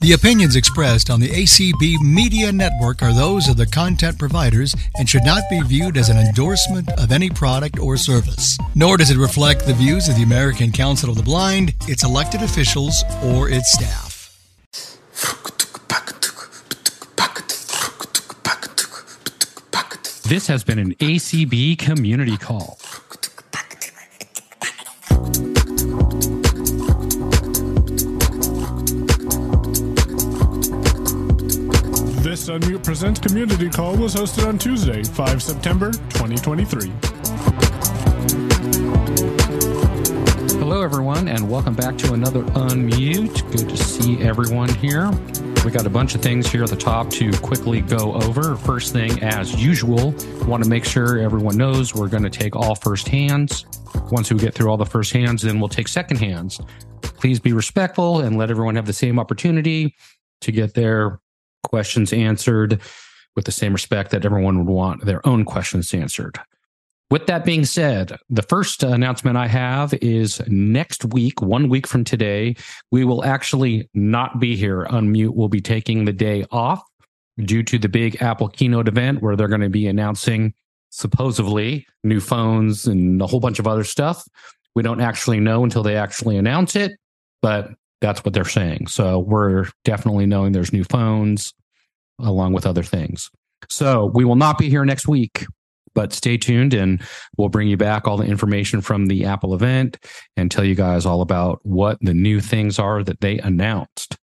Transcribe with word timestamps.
The 0.00 0.12
opinions 0.12 0.54
expressed 0.54 1.10
on 1.10 1.18
the 1.18 1.28
ACB 1.28 2.00
Media 2.00 2.52
Network 2.52 3.02
are 3.02 3.12
those 3.12 3.48
of 3.48 3.56
the 3.56 3.66
content 3.66 4.16
providers 4.16 4.72
and 4.96 5.08
should 5.08 5.24
not 5.24 5.42
be 5.50 5.60
viewed 5.62 5.96
as 5.96 6.08
an 6.08 6.16
endorsement 6.16 6.88
of 6.92 7.10
any 7.10 7.30
product 7.30 7.80
or 7.80 7.96
service. 7.96 8.56
Nor 8.76 8.96
does 8.96 9.10
it 9.10 9.16
reflect 9.16 9.66
the 9.66 9.74
views 9.74 10.08
of 10.08 10.14
the 10.14 10.22
American 10.22 10.70
Council 10.70 11.10
of 11.10 11.16
the 11.16 11.24
Blind, 11.24 11.74
its 11.88 12.04
elected 12.04 12.42
officials, 12.42 13.02
or 13.24 13.48
its 13.48 13.72
staff. 13.72 14.38
This 20.28 20.46
has 20.46 20.62
been 20.62 20.78
an 20.78 20.94
ACB 20.94 21.76
community 21.76 22.36
call. 22.36 22.78
Unmute 32.48 32.82
Presents 32.82 33.20
community 33.20 33.68
call 33.68 33.94
was 33.94 34.14
hosted 34.14 34.46
on 34.48 34.56
Tuesday, 34.56 35.02
5 35.02 35.42
September 35.42 35.92
2023. 35.92 36.88
Hello, 40.58 40.80
everyone, 40.80 41.28
and 41.28 41.50
welcome 41.50 41.74
back 41.74 41.98
to 41.98 42.14
another 42.14 42.44
Unmute. 42.44 43.52
Good 43.52 43.68
to 43.68 43.76
see 43.76 44.22
everyone 44.22 44.72
here. 44.76 45.10
We 45.62 45.70
got 45.70 45.84
a 45.84 45.90
bunch 45.90 46.14
of 46.14 46.22
things 46.22 46.50
here 46.50 46.62
at 46.62 46.70
the 46.70 46.76
top 46.76 47.10
to 47.10 47.30
quickly 47.32 47.82
go 47.82 48.14
over. 48.14 48.56
First 48.56 48.94
thing, 48.94 49.22
as 49.22 49.62
usual, 49.62 50.14
want 50.46 50.64
to 50.64 50.70
make 50.70 50.86
sure 50.86 51.18
everyone 51.18 51.58
knows 51.58 51.94
we're 51.94 52.08
going 52.08 52.22
to 52.22 52.30
take 52.30 52.56
all 52.56 52.74
first 52.74 53.08
hands. 53.08 53.66
Once 54.10 54.32
we 54.32 54.38
get 54.38 54.54
through 54.54 54.70
all 54.70 54.78
the 54.78 54.86
first 54.86 55.12
hands, 55.12 55.42
then 55.42 55.60
we'll 55.60 55.68
take 55.68 55.86
second 55.86 56.16
hands. 56.16 56.58
Please 57.02 57.40
be 57.40 57.52
respectful 57.52 58.20
and 58.20 58.38
let 58.38 58.50
everyone 58.50 58.76
have 58.76 58.86
the 58.86 58.92
same 58.94 59.18
opportunity 59.18 59.94
to 60.40 60.50
get 60.50 60.72
their 60.72 61.20
questions 61.68 62.12
answered 62.12 62.80
with 63.36 63.44
the 63.44 63.52
same 63.52 63.72
respect 63.72 64.10
that 64.10 64.24
everyone 64.24 64.58
would 64.58 64.72
want 64.72 65.04
their 65.04 65.26
own 65.26 65.44
questions 65.44 65.94
answered. 65.94 66.38
With 67.10 67.26
that 67.26 67.44
being 67.44 67.64
said, 67.64 68.16
the 68.28 68.42
first 68.42 68.82
announcement 68.82 69.38
I 69.38 69.46
have 69.46 69.94
is 69.94 70.42
next 70.46 71.06
week, 71.06 71.40
one 71.40 71.70
week 71.70 71.86
from 71.86 72.04
today, 72.04 72.56
we 72.90 73.04
will 73.04 73.24
actually 73.24 73.88
not 73.94 74.40
be 74.40 74.56
here. 74.56 74.84
Unmute 74.86 75.34
will 75.34 75.48
be 75.48 75.60
taking 75.60 76.04
the 76.04 76.12
day 76.12 76.44
off 76.50 76.82
due 77.38 77.62
to 77.62 77.78
the 77.78 77.88
big 77.88 78.20
Apple 78.20 78.48
keynote 78.48 78.88
event 78.88 79.22
where 79.22 79.36
they're 79.36 79.48
going 79.48 79.62
to 79.62 79.70
be 79.70 79.86
announcing 79.86 80.52
supposedly 80.90 81.86
new 82.04 82.20
phones 82.20 82.86
and 82.86 83.22
a 83.22 83.26
whole 83.26 83.40
bunch 83.40 83.58
of 83.58 83.66
other 83.66 83.84
stuff. 83.84 84.26
We 84.74 84.82
don't 84.82 85.00
actually 85.00 85.40
know 85.40 85.64
until 85.64 85.82
they 85.82 85.96
actually 85.96 86.36
announce 86.36 86.76
it, 86.76 86.92
but 87.40 87.70
that's 88.00 88.24
what 88.24 88.34
they're 88.34 88.44
saying. 88.44 88.86
So 88.86 89.18
we're 89.18 89.66
definitely 89.84 90.26
knowing 90.26 90.52
there's 90.52 90.72
new 90.72 90.84
phones 90.84 91.52
along 92.20 92.52
with 92.52 92.66
other 92.66 92.82
things. 92.82 93.30
So 93.68 94.06
we 94.06 94.24
will 94.24 94.36
not 94.36 94.58
be 94.58 94.68
here 94.68 94.84
next 94.84 95.08
week, 95.08 95.44
but 95.94 96.12
stay 96.12 96.36
tuned 96.36 96.74
and 96.74 97.02
we'll 97.36 97.48
bring 97.48 97.68
you 97.68 97.76
back 97.76 98.06
all 98.06 98.16
the 98.16 98.24
information 98.24 98.80
from 98.80 99.06
the 99.06 99.24
Apple 99.24 99.54
event 99.54 99.96
and 100.36 100.50
tell 100.50 100.64
you 100.64 100.74
guys 100.74 101.06
all 101.06 101.22
about 101.22 101.60
what 101.64 101.98
the 102.00 102.14
new 102.14 102.40
things 102.40 102.78
are 102.78 103.02
that 103.02 103.20
they 103.20 103.38
announced. 103.38 104.16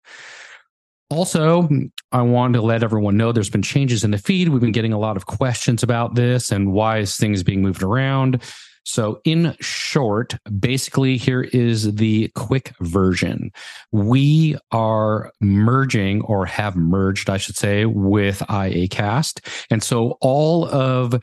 Also, 1.11 1.69
I 2.13 2.23
want 2.23 2.55
to 2.55 2.63
let 2.63 2.83
everyone 2.83 3.17
know 3.17 3.31
there's 3.31 3.51
been 3.51 3.63
changes 3.63 4.05
in 4.05 4.11
the 4.11 4.19
feed. 4.19 4.49
We've 4.49 4.61
been 4.61 4.73
getting 4.73 4.93
a 4.93 4.99
lot 4.99 5.17
of 5.17 5.27
questions 5.27 5.83
about 5.83 6.15
this 6.15 6.51
and 6.51 6.73
why 6.73 6.99
is 6.99 7.17
things 7.17 7.43
being 7.43 7.63
moved 7.63 7.83
around. 7.83 8.43
So, 8.85 9.21
in 9.25 9.57
short, 9.61 10.37
basically, 10.59 11.17
here 11.17 11.43
is 11.43 11.95
the 11.95 12.29
quick 12.35 12.75
version. 12.81 13.51
We 13.93 14.57
are 14.71 15.33
merging 15.41 16.21
or 16.23 16.45
have 16.47 16.77
merged, 16.77 17.31
I 17.31 17.39
should 17.39 17.57
say, 17.57 17.87
with 17.87 18.41
IACast. 18.41 19.41
And 19.71 19.83
so, 19.83 20.19
all 20.21 20.69
of 20.69 21.23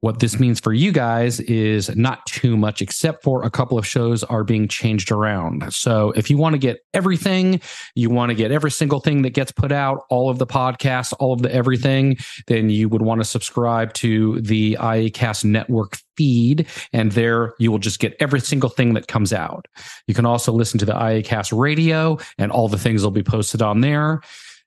what 0.00 0.18
this 0.18 0.40
means 0.40 0.60
for 0.60 0.72
you 0.72 0.92
guys 0.92 1.40
is 1.40 1.94
not 1.94 2.24
too 2.26 2.56
much, 2.56 2.80
except 2.80 3.22
for 3.22 3.42
a 3.44 3.50
couple 3.50 3.78
of 3.78 3.86
shows 3.86 4.24
are 4.24 4.44
being 4.44 4.66
changed 4.66 5.12
around. 5.12 5.72
So 5.72 6.12
if 6.12 6.30
you 6.30 6.38
want 6.38 6.54
to 6.54 6.58
get 6.58 6.80
everything, 6.94 7.60
you 7.94 8.08
want 8.08 8.30
to 8.30 8.34
get 8.34 8.50
every 8.50 8.70
single 8.70 9.00
thing 9.00 9.22
that 9.22 9.34
gets 9.34 9.52
put 9.52 9.72
out, 9.72 10.04
all 10.08 10.30
of 10.30 10.38
the 10.38 10.46
podcasts, 10.46 11.12
all 11.18 11.34
of 11.34 11.42
the 11.42 11.54
everything, 11.54 12.16
then 12.46 12.70
you 12.70 12.88
would 12.88 13.02
want 13.02 13.20
to 13.20 13.24
subscribe 13.26 13.92
to 13.94 14.40
the 14.40 14.78
IACast 14.80 15.44
network 15.44 15.98
feed. 16.16 16.66
And 16.92 17.12
there 17.12 17.54
you 17.58 17.70
will 17.70 17.78
just 17.78 17.98
get 17.98 18.16
every 18.20 18.40
single 18.40 18.70
thing 18.70 18.94
that 18.94 19.06
comes 19.06 19.32
out. 19.34 19.66
You 20.06 20.14
can 20.14 20.24
also 20.24 20.52
listen 20.52 20.78
to 20.78 20.86
the 20.86 20.94
IACast 20.94 21.56
radio, 21.58 22.18
and 22.38 22.50
all 22.50 22.68
the 22.68 22.78
things 22.78 23.02
will 23.02 23.10
be 23.10 23.22
posted 23.22 23.60
on 23.60 23.82
there 23.82 24.22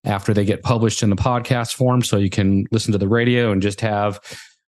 after 0.06 0.34
they 0.34 0.46
get 0.46 0.62
published 0.64 1.02
in 1.02 1.10
the 1.10 1.16
podcast 1.16 1.74
form. 1.74 2.04
So 2.04 2.18
you 2.18 2.30
can 2.30 2.66
listen 2.72 2.92
to 2.92 2.98
the 2.98 3.08
radio 3.08 3.52
and 3.52 3.62
just 3.62 3.82
have 3.82 4.20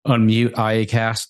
unmute 0.07 0.53
IACast 0.53 1.27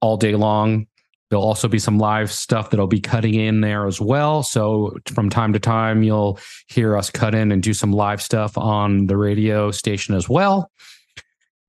all 0.00 0.16
day 0.16 0.34
long. 0.34 0.86
There'll 1.30 1.44
also 1.44 1.66
be 1.66 1.78
some 1.78 1.98
live 1.98 2.30
stuff 2.30 2.70
that'll 2.70 2.86
be 2.86 3.00
cutting 3.00 3.34
in 3.34 3.60
there 3.60 3.86
as 3.86 4.00
well. 4.00 4.42
So 4.42 4.96
from 5.14 5.30
time 5.30 5.52
to 5.54 5.58
time, 5.58 6.02
you'll 6.02 6.38
hear 6.68 6.96
us 6.96 7.10
cut 7.10 7.34
in 7.34 7.50
and 7.50 7.62
do 7.62 7.74
some 7.74 7.92
live 7.92 8.22
stuff 8.22 8.56
on 8.56 9.06
the 9.06 9.16
radio 9.16 9.70
station 9.70 10.14
as 10.14 10.28
well. 10.28 10.70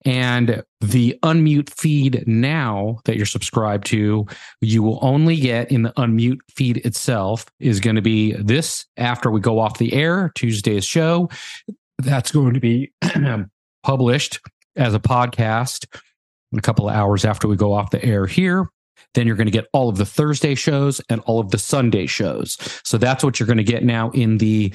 And 0.06 0.62
the 0.81 1.18
unmute 1.23 1.72
feed 1.72 2.23
now 2.28 3.00
that 3.06 3.17
you're 3.17 3.25
subscribed 3.25 3.88
to, 3.88 4.28
you 4.62 4.84
will 4.84 5.00
only 5.02 5.35
get 5.35 5.72
in 5.72 5.81
the 5.81 5.94
unmute 5.94 6.41
feed 6.56 6.78
itself 6.85 7.47
is 7.59 7.79
going 7.79 7.96
to 7.96 8.03
be 8.03 8.34
this 8.34 8.85
after 8.97 9.31
we 9.31 9.40
go 9.40 9.57
off 9.57 9.79
the 9.79 9.94
air, 9.94 10.31
Tuesday's 10.35 10.85
show. 10.85 11.28
That's 11.97 12.31
going 12.31 12.53
to 12.53 12.59
be 12.59 12.91
published 13.84 14.41
as 14.75 14.94
a 14.94 15.00
podcast 15.00 15.88
a 16.57 16.61
couple 16.61 16.89
of 16.89 16.95
hours 16.95 17.25
after 17.25 17.47
we 17.47 17.55
go 17.55 17.73
off 17.73 17.91
the 17.91 18.03
air 18.03 18.25
here. 18.25 18.67
Then 19.13 19.27
you're 19.27 19.35
going 19.35 19.47
to 19.47 19.51
get 19.51 19.67
all 19.71 19.88
of 19.89 19.97
the 19.97 20.05
Thursday 20.05 20.55
shows 20.55 20.99
and 21.09 21.21
all 21.21 21.39
of 21.39 21.51
the 21.51 21.57
Sunday 21.57 22.05
shows. 22.05 22.57
So 22.83 22.97
that's 22.97 23.23
what 23.23 23.39
you're 23.39 23.47
going 23.47 23.57
to 23.57 23.63
get 23.63 23.83
now 23.83 24.09
in 24.11 24.38
the 24.38 24.73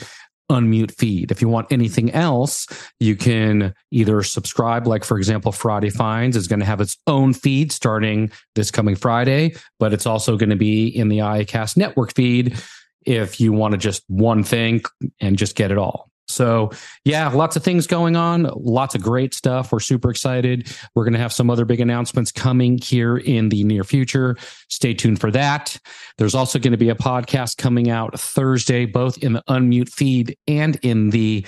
unmute 0.50 0.92
feed. 0.96 1.30
If 1.30 1.40
you 1.40 1.48
want 1.48 1.70
anything 1.70 2.10
else, 2.12 2.66
you 2.98 3.16
can 3.16 3.72
either 3.92 4.22
subscribe, 4.22 4.86
like 4.86 5.04
for 5.04 5.16
example, 5.16 5.52
Friday 5.52 5.90
Finds 5.90 6.36
is 6.36 6.48
going 6.48 6.60
to 6.60 6.66
have 6.66 6.80
its 6.80 6.98
own 7.06 7.32
feed 7.32 7.70
starting 7.70 8.30
this 8.54 8.70
coming 8.70 8.96
Friday, 8.96 9.54
but 9.78 9.92
it's 9.92 10.06
also 10.06 10.36
going 10.36 10.50
to 10.50 10.56
be 10.56 10.88
in 10.88 11.08
the 11.08 11.18
IACast 11.18 11.76
network 11.76 12.14
feed 12.14 12.60
if 13.06 13.40
you 13.40 13.52
want 13.52 13.72
to 13.72 13.78
just 13.78 14.02
one 14.08 14.42
thing 14.42 14.82
and 15.20 15.38
just 15.38 15.54
get 15.54 15.70
it 15.70 15.78
all. 15.78 16.09
So, 16.30 16.70
yeah, 17.04 17.28
lots 17.28 17.56
of 17.56 17.64
things 17.64 17.86
going 17.86 18.16
on, 18.16 18.50
lots 18.56 18.94
of 18.94 19.02
great 19.02 19.34
stuff. 19.34 19.72
We're 19.72 19.80
super 19.80 20.10
excited. 20.10 20.74
We're 20.94 21.04
going 21.04 21.14
to 21.14 21.20
have 21.20 21.32
some 21.32 21.50
other 21.50 21.64
big 21.64 21.80
announcements 21.80 22.32
coming 22.32 22.78
here 22.78 23.16
in 23.18 23.48
the 23.48 23.64
near 23.64 23.84
future. 23.84 24.36
Stay 24.68 24.94
tuned 24.94 25.20
for 25.20 25.30
that. 25.32 25.76
There's 26.18 26.34
also 26.34 26.58
going 26.58 26.72
to 26.72 26.78
be 26.78 26.90
a 26.90 26.94
podcast 26.94 27.56
coming 27.56 27.90
out 27.90 28.18
Thursday, 28.18 28.86
both 28.86 29.18
in 29.18 29.32
the 29.34 29.42
unmute 29.48 29.90
feed 29.90 30.36
and 30.46 30.76
in 30.82 31.10
the 31.10 31.46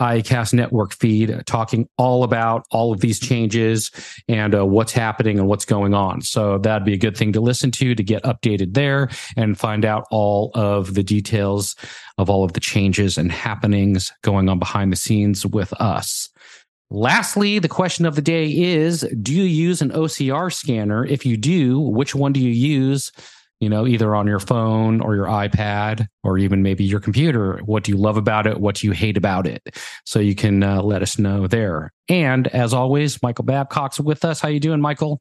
IACast 0.00 0.52
network 0.52 0.94
feed 0.94 1.42
talking 1.46 1.88
all 1.96 2.24
about 2.24 2.66
all 2.70 2.92
of 2.92 3.00
these 3.00 3.20
changes 3.20 3.90
and 4.28 4.54
uh, 4.54 4.66
what's 4.66 4.92
happening 4.92 5.38
and 5.38 5.46
what's 5.46 5.64
going 5.64 5.94
on. 5.94 6.22
So 6.22 6.58
that'd 6.58 6.84
be 6.84 6.94
a 6.94 6.98
good 6.98 7.16
thing 7.16 7.32
to 7.34 7.40
listen 7.40 7.70
to 7.72 7.94
to 7.94 8.02
get 8.02 8.22
updated 8.24 8.74
there 8.74 9.10
and 9.36 9.58
find 9.58 9.84
out 9.84 10.06
all 10.10 10.50
of 10.54 10.94
the 10.94 11.02
details 11.02 11.76
of 12.18 12.28
all 12.28 12.44
of 12.44 12.54
the 12.54 12.60
changes 12.60 13.16
and 13.16 13.30
happenings 13.30 14.12
going 14.22 14.48
on 14.48 14.58
behind 14.58 14.92
the 14.92 14.96
scenes 14.96 15.46
with 15.46 15.72
us. 15.74 16.28
Lastly, 16.90 17.58
the 17.58 17.68
question 17.68 18.04
of 18.04 18.16
the 18.16 18.22
day 18.22 18.46
is 18.50 19.00
Do 19.22 19.32
you 19.32 19.44
use 19.44 19.80
an 19.80 19.92
OCR 19.92 20.52
scanner? 20.52 21.06
If 21.06 21.24
you 21.24 21.38
do, 21.38 21.80
which 21.80 22.14
one 22.14 22.32
do 22.32 22.40
you 22.40 22.50
use? 22.50 23.12
You 23.62 23.68
know, 23.68 23.86
either 23.86 24.12
on 24.16 24.26
your 24.26 24.40
phone 24.40 25.00
or 25.00 25.14
your 25.14 25.26
iPad 25.26 26.08
or 26.24 26.36
even 26.36 26.64
maybe 26.64 26.82
your 26.82 26.98
computer. 26.98 27.60
What 27.64 27.84
do 27.84 27.92
you 27.92 27.96
love 27.96 28.16
about 28.16 28.48
it? 28.48 28.58
What 28.58 28.74
do 28.74 28.88
you 28.88 28.92
hate 28.92 29.16
about 29.16 29.46
it? 29.46 29.78
So 30.04 30.18
you 30.18 30.34
can 30.34 30.64
uh, 30.64 30.82
let 30.82 31.00
us 31.00 31.16
know 31.16 31.46
there. 31.46 31.92
And 32.08 32.48
as 32.48 32.74
always, 32.74 33.22
Michael 33.22 33.44
Babcock's 33.44 34.00
with 34.00 34.24
us. 34.24 34.40
How 34.40 34.48
you 34.48 34.58
doing, 34.58 34.80
Michael? 34.80 35.20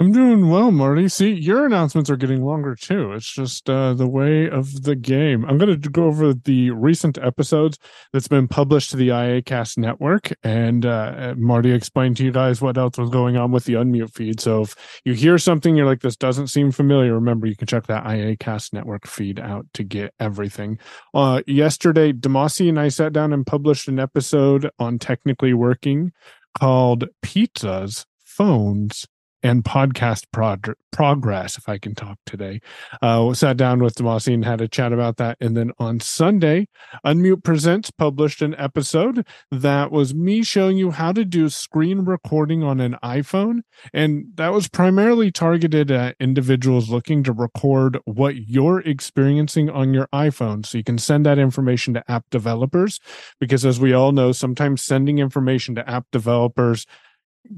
I'm 0.00 0.12
doing 0.12 0.48
well, 0.48 0.70
Marty. 0.70 1.08
See, 1.08 1.32
your 1.32 1.66
announcements 1.66 2.08
are 2.08 2.16
getting 2.16 2.44
longer 2.44 2.76
too. 2.76 3.14
It's 3.14 3.28
just 3.28 3.68
uh, 3.68 3.94
the 3.94 4.06
way 4.06 4.48
of 4.48 4.84
the 4.84 4.94
game. 4.94 5.44
I'm 5.44 5.58
going 5.58 5.80
to 5.80 5.90
go 5.90 6.04
over 6.04 6.32
the 6.32 6.70
recent 6.70 7.18
episodes 7.18 7.78
that's 8.12 8.28
been 8.28 8.46
published 8.46 8.90
to 8.90 8.96
the 8.96 9.08
IACast 9.08 9.76
network, 9.76 10.32
and 10.44 10.86
uh, 10.86 11.34
Marty 11.36 11.72
explained 11.72 12.16
to 12.18 12.24
you 12.24 12.30
guys 12.30 12.60
what 12.60 12.78
else 12.78 12.96
was 12.96 13.10
going 13.10 13.36
on 13.36 13.50
with 13.50 13.64
the 13.64 13.72
unmute 13.72 14.14
feed. 14.14 14.38
So 14.38 14.62
if 14.62 15.00
you 15.04 15.14
hear 15.14 15.36
something 15.36 15.74
you're 15.74 15.84
like, 15.84 16.02
this 16.02 16.16
doesn't 16.16 16.46
seem 16.46 16.70
familiar, 16.70 17.14
remember 17.14 17.48
you 17.48 17.56
can 17.56 17.66
check 17.66 17.88
that 17.88 18.04
IACast 18.04 18.72
network 18.72 19.04
feed 19.04 19.40
out 19.40 19.66
to 19.74 19.82
get 19.82 20.14
everything. 20.20 20.78
Uh, 21.12 21.42
yesterday, 21.48 22.12
Demasi 22.12 22.68
and 22.68 22.78
I 22.78 22.86
sat 22.86 23.12
down 23.12 23.32
and 23.32 23.44
published 23.44 23.88
an 23.88 23.98
episode 23.98 24.70
on 24.78 25.00
technically 25.00 25.54
working 25.54 26.12
called 26.56 27.08
Pizzas, 27.24 28.06
Phones, 28.22 29.04
and 29.42 29.64
podcast 29.64 30.24
prog- 30.32 30.74
progress, 30.92 31.56
if 31.56 31.68
I 31.68 31.78
can 31.78 31.94
talk 31.94 32.18
today. 32.26 32.60
Uh, 33.02 33.32
sat 33.34 33.56
down 33.56 33.82
with 33.82 33.94
Demasi 33.94 34.34
and 34.34 34.44
had 34.44 34.60
a 34.60 34.68
chat 34.68 34.92
about 34.92 35.16
that. 35.18 35.36
And 35.40 35.56
then 35.56 35.72
on 35.78 36.00
Sunday, 36.00 36.68
Unmute 37.04 37.44
Presents 37.44 37.90
published 37.90 38.42
an 38.42 38.54
episode 38.56 39.26
that 39.50 39.92
was 39.92 40.14
me 40.14 40.42
showing 40.42 40.76
you 40.76 40.90
how 40.90 41.12
to 41.12 41.24
do 41.24 41.48
screen 41.48 42.00
recording 42.00 42.62
on 42.62 42.80
an 42.80 42.96
iPhone. 43.02 43.60
And 43.92 44.26
that 44.34 44.52
was 44.52 44.68
primarily 44.68 45.30
targeted 45.30 45.90
at 45.90 46.16
individuals 46.18 46.90
looking 46.90 47.22
to 47.24 47.32
record 47.32 47.98
what 48.04 48.36
you're 48.36 48.80
experiencing 48.80 49.70
on 49.70 49.94
your 49.94 50.08
iPhone. 50.12 50.66
So 50.66 50.78
you 50.78 50.84
can 50.84 50.98
send 50.98 51.26
that 51.26 51.38
information 51.38 51.94
to 51.94 52.10
app 52.10 52.24
developers 52.30 53.00
because, 53.38 53.64
as 53.64 53.78
we 53.78 53.92
all 53.92 54.12
know, 54.12 54.32
sometimes 54.32 54.82
sending 54.82 55.18
information 55.18 55.74
to 55.76 55.88
app 55.88 56.06
developers 56.10 56.86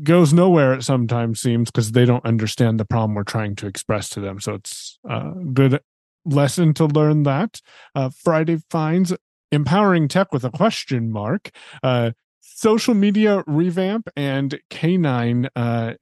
goes 0.03 0.33
nowhere 0.33 0.75
it 0.75 0.85
sometimes 0.85 1.41
seems 1.41 1.71
because 1.71 1.93
they 1.93 2.05
don't 2.05 2.25
understand 2.25 2.79
the 2.79 2.85
problem 2.85 3.15
we're 3.15 3.25
trying 3.25 3.57
to 3.57 3.67
express 3.67 4.09
to 4.11 4.21
them. 4.21 4.41
So 4.41 4.55
it's 4.55 4.99
a 5.09 5.33
good 5.53 5.81
lesson 6.25 6.75
to 6.75 6.87
learn 6.87 7.23
that. 7.25 7.61
Uh, 7.95 8.11
friday 8.11 8.59
finds 8.71 9.13
empowering 9.51 10.09
tech 10.09 10.33
with 10.33 10.45
a 10.45 10.51
question 10.51 11.11
mark. 11.11 11.51
Uh, 11.83 12.13
social 12.41 12.95
media 12.95 13.43
revamp 13.47 14.09
and 14.17 14.61
canine 14.71 15.49
uh, 15.57 15.95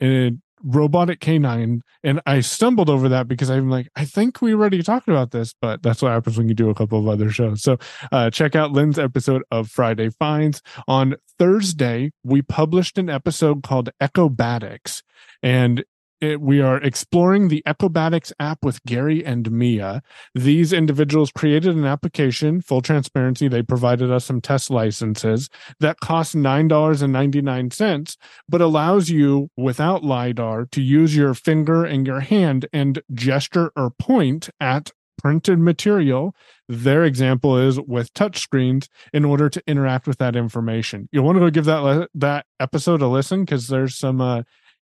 robotic 0.63 1.21
canine 1.21 1.83
and 2.03 2.21
i 2.27 2.41
stumbled 2.41 2.91
over 2.91 3.09
that 3.09 3.29
because 3.29 3.51
i'm 3.51 3.71
like 3.71 3.89
i 3.97 4.05
think 4.05 4.41
we 4.43 4.53
already 4.53 4.83
talked 4.83 5.09
about 5.09 5.31
this 5.31 5.55
but 5.61 5.83
that's 5.83 6.03
what 6.03 6.11
happens 6.11 6.37
when 6.37 6.49
you 6.49 6.55
do 6.55 6.71
a 6.71 6.75
couple 6.75 6.99
of 6.99 7.09
other 7.09 7.31
shows. 7.31 7.63
So 7.63 7.79
uh, 8.13 8.31
check 8.31 8.57
out 8.57 8.73
lynn's 8.73 8.99
episode 8.99 9.43
of 9.51 9.69
friday 9.69 10.11
finds. 10.11 10.63
On 10.87 11.17
thursday 11.39 12.13
we 12.25 12.43
published 12.43 12.99
an 12.99 13.09
episode 13.09 13.63
called 13.63 13.91
echobatics 14.01 15.03
and 15.43 15.85
it, 16.21 16.41
we 16.41 16.61
are 16.61 16.79
exploring 16.79 17.49
the 17.49 17.63
Echobatics 17.67 18.33
app 18.41 18.65
with 18.65 18.83
Gary 18.85 19.25
and 19.25 19.51
Mia. 19.51 20.03
These 20.35 20.73
individuals 20.73 21.31
created 21.31 21.77
an 21.77 21.85
application, 21.85 22.61
full 22.61 22.83
transparency. 22.83 23.49
They 23.49 23.63
provided 23.63 24.11
us 24.11 24.25
some 24.25 24.41
test 24.41 24.71
licenses 24.71 25.49
that 25.81 26.01
cost 26.01 26.35
$9.99, 26.35 28.17
but 28.49 28.61
allows 28.61 29.11
you 29.11 29.51
without 29.57 30.05
LiDAR 30.05 30.67
to 30.67 30.83
use 30.83 31.17
your 31.17 31.35
finger 31.35 31.85
and 31.85 32.07
your 32.07 32.21
hand 32.21 32.67
and 32.73 33.01
gesture 33.15 33.71
or 33.77 33.91
point 33.91 34.51
at 34.61 34.93
printed 35.19 35.59
material. 35.59 36.35
Their 36.69 37.05
example 37.05 37.59
is 37.59 37.81
with 37.81 38.15
touchscreens 38.15 38.89
in 39.13 39.25
order 39.25 39.49
to 39.51 39.63
interact 39.67 40.07
with 40.07 40.19
that 40.19 40.37
information. 40.37 41.09
You'll 41.13 41.25
want 41.25 41.37
to 41.37 41.41
go 41.41 41.51
give 41.51 41.65
that, 41.67 42.09
that 42.15 42.47
episode 42.61 43.03
a 43.03 43.09
listen 43.09 43.45
because 43.45 43.69
there's 43.69 43.99
some, 43.99 44.21
uh, 44.21 44.43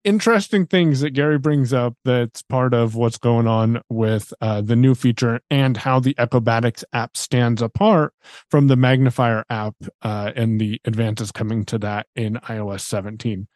interesting 0.03 0.65
things 0.65 1.01
that 1.01 1.11
Gary 1.11 1.37
brings 1.37 1.73
up 1.73 1.95
that's 2.05 2.41
part 2.41 2.73
of 2.73 2.95
what's 2.95 3.17
going 3.17 3.47
on 3.47 3.81
with 3.89 4.33
uh, 4.41 4.61
the 4.61 4.75
new 4.75 4.95
feature 4.95 5.39
and 5.49 5.77
how 5.77 5.99
the 5.99 6.13
Echobatics 6.15 6.83
app 6.93 7.17
stands 7.17 7.61
apart 7.61 8.13
from 8.49 8.67
the 8.67 8.75
Magnifier 8.75 9.43
app 9.49 9.75
uh, 10.01 10.31
and 10.35 10.59
the 10.59 10.81
advances 10.85 11.31
coming 11.31 11.65
to 11.65 11.77
that 11.79 12.07
in 12.15 12.35
iOS 12.35 12.81
17. 12.81 13.47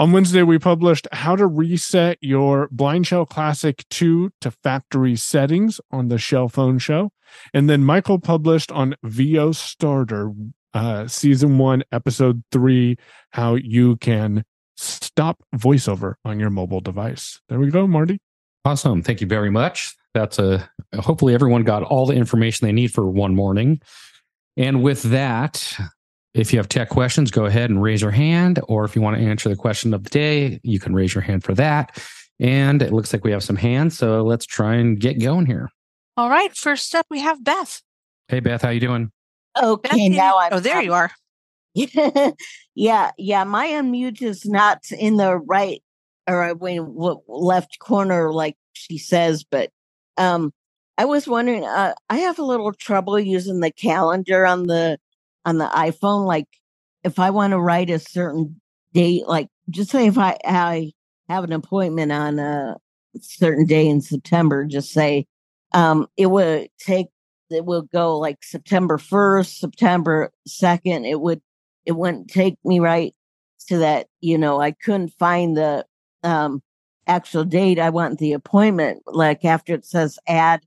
On 0.00 0.12
Wednesday, 0.12 0.44
we 0.44 0.60
published 0.60 1.08
how 1.10 1.34
to 1.34 1.46
reset 1.46 2.18
your 2.20 2.68
Blind 2.70 3.08
Shell 3.08 3.26
Classic 3.26 3.84
2 3.90 4.30
to 4.40 4.50
factory 4.52 5.16
settings 5.16 5.80
on 5.90 6.06
the 6.06 6.18
Shell 6.18 6.50
Phone 6.50 6.78
Show. 6.78 7.10
And 7.52 7.68
then 7.68 7.82
Michael 7.82 8.20
published 8.20 8.70
on 8.70 8.94
VO 9.02 9.50
Starter, 9.50 10.32
uh, 10.72 11.08
season 11.08 11.58
one, 11.58 11.82
episode 11.90 12.44
three, 12.52 12.96
how 13.32 13.56
you 13.56 13.96
can 13.96 14.44
stop 14.78 15.42
voiceover 15.56 16.14
on 16.24 16.38
your 16.38 16.50
mobile 16.50 16.80
device. 16.80 17.40
There 17.48 17.58
we 17.58 17.70
go, 17.70 17.86
Marty. 17.86 18.18
Awesome. 18.64 19.02
Thank 19.02 19.20
you 19.20 19.26
very 19.26 19.50
much. 19.50 19.94
That's 20.14 20.38
a 20.38 20.68
hopefully 20.98 21.34
everyone 21.34 21.64
got 21.64 21.82
all 21.82 22.06
the 22.06 22.14
information 22.14 22.66
they 22.66 22.72
need 22.72 22.92
for 22.92 23.08
one 23.08 23.34
morning. 23.34 23.80
And 24.56 24.82
with 24.82 25.02
that, 25.04 25.76
if 26.34 26.52
you 26.52 26.58
have 26.58 26.68
tech 26.68 26.88
questions, 26.88 27.30
go 27.30 27.44
ahead 27.46 27.70
and 27.70 27.82
raise 27.82 28.02
your 28.02 28.10
hand. 28.10 28.60
Or 28.68 28.84
if 28.84 28.94
you 28.94 29.02
want 29.02 29.16
to 29.16 29.22
answer 29.22 29.48
the 29.48 29.56
question 29.56 29.94
of 29.94 30.04
the 30.04 30.10
day, 30.10 30.60
you 30.62 30.78
can 30.78 30.94
raise 30.94 31.14
your 31.14 31.22
hand 31.22 31.44
for 31.44 31.54
that. 31.54 32.02
And 32.40 32.82
it 32.82 32.92
looks 32.92 33.12
like 33.12 33.24
we 33.24 33.32
have 33.32 33.42
some 33.42 33.56
hands. 33.56 33.98
So 33.98 34.22
let's 34.22 34.46
try 34.46 34.76
and 34.76 34.98
get 34.98 35.20
going 35.20 35.46
here. 35.46 35.70
All 36.16 36.30
right. 36.30 36.54
First 36.56 36.94
up, 36.94 37.06
we 37.10 37.20
have 37.20 37.42
Beth. 37.42 37.82
Hey, 38.28 38.40
Beth, 38.40 38.62
how 38.62 38.70
you 38.70 38.80
doing? 38.80 39.10
Okay, 39.60 40.08
Beth, 40.08 40.16
now 40.16 40.38
I'm. 40.38 40.52
Oh, 40.52 40.60
there 40.60 40.82
you 40.82 40.92
are. 40.92 41.10
yeah, 42.78 43.10
yeah. 43.18 43.42
My 43.42 43.66
unmute 43.66 44.22
is 44.22 44.46
not 44.46 44.92
in 44.92 45.16
the 45.16 45.36
right 45.36 45.82
or 46.28 46.54
mean 46.54 46.94
left 47.26 47.80
corner, 47.80 48.32
like 48.32 48.54
she 48.72 48.98
says. 48.98 49.42
But 49.42 49.70
um, 50.16 50.52
I 50.96 51.04
was 51.04 51.26
wondering. 51.26 51.64
Uh, 51.64 51.94
I 52.08 52.18
have 52.18 52.38
a 52.38 52.44
little 52.44 52.72
trouble 52.72 53.18
using 53.18 53.58
the 53.58 53.72
calendar 53.72 54.46
on 54.46 54.68
the 54.68 54.96
on 55.44 55.58
the 55.58 55.66
iPhone. 55.66 56.24
Like, 56.24 56.46
if 57.02 57.18
I 57.18 57.30
want 57.30 57.50
to 57.50 57.58
write 57.58 57.90
a 57.90 57.98
certain 57.98 58.60
date, 58.94 59.26
like 59.26 59.48
just 59.68 59.90
say 59.90 60.06
if 60.06 60.16
I 60.16 60.38
I 60.44 60.92
have 61.28 61.42
an 61.42 61.52
appointment 61.52 62.12
on 62.12 62.38
a 62.38 62.76
certain 63.20 63.66
day 63.66 63.88
in 63.88 64.00
September, 64.02 64.64
just 64.64 64.92
say 64.92 65.26
um, 65.72 66.06
it 66.16 66.26
would 66.26 66.68
take 66.78 67.08
it 67.50 67.64
would 67.64 67.90
go 67.90 68.18
like 68.18 68.44
September 68.44 68.98
1st, 68.98 69.58
September 69.58 70.30
2nd. 70.46 71.10
It 71.10 71.20
would 71.20 71.40
it 71.88 71.96
wouldn't 71.96 72.28
take 72.28 72.56
me 72.66 72.80
right 72.80 73.14
to 73.66 73.78
that, 73.78 74.08
you 74.20 74.36
know, 74.36 74.60
I 74.60 74.72
couldn't 74.72 75.14
find 75.18 75.56
the 75.56 75.86
um, 76.22 76.62
actual 77.06 77.44
date. 77.44 77.78
I 77.78 77.88
want 77.88 78.18
the 78.18 78.34
appointment. 78.34 79.02
Like 79.06 79.42
after 79.46 79.72
it 79.72 79.86
says 79.86 80.18
add, 80.28 80.60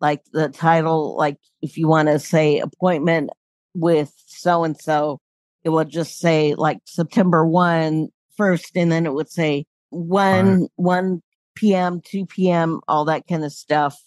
like 0.00 0.22
the 0.32 0.48
title, 0.48 1.16
like 1.16 1.36
if 1.62 1.76
you 1.76 1.88
want 1.88 2.08
to 2.08 2.20
say 2.20 2.60
appointment 2.60 3.30
with 3.74 4.12
so 4.26 4.62
and 4.62 4.80
so, 4.80 5.20
it 5.64 5.70
will 5.70 5.84
just 5.84 6.20
say 6.20 6.54
like 6.54 6.78
September 6.84 7.44
1 7.44 8.08
first, 8.36 8.76
and 8.76 8.92
then 8.92 9.04
it 9.04 9.12
would 9.12 9.28
say 9.28 9.66
1, 9.90 10.60
right. 10.60 10.70
1 10.76 11.22
p.m., 11.56 12.00
2 12.04 12.24
p.m., 12.26 12.80
all 12.86 13.04
that 13.06 13.26
kind 13.26 13.44
of 13.44 13.52
stuff. 13.52 14.00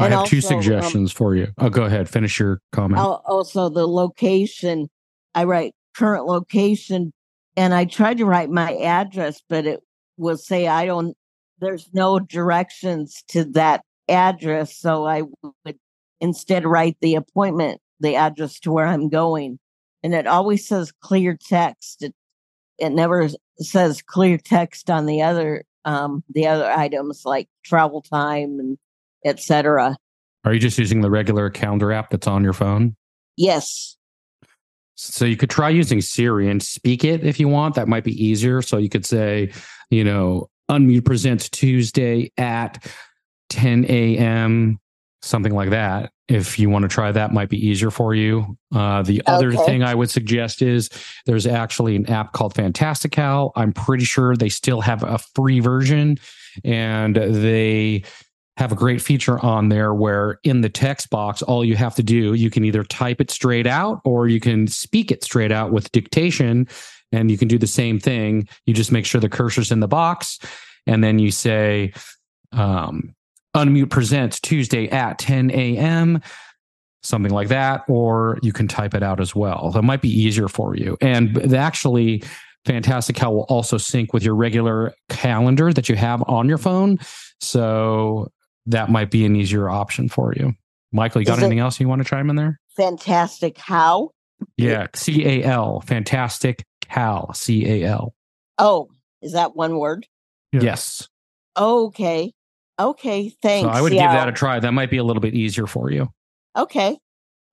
I 0.00 0.06
and 0.06 0.14
have 0.14 0.20
also, 0.22 0.30
two 0.30 0.36
um 0.38 0.42
suggestions 0.42 1.12
um, 1.12 1.14
for 1.14 1.36
you. 1.36 1.46
Oh, 1.58 1.70
go 1.70 1.84
ahead. 1.84 2.08
Finish 2.08 2.40
your 2.40 2.60
comment. 2.72 3.00
Also, 3.00 3.68
the 3.68 3.86
location. 3.86 4.88
I 5.34 5.44
write 5.44 5.74
current 5.98 6.26
location 6.26 7.12
and 7.58 7.74
I 7.74 7.86
tried 7.86 8.18
to 8.18 8.24
write 8.24 8.50
my 8.50 8.76
address, 8.76 9.42
but 9.48 9.66
it 9.66 9.80
will 10.16 10.36
say 10.36 10.68
I 10.68 10.86
don't, 10.86 11.16
there's 11.58 11.88
no 11.92 12.20
directions 12.20 13.24
to 13.30 13.44
that 13.46 13.82
address. 14.08 14.78
So 14.78 15.06
I 15.06 15.22
would 15.42 15.76
instead 16.20 16.64
write 16.64 16.96
the 17.00 17.16
appointment, 17.16 17.80
the 17.98 18.14
address 18.14 18.60
to 18.60 18.70
where 18.70 18.86
I'm 18.86 19.08
going. 19.08 19.58
And 20.04 20.14
it 20.14 20.28
always 20.28 20.68
says 20.68 20.92
clear 21.02 21.36
text. 21.36 22.04
It, 22.04 22.14
it 22.78 22.90
never 22.90 23.28
says 23.58 24.02
clear 24.02 24.38
text 24.38 24.88
on 24.88 25.06
the 25.06 25.22
other, 25.22 25.64
um, 25.84 26.22
the 26.30 26.46
other 26.46 26.70
items 26.70 27.22
like 27.24 27.48
travel 27.64 28.02
time 28.02 28.60
and 28.60 28.78
etc. 29.24 29.96
Are 30.44 30.54
you 30.54 30.60
just 30.60 30.78
using 30.78 31.00
the 31.00 31.10
regular 31.10 31.50
calendar 31.50 31.90
app 31.90 32.10
that's 32.10 32.28
on 32.28 32.44
your 32.44 32.52
phone? 32.52 32.94
Yes. 33.36 33.97
So 35.00 35.24
you 35.24 35.36
could 35.36 35.48
try 35.48 35.68
using 35.68 36.00
Siri 36.00 36.50
and 36.50 36.60
speak 36.60 37.04
it 37.04 37.24
if 37.24 37.38
you 37.38 37.46
want. 37.46 37.76
That 37.76 37.86
might 37.86 38.02
be 38.02 38.12
easier. 38.24 38.62
So 38.62 38.78
you 38.78 38.88
could 38.88 39.06
say, 39.06 39.52
you 39.90 40.02
know, 40.02 40.50
unmute 40.68 41.04
presents 41.04 41.48
Tuesday 41.48 42.32
at 42.36 42.84
10 43.50 43.86
a.m., 43.88 44.80
something 45.22 45.54
like 45.54 45.70
that. 45.70 46.10
If 46.26 46.58
you 46.58 46.68
want 46.68 46.82
to 46.82 46.88
try 46.88 47.12
that, 47.12 47.32
might 47.32 47.48
be 47.48 47.64
easier 47.64 47.92
for 47.92 48.12
you. 48.12 48.58
Uh, 48.74 49.02
the 49.02 49.20
okay. 49.20 49.32
other 49.32 49.52
thing 49.52 49.84
I 49.84 49.94
would 49.94 50.10
suggest 50.10 50.62
is 50.62 50.90
there's 51.26 51.46
actually 51.46 51.94
an 51.94 52.10
app 52.10 52.32
called 52.32 52.56
Fantastical. 52.56 53.52
I'm 53.54 53.72
pretty 53.72 54.04
sure 54.04 54.34
they 54.34 54.48
still 54.48 54.80
have 54.80 55.04
a 55.04 55.18
free 55.18 55.60
version 55.60 56.18
and 56.64 57.14
they 57.14 58.02
have 58.58 58.72
a 58.72 58.74
great 58.74 59.00
feature 59.00 59.38
on 59.38 59.68
there 59.68 59.94
where 59.94 60.40
in 60.42 60.62
the 60.62 60.68
text 60.68 61.10
box, 61.10 61.42
all 61.42 61.64
you 61.64 61.76
have 61.76 61.94
to 61.94 62.02
do, 62.02 62.34
you 62.34 62.50
can 62.50 62.64
either 62.64 62.82
type 62.82 63.20
it 63.20 63.30
straight 63.30 63.68
out 63.68 64.00
or 64.04 64.26
you 64.26 64.40
can 64.40 64.66
speak 64.66 65.12
it 65.12 65.22
straight 65.22 65.52
out 65.52 65.70
with 65.70 65.92
dictation. 65.92 66.66
And 67.12 67.30
you 67.30 67.38
can 67.38 67.46
do 67.46 67.56
the 67.56 67.68
same 67.68 68.00
thing. 68.00 68.48
You 68.66 68.74
just 68.74 68.90
make 68.90 69.06
sure 69.06 69.20
the 69.20 69.28
cursor's 69.28 69.70
in 69.70 69.78
the 69.78 69.86
box 69.86 70.40
and 70.88 71.04
then 71.04 71.20
you 71.20 71.30
say, 71.30 71.92
um, 72.50 73.14
unmute 73.54 73.90
presents 73.90 74.40
Tuesday 74.40 74.88
at 74.88 75.20
10 75.20 75.52
a.m., 75.52 76.20
something 77.04 77.32
like 77.32 77.48
that, 77.48 77.84
or 77.88 78.40
you 78.42 78.52
can 78.52 78.66
type 78.66 78.92
it 78.92 79.04
out 79.04 79.20
as 79.20 79.36
well. 79.36 79.70
That 79.70 79.82
might 79.82 80.02
be 80.02 80.10
easier 80.10 80.48
for 80.48 80.74
you. 80.74 80.98
And 81.00 81.54
actually, 81.54 82.24
Fantastical 82.64 83.34
will 83.34 83.42
also 83.42 83.78
sync 83.78 84.12
with 84.12 84.24
your 84.24 84.34
regular 84.34 84.94
calendar 85.08 85.72
that 85.72 85.88
you 85.88 85.94
have 85.94 86.24
on 86.26 86.48
your 86.48 86.58
phone. 86.58 86.98
So 87.40 88.30
that 88.68 88.90
might 88.90 89.10
be 89.10 89.24
an 89.24 89.36
easier 89.36 89.68
option 89.68 90.08
for 90.08 90.32
you. 90.34 90.54
Michael, 90.92 91.20
you 91.20 91.26
got 91.26 91.38
Is 91.38 91.44
anything 91.44 91.58
else 91.58 91.80
you 91.80 91.88
want 91.88 92.02
to 92.02 92.08
chime 92.08 92.30
in 92.30 92.36
there? 92.36 92.58
Fantastic. 92.76 93.58
How? 93.58 94.10
Yeah, 94.56 94.86
C 94.94 95.26
A 95.26 95.44
L. 95.44 95.80
Fantastic 95.80 96.64
Cal. 96.82 97.32
C 97.34 97.66
A 97.66 97.88
L. 97.88 98.14
Oh, 98.58 98.88
is 99.20 99.32
that 99.32 99.56
one 99.56 99.78
word? 99.78 100.06
Yeah. 100.52 100.60
Yes. 100.62 101.08
Okay. 101.56 102.32
Okay. 102.78 103.28
Thanks. 103.42 103.66
So 103.66 103.70
I 103.70 103.80
would 103.80 103.92
yeah. 103.92 104.02
give 104.02 104.12
that 104.12 104.28
a 104.28 104.32
try. 104.32 104.60
That 104.60 104.72
might 104.72 104.90
be 104.90 104.98
a 104.98 105.04
little 105.04 105.20
bit 105.20 105.34
easier 105.34 105.66
for 105.66 105.90
you. 105.90 106.08
Okay. 106.56 106.96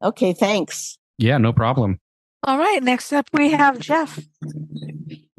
Okay. 0.01 0.33
Thanks. 0.33 0.97
Yeah, 1.17 1.37
no 1.37 1.53
problem. 1.53 1.99
All 2.43 2.57
right. 2.57 2.83
Next 2.83 3.11
up, 3.11 3.27
we 3.33 3.51
have 3.51 3.79
Jeff. 3.79 4.19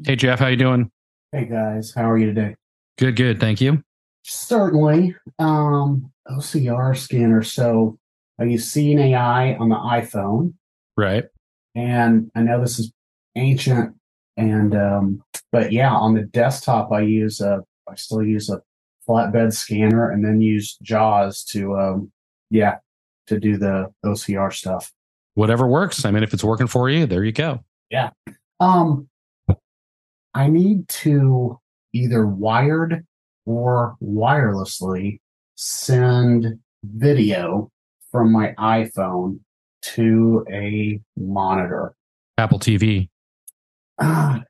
Hey 0.03 0.15
Jeff, 0.15 0.39
how 0.39 0.47
you 0.47 0.57
doing? 0.57 0.91
Hey 1.31 1.45
guys, 1.45 1.93
how 1.95 2.09
are 2.09 2.17
you 2.17 2.27
today? 2.27 2.55
Good, 2.97 3.15
good. 3.15 3.39
Thank 3.39 3.61
you. 3.61 3.83
Certainly, 4.29 5.15
um, 5.39 6.11
OCR 6.29 6.95
scanner. 6.97 7.41
So 7.43 7.97
I 8.39 8.43
use 8.43 8.69
Seeing 8.69 8.99
AI 8.99 9.55
on 9.55 9.69
the 9.69 9.75
iPhone, 9.75 10.53
Right. 10.97 11.23
and 11.75 12.29
I 12.35 12.41
know 12.41 12.59
this 12.59 12.77
is 12.77 12.91
ancient, 13.35 13.95
and 14.35 14.75
um, 14.75 15.23
but 15.51 15.71
yeah, 15.71 15.93
on 15.93 16.13
the 16.13 16.23
desktop 16.23 16.91
I 16.91 17.01
use 17.01 17.39
a, 17.39 17.63
I 17.89 17.95
still 17.95 18.21
use 18.21 18.49
a 18.49 18.61
flatbed 19.07 19.53
scanner, 19.53 20.11
and 20.11 20.23
then 20.25 20.41
use 20.41 20.77
JAWS 20.83 21.45
to, 21.45 21.77
um, 21.77 22.11
yeah, 22.49 22.79
to 23.27 23.39
do 23.39 23.57
the 23.57 23.91
OCR 24.05 24.51
stuff. 24.53 24.91
Whatever 25.35 25.67
works. 25.67 26.03
I 26.03 26.11
mean, 26.11 26.23
if 26.23 26.33
it's 26.33 26.43
working 26.43 26.67
for 26.67 26.89
you, 26.89 27.05
there 27.05 27.23
you 27.23 27.31
go. 27.31 27.63
Yeah. 27.89 28.09
Um, 28.59 29.07
I 30.33 30.49
need 30.49 30.89
to 30.89 31.57
either 31.93 32.27
wired 32.27 33.05
or 33.47 33.95
wirelessly 34.03 35.19
send 35.55 36.59
video 36.83 37.71
from 38.11 38.31
my 38.31 38.53
iPhone 38.59 39.39
to 39.81 40.45
a 40.51 40.99
monitor. 41.15 41.95
Apple 42.37 42.59
TV. 42.59 43.09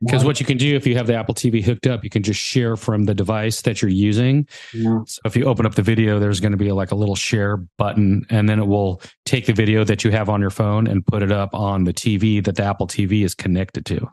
Because 0.00 0.22
mon- 0.22 0.26
what 0.26 0.40
you 0.40 0.44
can 0.44 0.58
do 0.58 0.74
if 0.74 0.86
you 0.86 0.96
have 0.96 1.06
the 1.06 1.14
Apple 1.14 1.34
TV 1.34 1.62
hooked 1.64 1.86
up, 1.86 2.04
you 2.04 2.10
can 2.10 2.22
just 2.22 2.38
share 2.38 2.76
from 2.76 3.04
the 3.04 3.14
device 3.14 3.62
that 3.62 3.80
you're 3.80 3.90
using. 3.90 4.46
yeah, 4.74 4.98
So 5.06 5.20
if 5.24 5.34
you 5.34 5.44
open 5.46 5.64
up 5.64 5.76
the 5.76 5.82
video, 5.82 6.18
there's 6.18 6.40
going 6.40 6.52
to 6.52 6.58
be 6.58 6.72
like 6.72 6.90
a 6.90 6.94
little 6.94 7.14
share 7.14 7.58
button, 7.78 8.26
and 8.28 8.46
then 8.46 8.58
it 8.58 8.66
will 8.66 9.00
take 9.24 9.46
the 9.46 9.54
video 9.54 9.82
that 9.84 10.04
you 10.04 10.10
have 10.10 10.28
on 10.28 10.42
your 10.42 10.50
phone 10.50 10.86
and 10.88 11.06
put 11.06 11.22
it 11.22 11.32
up 11.32 11.54
on 11.54 11.84
the 11.84 11.94
TV 11.94 12.44
that 12.44 12.56
the 12.56 12.64
Apple 12.64 12.86
TV 12.86 13.24
is 13.24 13.34
connected 13.34 13.86
to. 13.86 14.06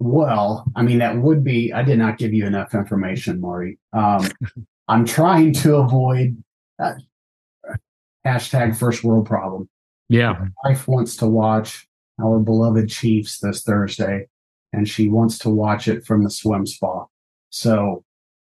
Well, 0.00 0.64
I 0.76 0.82
mean, 0.82 0.98
that 0.98 1.16
would 1.18 1.42
be, 1.42 1.72
I 1.72 1.82
did 1.82 1.98
not 1.98 2.18
give 2.18 2.32
you 2.32 2.46
enough 2.46 2.74
information, 2.74 3.40
Marty. 3.40 3.78
Um, 3.92 4.28
I'm 4.88 5.04
trying 5.04 5.52
to 5.54 5.76
avoid 5.76 6.42
uh, 6.78 6.94
hashtag 8.26 8.76
first 8.76 9.04
world 9.04 9.26
problem. 9.26 9.68
Yeah. 10.08 10.32
My 10.32 10.70
wife 10.70 10.88
wants 10.88 11.16
to 11.16 11.26
watch 11.26 11.86
our 12.22 12.38
beloved 12.38 12.88
Chiefs 12.88 13.38
this 13.38 13.62
Thursday, 13.62 14.28
and 14.72 14.88
she 14.88 15.08
wants 15.08 15.38
to 15.38 15.50
watch 15.50 15.88
it 15.88 16.06
from 16.06 16.24
the 16.24 16.30
swim 16.30 16.66
spa. 16.66 17.06
So 17.50 18.04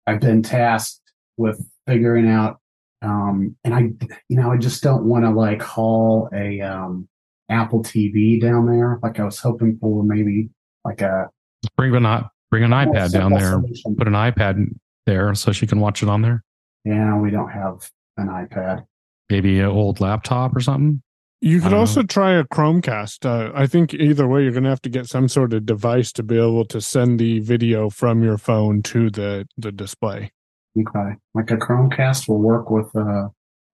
I've 0.06 0.20
been 0.20 0.42
tasked 0.42 1.12
with 1.36 1.64
figuring 1.86 2.28
out, 2.28 2.58
um, 3.02 3.56
and 3.64 3.74
I, 3.74 3.90
you 4.28 4.36
know, 4.36 4.50
I 4.50 4.56
just 4.56 4.82
don't 4.82 5.04
want 5.04 5.24
to 5.24 5.30
like 5.30 5.62
haul 5.62 6.28
a 6.32 6.60
um, 6.60 7.08
Apple 7.48 7.82
TV 7.82 8.40
down 8.40 8.66
there. 8.66 8.98
Like 9.02 9.20
I 9.20 9.24
was 9.24 9.38
hoping 9.38 9.78
for 9.78 10.02
maybe 10.02 10.48
like 10.84 11.02
a 11.02 11.28
Bring 11.76 11.94
an 11.94 12.24
bring 12.50 12.64
an 12.64 12.70
more 12.70 12.84
iPad 12.84 13.12
down 13.12 13.32
there. 13.32 13.52
solution. 13.52 13.96
Put 13.96 14.06
an 14.06 14.14
iPad 14.14 14.66
there 15.06 15.34
so 15.34 15.52
she 15.52 15.66
can 15.66 15.80
watch 15.80 16.02
it 16.02 16.08
on 16.08 16.22
there. 16.22 16.44
Yeah, 16.84 17.18
we 17.18 17.30
don't 17.30 17.50
have 17.50 17.90
an 18.16 18.28
iPad. 18.28 18.84
Maybe 19.28 19.60
an 19.60 19.66
old 19.66 20.00
laptop 20.00 20.56
or 20.56 20.60
something. 20.60 21.02
You 21.42 21.60
could 21.60 21.70
don't 21.70 21.78
also 21.80 22.02
try 22.02 22.32
a 22.32 22.44
Chromecast. 22.44 23.24
Uh, 23.24 23.50
I 23.54 23.66
think 23.66 23.94
either 23.94 24.28
way, 24.28 24.42
you're 24.42 24.52
going 24.52 24.64
to 24.64 24.70
have 24.70 24.82
to 24.82 24.90
get 24.90 25.06
some 25.06 25.26
sort 25.26 25.54
of 25.54 25.64
device 25.64 26.12
to 26.12 26.22
be 26.22 26.36
able 26.36 26.66
to 26.66 26.82
send 26.82 27.18
the 27.18 27.40
video 27.40 27.88
from 27.88 28.22
your 28.22 28.36
phone 28.36 28.82
to 28.84 29.08
the 29.08 29.46
the 29.56 29.72
display. 29.72 30.32
Okay, 30.78 31.16
like 31.34 31.50
a 31.50 31.56
Chromecast 31.56 32.28
will 32.28 32.40
work 32.40 32.70
with 32.70 32.94
uh, 32.94 33.28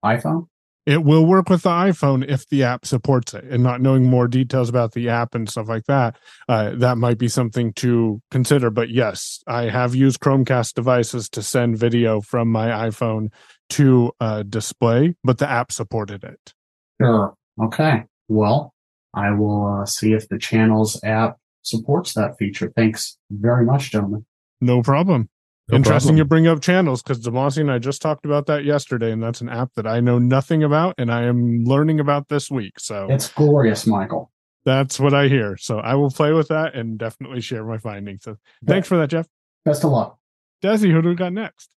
iPhone. 0.04 0.46
It 0.86 1.02
will 1.02 1.26
work 1.26 1.50
with 1.50 1.62
the 1.62 1.70
iPhone 1.70 2.24
if 2.28 2.48
the 2.48 2.62
app 2.62 2.86
supports 2.86 3.34
it. 3.34 3.44
And 3.44 3.62
not 3.62 3.80
knowing 3.80 4.04
more 4.04 4.28
details 4.28 4.68
about 4.68 4.92
the 4.92 5.08
app 5.08 5.34
and 5.34 5.48
stuff 5.48 5.68
like 5.68 5.84
that, 5.86 6.16
uh, 6.48 6.76
that 6.76 6.96
might 6.96 7.18
be 7.18 7.26
something 7.26 7.72
to 7.74 8.22
consider. 8.30 8.70
But 8.70 8.90
yes, 8.90 9.42
I 9.48 9.64
have 9.64 9.96
used 9.96 10.20
Chromecast 10.20 10.74
devices 10.74 11.28
to 11.30 11.42
send 11.42 11.76
video 11.76 12.20
from 12.20 12.52
my 12.52 12.68
iPhone 12.88 13.30
to 13.70 14.12
a 14.20 14.44
display, 14.44 15.16
but 15.24 15.38
the 15.38 15.50
app 15.50 15.72
supported 15.72 16.22
it. 16.22 16.54
Sure. 17.00 17.34
Okay. 17.60 18.04
Well, 18.28 18.72
I 19.12 19.32
will 19.32 19.80
uh, 19.82 19.86
see 19.86 20.12
if 20.12 20.28
the 20.28 20.38
channels 20.38 21.00
app 21.02 21.36
supports 21.62 22.14
that 22.14 22.38
feature. 22.38 22.72
Thanks 22.76 23.18
very 23.30 23.64
much, 23.64 23.90
gentlemen. 23.90 24.24
No 24.60 24.82
problem. 24.82 25.28
No 25.68 25.76
Interesting 25.76 26.10
problem. 26.10 26.18
you 26.18 26.24
bring 26.24 26.46
up 26.46 26.60
channels 26.60 27.02
because 27.02 27.18
Demasi 27.20 27.58
and 27.58 27.72
I 27.72 27.78
just 27.80 28.00
talked 28.00 28.24
about 28.24 28.46
that 28.46 28.64
yesterday, 28.64 29.10
and 29.10 29.20
that's 29.20 29.40
an 29.40 29.48
app 29.48 29.72
that 29.74 29.86
I 29.86 29.98
know 29.98 30.18
nothing 30.18 30.62
about 30.62 30.94
and 30.96 31.10
I 31.12 31.22
am 31.24 31.64
learning 31.64 31.98
about 31.98 32.28
this 32.28 32.48
week. 32.50 32.78
So 32.78 33.08
It's 33.10 33.32
glorious, 33.32 33.84
Michael. 33.84 34.30
that's 34.64 35.00
what 35.00 35.12
I 35.12 35.26
hear. 35.26 35.56
So 35.56 35.80
I 35.80 35.94
will 35.94 36.10
play 36.10 36.32
with 36.32 36.48
that 36.48 36.76
and 36.76 36.96
definitely 36.98 37.40
share 37.40 37.64
my 37.64 37.78
findings. 37.78 38.22
So 38.22 38.36
thanks 38.64 38.86
for 38.86 38.96
that, 38.98 39.08
Jeff. 39.10 39.26
Best 39.64 39.82
of 39.82 39.90
luck. 39.90 40.18
Desi, 40.62 40.92
who 40.92 41.02
do 41.02 41.08
we 41.08 41.14
got 41.16 41.32
next? 41.32 41.68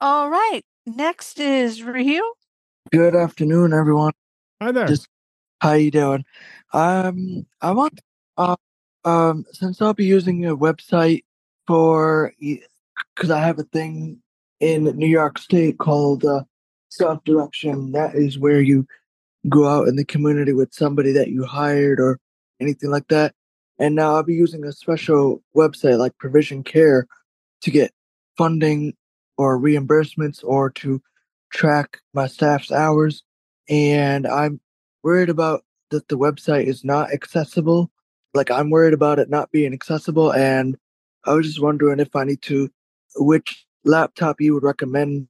All 0.00 0.28
right. 0.28 0.62
Next 0.84 1.38
is 1.38 1.82
Ryu. 1.84 2.22
Good 2.90 3.14
afternoon, 3.14 3.72
everyone. 3.72 4.12
Hi 4.60 4.72
there. 4.72 4.88
Just- 4.88 5.06
How 5.60 5.72
you 5.74 5.92
doing? 5.92 6.24
Um, 6.72 7.46
I 7.62 7.70
want, 7.70 8.00
uh, 8.36 8.56
um, 9.04 9.44
since 9.52 9.80
I'll 9.80 9.94
be 9.94 10.04
using 10.04 10.44
a 10.46 10.56
website 10.56 11.22
for, 11.68 12.32
because 13.14 13.30
I 13.30 13.40
have 13.40 13.58
a 13.58 13.64
thing 13.64 14.18
in 14.60 14.84
New 14.84 15.06
York 15.06 15.38
State 15.38 15.78
called 15.78 16.24
uh, 16.24 16.44
Self 16.88 17.22
Direction. 17.24 17.92
That 17.92 18.14
is 18.14 18.38
where 18.38 18.60
you 18.60 18.86
go 19.48 19.68
out 19.68 19.88
in 19.88 19.96
the 19.96 20.04
community 20.04 20.52
with 20.52 20.74
somebody 20.74 21.12
that 21.12 21.28
you 21.28 21.44
hired 21.44 22.00
or 22.00 22.18
anything 22.60 22.90
like 22.90 23.08
that. 23.08 23.34
And 23.78 23.94
now 23.94 24.14
I'll 24.14 24.22
be 24.22 24.34
using 24.34 24.64
a 24.64 24.72
special 24.72 25.42
website 25.54 25.98
like 25.98 26.16
Provision 26.18 26.62
Care 26.62 27.06
to 27.62 27.70
get 27.70 27.92
funding 28.36 28.94
or 29.36 29.58
reimbursements 29.58 30.42
or 30.42 30.70
to 30.70 31.02
track 31.52 32.00
my 32.14 32.26
staff's 32.26 32.72
hours. 32.72 33.22
And 33.68 34.26
I'm 34.26 34.60
worried 35.02 35.28
about 35.28 35.64
that 35.90 36.08
the 36.08 36.18
website 36.18 36.64
is 36.64 36.84
not 36.84 37.12
accessible. 37.12 37.90
Like 38.34 38.50
I'm 38.50 38.70
worried 38.70 38.94
about 38.94 39.18
it 39.18 39.30
not 39.30 39.50
being 39.52 39.72
accessible. 39.72 40.32
And 40.32 40.76
I 41.24 41.34
was 41.34 41.46
just 41.46 41.60
wondering 41.60 42.00
if 42.00 42.14
I 42.14 42.24
need 42.24 42.42
to, 42.42 42.70
which 43.16 43.64
laptop 43.84 44.40
you 44.40 44.54
would 44.54 44.62
recommend 44.62 45.28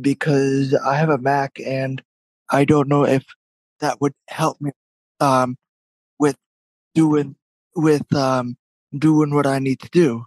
because 0.00 0.74
I 0.74 0.96
have 0.96 1.10
a 1.10 1.18
Mac 1.18 1.58
and 1.64 2.02
I 2.50 2.64
don't 2.64 2.88
know 2.88 3.04
if 3.04 3.24
that 3.80 4.00
would 4.00 4.14
help 4.28 4.60
me 4.60 4.70
um, 5.20 5.56
with 6.18 6.36
doing 6.94 7.36
with 7.74 8.12
um, 8.14 8.56
doing 8.96 9.34
what 9.34 9.46
I 9.46 9.58
need 9.58 9.80
to 9.80 9.88
do. 9.90 10.24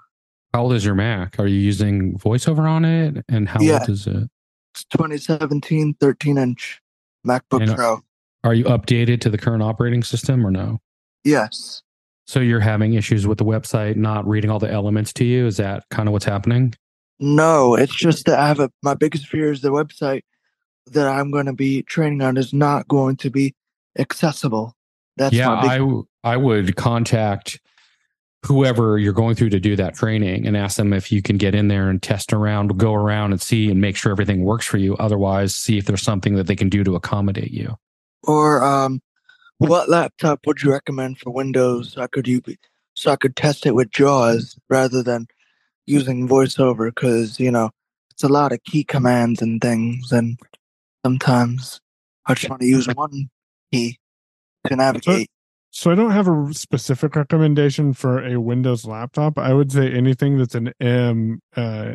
How 0.54 0.64
old 0.64 0.74
is 0.74 0.86
your 0.86 0.96
Mac? 0.96 1.40
Are 1.40 1.48
you 1.48 1.60
using 1.60 2.18
VoiceOver 2.18 2.70
on 2.70 2.86
it? 2.86 3.24
And 3.30 3.48
how 3.50 3.62
Yeah. 3.62 3.80
old 3.80 3.90
is 3.90 4.08
it? 4.08 4.30
It's 4.74 4.86
2017 4.86 5.96
13 6.00 6.38
inch 6.38 6.82
MacBook 7.26 7.62
And, 7.62 7.76
Pro. 7.76 8.02
Are 8.44 8.54
you 8.54 8.66
updated 8.66 9.22
to 9.22 9.30
the 9.30 9.38
current 9.38 9.64
operating 9.64 10.04
system 10.04 10.46
or 10.46 10.52
no? 10.52 10.82
Yes. 11.24 11.84
So 12.32 12.40
you're 12.40 12.62
having 12.62 12.94
issues 12.94 13.28
with 13.28 13.40
the 13.40 13.44
website 13.44 13.98
not 13.98 14.26
reading 14.26 14.50
all 14.50 14.58
the 14.58 14.72
elements 14.72 15.12
to 15.16 15.26
you? 15.26 15.48
Is 15.48 15.58
that 15.58 15.84
kind 15.90 16.08
of 16.08 16.14
what's 16.14 16.24
happening? 16.24 16.74
No, 17.20 17.76
it's 17.76 17.94
just 17.94 18.26
that 18.26 18.40
I 18.40 18.48
have 18.48 18.62
a 18.62 18.72
my 18.82 18.94
biggest 18.94 19.28
fear 19.28 19.52
is 19.52 19.60
the 19.60 19.68
website 19.68 20.22
that 20.86 21.10
I'm 21.10 21.30
going 21.30 21.48
to 21.48 21.54
be 21.54 21.84
training 21.84 22.22
on 22.22 22.38
is 22.38 22.54
not 22.54 22.88
going 22.88 23.18
to 23.18 23.30
be 23.30 23.54
accessible. 24.00 24.78
That's 25.18 25.36
yeah, 25.36 25.50
my 25.50 25.62
big 25.62 25.72
I 25.72 25.78
w- 25.80 26.06
I 26.24 26.38
would 26.38 26.78
contact 26.78 27.60
whoever 28.46 28.98
you're 28.98 29.12
going 29.12 29.36
through 29.36 29.50
to 29.50 29.60
do 29.60 29.76
that 29.76 29.96
training 29.96 30.48
and 30.48 30.56
ask 30.56 30.78
them 30.78 30.94
if 30.94 31.12
you 31.12 31.22
can 31.22 31.36
get 31.36 31.54
in 31.54 31.68
there 31.68 31.90
and 31.90 32.02
test 32.02 32.32
around, 32.32 32.78
go 32.78 32.94
around 32.94 33.34
and 33.34 33.42
see 33.42 33.70
and 33.70 33.82
make 33.82 33.98
sure 33.98 34.10
everything 34.10 34.46
works 34.46 34.66
for 34.66 34.78
you. 34.78 34.96
Otherwise, 34.96 35.54
see 35.54 35.78
if 35.78 35.84
there's 35.84 36.02
something 36.02 36.36
that 36.36 36.48
they 36.48 36.56
can 36.56 36.70
do 36.70 36.82
to 36.86 36.96
accommodate 36.96 37.52
you. 37.52 37.76
or 38.24 38.64
um 38.64 39.02
what 39.68 39.90
laptop 39.90 40.46
would 40.48 40.62
you 40.64 40.72
recommend 40.72 41.20
for 41.20 41.32
Windows 41.32 41.94
so 41.94 42.02
I 42.02 42.08
could 42.08 42.28
so 42.96 43.12
I 43.12 43.16
could 43.16 43.36
test 43.36 43.66
it 43.66 43.76
with 43.76 43.92
JAWS 43.92 44.58
rather 44.70 45.04
than 45.04 45.28
using 45.86 46.28
VoiceOver 46.28 46.94
cuz 46.96 47.40
you 47.40 47.52
know 47.52 47.70
it's 48.10 48.24
a 48.24 48.28
lot 48.28 48.52
of 48.52 48.64
key 48.64 48.84
commands 48.84 49.42
and 49.42 49.62
things 49.62 50.12
and 50.12 50.40
sometimes 51.06 51.80
I 52.26 52.34
just 52.34 52.50
want 52.50 52.62
to 52.62 52.68
use 52.68 52.88
one 52.88 53.30
key 53.72 53.98
to 54.68 54.76
navigate. 54.76 55.30
So 55.72 55.90
I 55.90 55.96
don't 55.96 56.12
have 56.12 56.28
a 56.28 56.54
specific 56.54 57.16
recommendation 57.16 57.94
for 57.94 58.26
a 58.26 58.40
Windows 58.40 58.86
laptop. 58.86 59.38
I 59.38 59.54
would 59.54 59.72
say 59.72 59.92
anything 59.92 60.38
that's 60.38 60.56
an 60.56 60.74
um, 60.82 61.42
uh, 61.56 61.94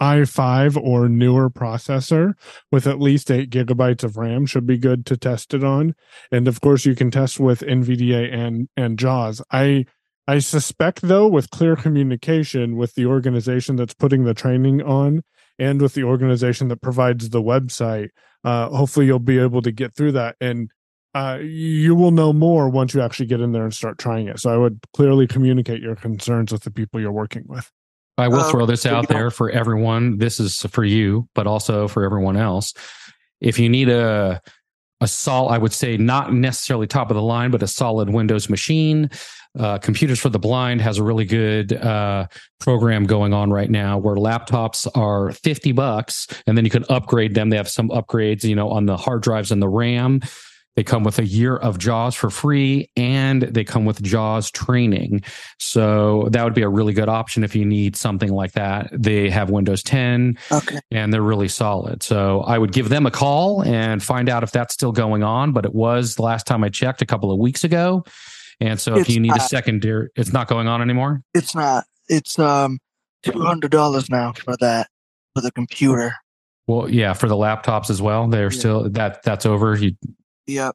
i5 0.00 0.76
or 0.82 1.08
newer 1.08 1.48
processor 1.48 2.34
with 2.70 2.86
at 2.86 3.00
least 3.00 3.30
eight 3.30 3.50
gigabytes 3.50 4.04
of 4.04 4.16
RAM 4.16 4.46
should 4.46 4.66
be 4.66 4.76
good 4.76 5.06
to 5.06 5.16
test 5.16 5.54
it 5.54 5.64
on. 5.64 5.94
And 6.30 6.48
of 6.48 6.60
course, 6.60 6.84
you 6.84 6.94
can 6.94 7.10
test 7.10 7.40
with 7.40 7.60
NVDA 7.60 8.32
and 8.32 8.68
and 8.76 8.98
JAWS. 8.98 9.42
I 9.50 9.86
I 10.28 10.40
suspect, 10.40 11.02
though, 11.02 11.28
with 11.28 11.50
clear 11.50 11.76
communication 11.76 12.76
with 12.76 12.94
the 12.94 13.06
organization 13.06 13.76
that's 13.76 13.94
putting 13.94 14.24
the 14.24 14.34
training 14.34 14.82
on 14.82 15.22
and 15.58 15.80
with 15.80 15.94
the 15.94 16.02
organization 16.02 16.68
that 16.68 16.82
provides 16.82 17.30
the 17.30 17.42
website, 17.42 18.08
uh, 18.42 18.68
hopefully 18.70 19.06
you'll 19.06 19.20
be 19.20 19.38
able 19.38 19.62
to 19.62 19.70
get 19.70 19.94
through 19.94 20.12
that. 20.12 20.36
And 20.40 20.70
uh, 21.14 21.38
you 21.40 21.94
will 21.94 22.10
know 22.10 22.32
more 22.32 22.68
once 22.68 22.92
you 22.92 23.00
actually 23.00 23.26
get 23.26 23.40
in 23.40 23.52
there 23.52 23.64
and 23.64 23.72
start 23.72 23.98
trying 23.98 24.26
it. 24.26 24.38
So 24.40 24.52
I 24.52 24.56
would 24.56 24.80
clearly 24.92 25.26
communicate 25.26 25.80
your 25.80 25.96
concerns 25.96 26.52
with 26.52 26.64
the 26.64 26.70
people 26.70 27.00
you're 27.00 27.12
working 27.12 27.44
with. 27.46 27.70
I 28.18 28.28
will 28.28 28.40
Uh, 28.40 28.50
throw 28.50 28.66
this 28.66 28.86
out 28.86 29.08
there 29.08 29.30
for 29.30 29.50
everyone. 29.50 30.18
This 30.18 30.40
is 30.40 30.60
for 30.70 30.84
you, 30.84 31.28
but 31.34 31.46
also 31.46 31.86
for 31.88 32.04
everyone 32.04 32.36
else. 32.36 32.72
If 33.40 33.58
you 33.58 33.68
need 33.68 33.88
a 33.88 34.40
a 35.02 35.06
sol, 35.06 35.50
I 35.50 35.58
would 35.58 35.74
say 35.74 35.98
not 35.98 36.32
necessarily 36.32 36.86
top 36.86 37.10
of 37.10 37.16
the 37.16 37.22
line, 37.22 37.50
but 37.50 37.62
a 37.62 37.66
solid 37.66 38.08
Windows 38.08 38.48
machine. 38.48 39.10
Uh, 39.58 39.76
Computers 39.76 40.18
for 40.18 40.30
the 40.30 40.38
Blind 40.38 40.80
has 40.80 40.96
a 40.96 41.02
really 41.02 41.26
good 41.26 41.74
uh, 41.74 42.26
program 42.60 43.04
going 43.04 43.34
on 43.34 43.50
right 43.50 43.70
now 43.70 43.98
where 43.98 44.16
laptops 44.16 44.86
are 44.94 45.32
50 45.32 45.72
bucks 45.72 46.26
and 46.46 46.56
then 46.56 46.64
you 46.64 46.70
can 46.70 46.84
upgrade 46.88 47.34
them. 47.34 47.50
They 47.50 47.58
have 47.58 47.68
some 47.68 47.90
upgrades, 47.90 48.42
you 48.44 48.54
know, 48.54 48.70
on 48.70 48.86
the 48.86 48.96
hard 48.96 49.22
drives 49.22 49.52
and 49.52 49.60
the 49.60 49.68
RAM. 49.68 50.20
They 50.76 50.84
come 50.84 51.04
with 51.04 51.18
a 51.18 51.24
year 51.24 51.56
of 51.56 51.78
JAWS 51.78 52.14
for 52.14 52.28
free 52.28 52.90
and 52.96 53.42
they 53.42 53.64
come 53.64 53.86
with 53.86 54.02
JAWS 54.02 54.50
training. 54.50 55.22
So 55.58 56.28
that 56.32 56.44
would 56.44 56.52
be 56.54 56.62
a 56.62 56.68
really 56.68 56.92
good 56.92 57.08
option 57.08 57.42
if 57.44 57.56
you 57.56 57.64
need 57.64 57.96
something 57.96 58.30
like 58.30 58.52
that. 58.52 58.90
They 58.92 59.30
have 59.30 59.48
Windows 59.48 59.82
10 59.82 60.36
Okay. 60.52 60.78
and 60.90 61.12
they're 61.14 61.22
really 61.22 61.48
solid. 61.48 62.02
So 62.02 62.42
I 62.42 62.58
would 62.58 62.72
give 62.72 62.90
them 62.90 63.06
a 63.06 63.10
call 63.10 63.62
and 63.64 64.02
find 64.02 64.28
out 64.28 64.42
if 64.42 64.52
that's 64.52 64.74
still 64.74 64.92
going 64.92 65.22
on. 65.22 65.52
But 65.52 65.64
it 65.64 65.74
was 65.74 66.16
the 66.16 66.22
last 66.22 66.46
time 66.46 66.62
I 66.62 66.68
checked 66.68 67.00
a 67.00 67.06
couple 67.06 67.32
of 67.32 67.38
weeks 67.38 67.64
ago. 67.64 68.04
And 68.60 68.78
so 68.78 68.94
if 68.96 69.02
It's 69.02 69.10
you 69.10 69.20
need 69.20 69.32
a 69.32 69.38
not. 69.38 69.48
secondary, 69.48 70.08
it's 70.14 70.32
not 70.32 70.46
going 70.46 70.68
on 70.68 70.82
anymore. 70.82 71.22
It's 71.32 71.54
not. 71.54 71.84
It's 72.08 72.38
um 72.38 72.78
two 73.22 73.40
hundred 73.40 73.70
dollars 73.70 74.08
now 74.10 74.32
for 74.32 74.56
that 74.58 74.88
for 75.34 75.40
the 75.40 75.50
computer. 75.52 76.14
Well, 76.66 76.90
yeah, 76.90 77.12
for 77.12 77.28
the 77.28 77.34
laptops 77.34 77.90
as 77.90 78.02
well. 78.02 78.28
They're 78.28 78.44
Yeah. 78.52 78.58
still 78.58 78.90
that 78.90 79.22
that's 79.22 79.46
over. 79.46 79.74
You 79.76 79.92
Yep. 80.46 80.74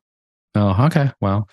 oh 0.56 0.86
okay. 0.86 1.12
Well, 1.22 1.48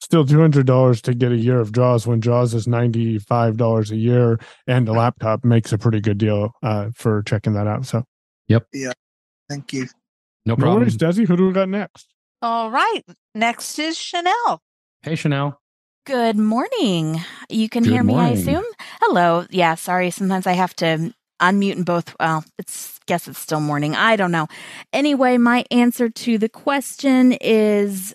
Still 0.00 0.26
two 0.26 0.40
hundred 0.40 0.66
dollars 0.66 1.00
to 1.02 1.14
get 1.14 1.30
a 1.32 1.36
year 1.36 1.60
of 1.60 1.72
Jaws 1.72 2.06
when 2.08 2.20
Jaws 2.20 2.54
is 2.54 2.66
ninety 2.66 3.18
five 3.18 3.56
dollars 3.56 3.90
a 3.92 3.96
year, 3.96 4.40
and 4.66 4.86
the 4.86 4.92
laptop 4.92 5.44
makes 5.44 5.72
a 5.72 5.78
pretty 5.78 6.00
good 6.00 6.18
deal 6.18 6.52
uh, 6.62 6.90
for 6.94 7.22
checking 7.22 7.52
that 7.54 7.66
out. 7.68 7.86
So 7.86 8.04
Yep. 8.48 8.66
Yeah. 8.72 8.92
Thank 9.48 9.72
you. 9.72 9.82
no 10.44 10.54
no 10.54 10.56
problem. 10.56 10.80
worries, 10.80 10.96
Desi. 10.96 11.26
Who 11.26 11.36
do 11.36 11.46
we 11.46 11.52
got 11.52 11.68
next? 11.68 12.08
All 12.42 12.70
right. 12.70 13.02
Next 13.34 13.78
is 13.78 13.96
Chanel. 13.96 14.60
Hey 15.02 15.14
Chanel. 15.14 15.60
Good 16.04 16.36
morning. 16.36 17.20
You 17.48 17.68
can 17.68 17.84
Good 17.84 17.92
hear 17.92 18.02
me, 18.02 18.16
I 18.16 18.30
assume. 18.30 18.64
Hello. 19.00 19.46
Yeah, 19.50 19.76
sorry. 19.76 20.10
Sometimes 20.10 20.48
I 20.48 20.52
have 20.54 20.74
to 20.76 21.14
unmute 21.42 21.76
in 21.76 21.82
both. 21.82 22.14
Well, 22.18 22.44
it's 22.58 23.00
guess 23.06 23.26
it's 23.28 23.38
still 23.38 23.60
morning. 23.60 23.94
I 23.96 24.16
don't 24.16 24.30
know. 24.30 24.46
Anyway, 24.92 25.36
my 25.36 25.64
answer 25.70 26.08
to 26.08 26.38
the 26.38 26.48
question 26.48 27.32
is 27.40 28.14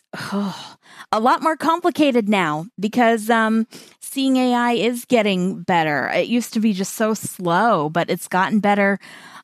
a 1.11 1.19
lot 1.19 1.43
more 1.43 1.57
complicated 1.57 2.29
now 2.29 2.65
because 2.79 3.29
um, 3.29 3.67
seeing 3.99 4.37
AI 4.37 4.71
is 4.73 5.05
getting 5.05 5.61
better. 5.61 6.09
It 6.09 6.27
used 6.27 6.53
to 6.53 6.59
be 6.59 6.73
just 6.73 6.95
so 6.95 7.13
slow, 7.13 7.89
but 7.89 8.09
it's 8.09 8.27
gotten 8.27 8.59
better. 8.59 8.99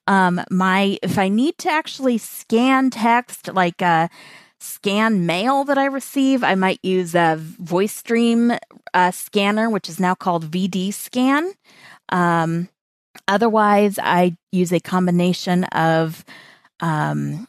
Um, 0.08 0.42
my 0.50 0.98
if 1.04 1.18
I 1.18 1.30
need 1.30 1.58
to 1.60 1.70
actually 1.70 2.18
scan 2.18 2.90
text 2.90 3.54
like 3.54 3.82
uh 3.82 4.10
scan 4.60 5.26
mail 5.26 5.66
that 5.66 5.78
I 5.78 5.86
receive, 5.86 6.44
I 6.44 6.56
might 6.56 6.80
use 6.84 7.16
a 7.16 7.36
voice 7.38 7.96
stream 7.96 8.54
uh, 8.94 9.12
scanner, 9.12 9.70
which 9.70 9.90
is 9.90 10.00
now 10.00 10.16
called 10.16 10.50
VD 10.50 10.94
Scan. 10.94 11.54
Um, 12.10 12.70
otherwise, 13.28 14.00
I 14.00 14.36
use 14.52 14.72
a 14.74 14.80
combination 14.80 15.64
of 15.66 16.26
um, 16.80 17.48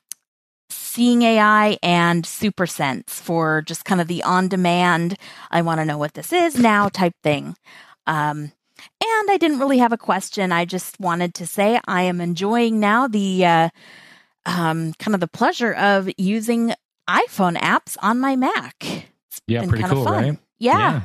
Seeing 0.71 1.23
AI 1.23 1.76
and 1.83 2.25
SuperSense 2.25 3.11
for 3.11 3.62
just 3.62 3.85
kind 3.85 4.00
of 4.00 4.06
the 4.06 4.23
on 4.23 4.47
demand, 4.49 5.16
I 5.50 5.62
want 5.62 5.80
to 5.80 5.85
know 5.85 5.99
what 5.99 6.14
this 6.14 6.33
is 6.33 6.56
now 6.56 6.88
type 6.88 7.14
thing. 7.23 7.56
Um, 8.06 8.52
and 9.02 9.30
I 9.30 9.37
didn't 9.38 9.59
really 9.59 9.79
have 9.79 9.92
a 9.92 9.98
question. 9.98 10.53
I 10.53 10.64
just 10.64 11.00
wanted 11.00 11.35
to 11.35 11.46
say 11.46 11.81
I 11.87 12.03
am 12.03 12.20
enjoying 12.20 12.79
now 12.81 13.09
the 13.09 13.44
uh, 13.44 13.68
um, 14.46 14.94
kind 14.94 15.14
of 15.14 15.20
the 15.20 15.29
pleasure 15.29 15.72
of 15.74 16.09
using 16.16 16.74
iPhone 17.09 17.57
apps 17.57 17.96
on 18.00 18.20
my 18.20 18.37
Mac. 18.37 18.77
It's 18.83 19.40
Yeah, 19.48 19.66
pretty 19.66 19.83
cool, 19.85 20.05
fun. 20.05 20.12
right? 20.12 20.38
Yeah, 20.59 21.03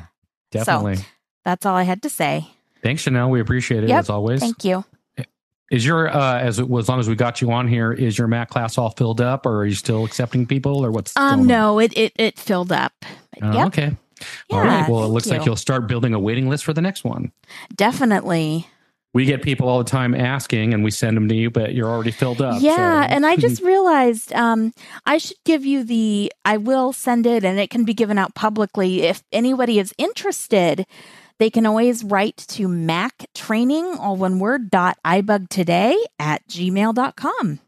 definitely. 0.52 1.04
that's 1.44 1.66
all 1.66 1.74
I 1.74 1.82
had 1.82 2.02
to 2.02 2.10
say. 2.10 2.48
Thanks, 2.82 3.02
Chanel. 3.02 3.30
We 3.30 3.40
appreciate 3.40 3.84
it 3.84 3.88
Yep, 3.88 3.98
as 3.98 4.10
always. 4.10 4.40
Thank 4.40 4.64
you. 4.64 4.84
Is 5.70 5.86
your 5.86 6.08
uh, 6.08 6.38
as 6.40 6.58
as 6.58 6.88
long 6.88 6.98
as 6.98 7.08
we 7.08 7.14
got 7.14 7.40
you 7.40 7.52
on 7.52 7.68
here, 7.68 7.92
is 7.92 8.18
your 8.18 8.26
Mac 8.26 8.50
class 8.50 8.76
all 8.76 8.90
filled 8.90 9.20
up, 9.20 9.46
or 9.46 9.58
are 9.58 9.66
you 9.66 9.74
still 9.76 10.04
accepting 10.04 10.44
people, 10.44 10.84
or 10.84 10.90
what's 10.90 11.16
Um, 11.16 11.28
going 11.28 11.40
on? 11.42 11.46
no, 11.46 11.78
it 11.78 11.92
it 11.96 12.12
it 12.16 12.38
filled 12.38 12.72
up. 12.72 12.92
Oh, 13.40 13.52
yep, 13.52 13.66
Okay. 13.68 13.96
Yeah, 14.50 14.56
all 14.56 14.64
right. 14.64 14.88
Well, 14.88 15.04
it 15.04 15.08
looks 15.08 15.28
like 15.28 15.40
you. 15.42 15.46
you'll 15.46 15.56
start 15.56 15.86
building 15.86 16.12
a 16.12 16.18
waiting 16.18 16.48
list 16.48 16.64
for 16.64 16.72
the 16.72 16.82
next 16.82 17.04
one. 17.04 17.30
definitely. 17.76 18.66
We 19.12 19.24
get 19.24 19.42
people 19.42 19.68
all 19.68 19.78
the 19.78 19.90
time 19.90 20.14
asking, 20.14 20.72
and 20.72 20.84
we 20.84 20.92
send 20.92 21.16
them 21.16 21.28
to 21.28 21.34
you, 21.34 21.50
but 21.50 21.74
you're 21.74 21.88
already 21.88 22.12
filled 22.12 22.40
up. 22.40 22.60
Yeah, 22.62 23.06
so- 23.06 23.12
and 23.12 23.26
I 23.26 23.34
just 23.46 23.60
realized 23.62 24.32
um, 24.34 24.72
I 25.06 25.18
should 25.18 25.36
give 25.44 25.64
you 25.64 25.82
the. 25.84 26.32
I 26.44 26.56
will 26.58 26.92
send 26.92 27.26
it, 27.26 27.44
and 27.44 27.58
it 27.58 27.70
can 27.70 27.84
be 27.84 27.94
given 27.94 28.18
out 28.18 28.34
publicly. 28.34 29.02
If 29.02 29.22
anybody 29.32 29.78
is 29.80 29.92
interested, 29.98 30.86
they 31.40 31.50
can 31.50 31.66
always 31.66 32.04
write 32.04 32.36
to 32.50 32.68
Mac 32.68 33.26
Training, 33.34 33.96
all 33.98 34.14
one 34.14 34.38
word, 34.38 34.70
dot 34.70 34.98
ibugtoday 35.04 35.96
at 36.18 36.46
gmail.com. 36.46 37.58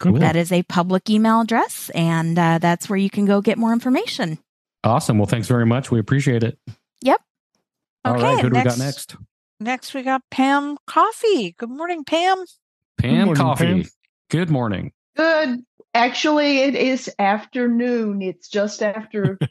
Cool. 0.00 0.18
That 0.18 0.34
is 0.36 0.50
a 0.50 0.62
public 0.64 1.08
email 1.08 1.42
address, 1.42 1.90
and 1.94 2.36
uh, 2.38 2.58
that's 2.58 2.88
where 2.88 2.96
you 2.96 3.08
can 3.10 3.26
go 3.26 3.40
get 3.40 3.58
more 3.58 3.72
information. 3.72 4.38
awesome. 4.82 5.18
Well, 5.18 5.26
thanks 5.26 5.46
very 5.46 5.64
much. 5.66 5.90
We 5.90 6.00
appreciate 6.00 6.42
it. 6.42 6.58
Yep. 7.02 7.20
All 8.04 8.14
Okay, 8.14 8.22
right. 8.24 8.40
Who 8.42 8.50
do 8.50 8.56
we 8.58 8.64
got 8.64 8.76
next- 8.76 8.78
next? 8.78 9.16
Next, 9.60 9.94
we 9.94 10.02
got 10.02 10.20
Pam 10.32 10.76
Coffee. 10.86 11.54
Good 11.56 11.70
morning, 11.70 12.02
Pam. 12.04 12.44
Pam 12.98 13.26
morning, 13.26 13.34
Coffee. 13.36 13.64
Pam. 13.82 13.84
Good 14.30 14.50
morning. 14.50 14.92
Good. 15.16 15.60
Actually, 15.94 16.58
it 16.58 16.74
is 16.74 17.08
afternoon. 17.18 18.20
It's 18.20 18.48
just 18.48 18.82
after. 18.82 19.38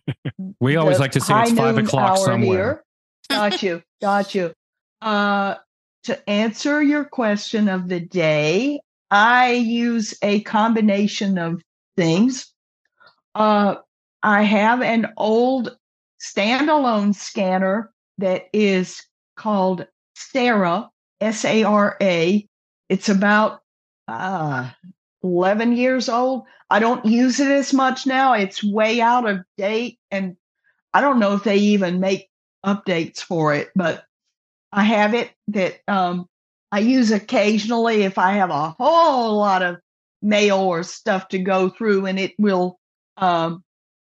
We 0.60 0.76
always 0.76 1.00
like 1.00 1.12
to 1.14 1.22
say 1.22 1.42
it's 1.44 1.52
five 1.54 1.78
o'clock 1.78 2.18
somewhere. 2.18 2.58
here. 2.58 2.84
Got 3.30 3.64
you. 3.64 3.82
Got 4.02 4.36
you. 4.36 4.54
Uh, 5.02 5.56
to 6.04 6.30
answer 6.30 6.82
your 6.82 7.06
question 7.06 7.70
of 7.70 7.88
the 7.88 8.00
day, 8.00 8.80
I 9.10 9.52
use 9.54 10.14
a 10.22 10.42
combination 10.42 11.38
of 11.38 11.62
things. 11.96 12.52
Uh, 13.36 13.76
I 14.22 14.44
have 14.44 14.82
an 14.82 15.14
old 15.18 15.76
standalone 16.22 17.16
scanner 17.16 17.92
that 18.18 18.44
is 18.54 19.06
called 19.36 19.88
SARA, 20.16 20.90
S 21.22 21.46
A 21.46 21.64
R 21.64 21.98
A. 22.02 22.48
It's 22.90 23.10
about 23.10 23.62
uh, 24.08 24.70
11 25.24 25.76
years 25.76 26.10
old. 26.10 26.44
I 26.70 26.80
don't 26.80 27.06
use 27.06 27.40
it 27.40 27.52
as 27.52 27.74
much 27.74 28.06
now. 28.06 28.34
It's 28.34 28.64
way 28.64 29.02
out 29.02 29.28
of 29.28 29.40
date. 29.58 30.00
And 30.12 30.38
I 30.94 31.02
don't 31.02 31.20
know 31.20 31.34
if 31.34 31.44
they 31.44 31.58
even 31.58 32.00
make 32.00 32.30
updates 32.66 33.20
for 33.20 33.54
it, 33.54 33.70
but 33.76 34.06
I 34.72 34.84
have 34.84 35.14
it 35.14 35.32
that 35.50 35.80
um, 35.88 36.28
I 36.72 36.80
use 36.80 37.12
occasionally 37.12 38.04
if 38.04 38.18
I 38.18 38.34
have 38.34 38.50
a 38.50 38.72
whole 38.72 39.38
lot 39.38 39.62
of 39.62 39.78
mail 40.22 40.58
or 40.60 40.84
stuff 40.84 41.28
to 41.30 41.40
go 41.40 41.70
through, 41.70 42.06
and 42.06 42.20
it 42.20 42.34
will 42.40 42.80
um, 43.18 43.64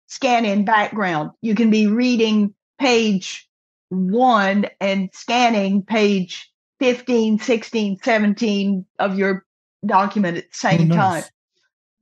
scan 0.07 0.45
in 0.45 0.65
background. 0.65 1.31
You 1.41 1.55
can 1.55 1.69
be 1.69 1.87
reading 1.87 2.53
page 2.79 3.47
one 3.89 4.67
and 4.81 5.09
scanning 5.13 5.81
page 5.83 6.51
15, 6.79 7.39
16, 7.39 7.99
17 8.03 8.85
of 8.99 9.17
your 9.17 9.45
document 9.85 10.37
at 10.37 10.43
the 10.43 10.57
same 10.57 10.91
Oh, 10.91 10.95
time 10.95 11.23
nice. 11.23 11.31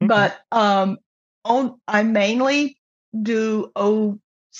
Okay. 0.01 0.07
but 0.07 0.39
um 0.51 0.97
on 1.43 1.79
i 1.87 2.03
mainly 2.03 2.77
do 3.21 3.71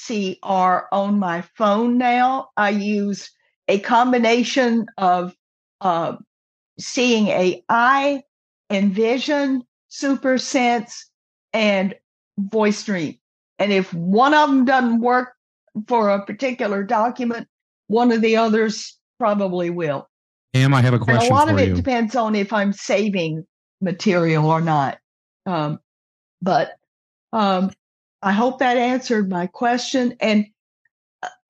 ocr 0.09 0.83
on 0.91 1.19
my 1.19 1.41
phone 1.55 1.97
now 1.97 2.49
i 2.57 2.69
use 2.69 3.31
a 3.67 3.79
combination 3.79 4.85
of 4.97 5.35
uh 5.81 6.15
seeing 6.79 7.27
ai 7.27 8.21
envision 8.69 9.61
super 9.87 10.37
sense 10.37 11.09
and 11.53 11.95
voice 12.37 12.77
stream 12.77 13.17
and 13.59 13.71
if 13.71 13.93
one 13.93 14.33
of 14.33 14.49
them 14.49 14.65
doesn't 14.65 14.99
work 14.99 15.33
for 15.87 16.09
a 16.09 16.25
particular 16.25 16.83
document 16.83 17.47
one 17.87 18.11
of 18.11 18.21
the 18.21 18.35
others 18.35 18.97
probably 19.17 19.69
will 19.69 20.09
Am 20.55 20.73
I 20.73 20.81
have 20.81 20.93
a 20.93 20.95
and 20.95 21.03
a 21.03 21.05
question 21.05 21.35
lot 21.35 21.49
of 21.49 21.59
it 21.59 21.69
you. 21.69 21.75
depends 21.75 22.15
on 22.15 22.33
if 22.33 22.53
I'm 22.53 22.71
saving 22.71 23.45
material 23.81 24.45
or 24.45 24.61
not. 24.61 24.99
Um, 25.45 25.79
but 26.41 26.71
um, 27.33 27.71
I 28.21 28.31
hope 28.31 28.59
that 28.59 28.77
answered 28.77 29.29
my 29.29 29.47
question. 29.47 30.15
And 30.19 30.47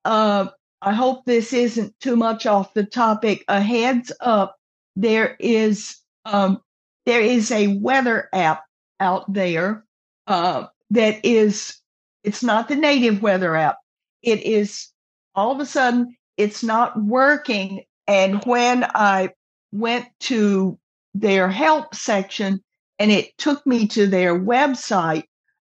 uh, 0.03 0.47
I 0.81 0.93
hope 0.93 1.25
this 1.25 1.53
isn't 1.53 1.99
too 1.99 2.15
much 2.15 2.45
off 2.45 2.73
the 2.73 2.85
topic. 2.85 3.43
A 3.47 3.61
heads 3.61 4.11
up, 4.19 4.57
there 4.95 5.35
is 5.39 5.97
um, 6.25 6.61
there 7.05 7.21
is 7.21 7.51
a 7.51 7.77
weather 7.77 8.29
app 8.33 8.63
out 8.99 9.31
there 9.31 9.85
uh, 10.27 10.65
that 10.91 11.23
is 11.23 11.77
it's 12.23 12.43
not 12.43 12.67
the 12.67 12.75
native 12.75 13.21
weather 13.21 13.55
app. 13.55 13.77
It 14.21 14.41
is 14.43 14.89
all 15.35 15.51
of 15.51 15.59
a 15.59 15.65
sudden 15.65 16.15
it's 16.37 16.63
not 16.63 17.01
working. 17.01 17.83
And 18.07 18.43
when 18.45 18.83
I 18.83 19.29
went 19.71 20.07
to 20.21 20.77
their 21.13 21.49
help 21.49 21.95
section 21.95 22.61
and 22.99 23.11
it 23.11 23.37
took 23.37 23.65
me 23.65 23.87
to 23.89 24.07
their 24.07 24.37
website, 24.37 25.23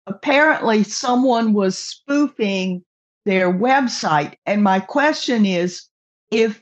apparently 0.09 0.83
someone 0.83 1.53
was 1.53 1.77
spoofing 1.77 2.83
their 3.25 3.51
website. 3.51 4.35
And 4.45 4.63
my 4.63 4.79
question 4.79 5.45
is 5.45 5.87
if 6.31 6.61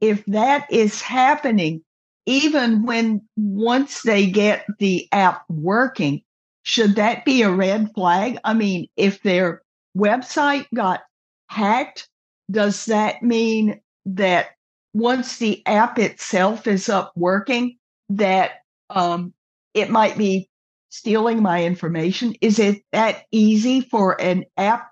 if 0.00 0.24
that 0.26 0.66
is 0.70 1.02
happening, 1.02 1.82
even 2.26 2.84
when 2.84 3.20
once 3.36 4.02
they 4.02 4.26
get 4.26 4.64
the 4.78 5.06
app 5.12 5.42
working, 5.48 6.22
should 6.62 6.96
that 6.96 7.24
be 7.24 7.42
a 7.42 7.50
red 7.50 7.90
flag? 7.94 8.38
I 8.44 8.54
mean, 8.54 8.88
if 8.96 9.22
their 9.22 9.62
website 9.96 10.66
got 10.74 11.00
hacked, 11.48 12.08
does 12.50 12.86
that 12.86 13.22
mean 13.22 13.80
that 14.06 14.50
once 14.94 15.38
the 15.38 15.64
app 15.66 15.98
itself 15.98 16.66
is 16.66 16.88
up 16.88 17.12
working, 17.14 17.76
that 18.08 18.62
um, 18.88 19.34
it 19.74 19.90
might 19.90 20.16
be 20.16 20.49
stealing 20.90 21.42
my 21.42 21.64
information? 21.64 22.34
Is 22.40 22.58
it 22.58 22.82
that 22.92 23.22
easy 23.32 23.80
for 23.80 24.20
an 24.20 24.44
app 24.56 24.90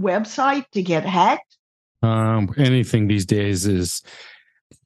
website 0.00 0.64
to 0.72 0.82
get 0.82 1.04
hacked? 1.04 1.58
Um, 2.02 2.52
anything 2.56 3.06
these 3.06 3.26
days 3.26 3.66
is 3.66 4.02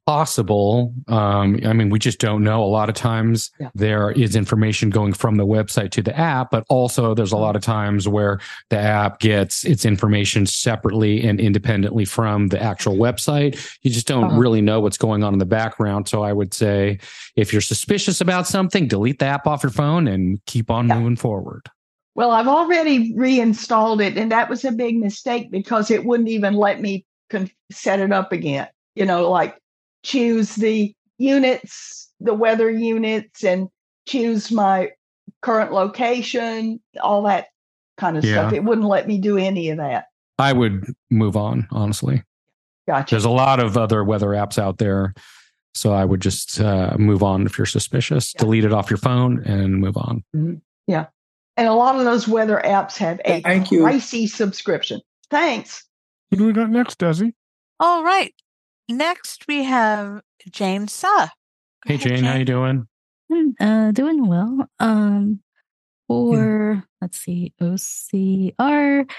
possible. 0.07 0.95
Um, 1.09 1.59
I 1.65 1.73
mean, 1.73 1.91
we 1.91 1.99
just 1.99 2.21
don't 2.21 2.45
know. 2.45 2.63
A 2.63 2.65
lot 2.65 2.89
of 2.89 2.95
times 2.95 3.51
yeah. 3.59 3.71
there 3.75 4.13
is 4.13 4.37
information 4.37 4.89
going 4.89 5.13
from 5.13 5.37
the 5.37 5.47
website 5.47 5.91
to 5.93 6.03
the 6.03 6.17
app, 6.17 6.53
but 6.53 6.65
also 6.69 7.13
there's 7.13 7.33
a 7.33 7.37
lot 7.37 7.57
of 7.57 7.63
times 7.63 8.07
where 8.07 8.39
the 8.71 8.79
app 8.79 9.19
gets 9.19 9.65
its 9.65 9.85
information 9.85 10.47
separately 10.47 11.27
and 11.27 11.41
independently 11.41 12.05
from 12.05 12.49
the 12.49 12.63
actual 12.63 12.97
website. 12.97 13.61
You 13.83 13.91
just 13.91 14.07
don't 14.07 14.25
uh-huh. 14.25 14.39
really 14.39 14.61
know 14.61 14.81
what's 14.81 14.99
going 14.99 15.25
on 15.25 15.33
in 15.33 15.39
the 15.41 15.45
background. 15.45 16.09
So 16.09 16.23
I 16.23 16.33
would 16.33 16.55
say 16.55 17.01
if 17.35 17.53
you're 17.53 17.61
suspicious 17.61 18.21
about 18.21 18.47
something, 18.47 18.87
delete 18.87 19.19
the 19.19 19.27
app 19.27 19.47
off 19.47 19.65
your 19.65 19.73
phone 19.73 20.07
and 20.07 20.45
keep 20.47 20.71
on 20.71 20.89
yeah. 20.89 20.99
moving 20.99 21.17
forward. 21.17 21.69
Well, 22.15 22.31
I've 22.31 22.49
already 22.49 23.13
reinstalled 23.15 24.01
it, 24.01 24.17
and 24.17 24.33
that 24.33 24.49
was 24.49 24.65
a 24.65 24.73
big 24.73 24.97
mistake 24.97 25.51
because 25.51 25.91
it 25.91 26.07
wouldn't 26.07 26.31
even 26.31 26.55
let 26.55 26.81
me 26.81 27.05
con- 27.29 27.51
set 27.71 28.01
it 28.01 28.11
up 28.11 28.33
again. 28.33 28.69
You 28.95 29.05
know, 29.05 29.29
like 29.29 29.59
choose 30.07 30.55
the 30.55 30.95
units, 31.19 32.11
the 32.21 32.33
weather 32.33 32.71
units, 32.71 33.43
and 33.43 33.69
choose 34.07 34.53
my 34.53 34.91
current 35.43 35.73
location, 35.73 36.81
all 37.03 37.23
that 37.25 37.49
kind 37.97 38.17
of 38.17 38.25
yeah. 38.25 38.33
stuff. 38.33 38.53
It 38.53 38.63
wouldn't 38.63 38.87
let 38.87 39.09
me 39.09 39.19
do 39.19 39.37
any 39.37 39.71
of 39.71 39.79
that. 39.79 40.07
I 40.39 40.53
would 40.53 40.95
move 41.11 41.37
on, 41.37 41.67
honestly. 41.73 42.23
Gotcha. 42.87 43.15
There's 43.15 43.25
a 43.25 43.31
lot 43.31 43.59
of 43.59 43.77
other 43.77 44.05
weather 44.05 44.29
apps 44.29 44.59
out 44.59 44.79
there. 44.79 45.13
So 45.75 45.93
I 45.93 46.05
would 46.05 46.21
just 46.21 46.61
uh, 46.61 46.97
move 46.99 47.23
on 47.23 47.45
if 47.45 47.59
you're 47.59 47.67
suspicious, 47.67 48.33
yeah. 48.35 48.41
delete 48.41 48.65
it 48.65 48.73
off 48.73 48.89
your 48.89 48.97
phone 48.99 49.43
and 49.45 49.79
move 49.79 49.97
on. 49.97 50.25
Mm-hmm. 50.35 50.55
Yeah. 50.87 51.07
And 51.57 51.69
a 51.69 51.75
lot 51.75 51.97
of 51.97 52.05
those 52.05 52.29
weather 52.29 52.63
apps 52.65 52.97
have 52.99 53.21
a 53.25 53.41
Thank 53.43 53.69
pricey 53.69 54.23
you. 54.23 54.29
subscription. 54.29 55.01
Thanks. 55.31 55.85
What 56.29 56.39
do 56.39 56.47
we 56.47 56.53
got 56.53 56.71
next, 56.71 56.99
Desi? 56.99 57.33
All 57.81 58.05
right. 58.05 58.33
Next, 58.89 59.47
we 59.49 59.65
have 59.65 60.23
Jane 60.51 60.89
Suh. 60.89 61.29
Hey, 61.85 61.95
ahead, 61.95 62.01
Jane, 62.01 62.17
Jane, 62.17 62.25
how 62.25 62.37
you 62.37 62.45
doing? 62.45 62.87
Uh, 63.61 63.91
doing 63.91 64.27
well. 64.27 64.69
Um, 64.79 65.41
for 66.07 66.75
hmm. 66.75 66.81
let's 67.01 67.19
see, 67.19 67.53
OCR. 67.61 69.11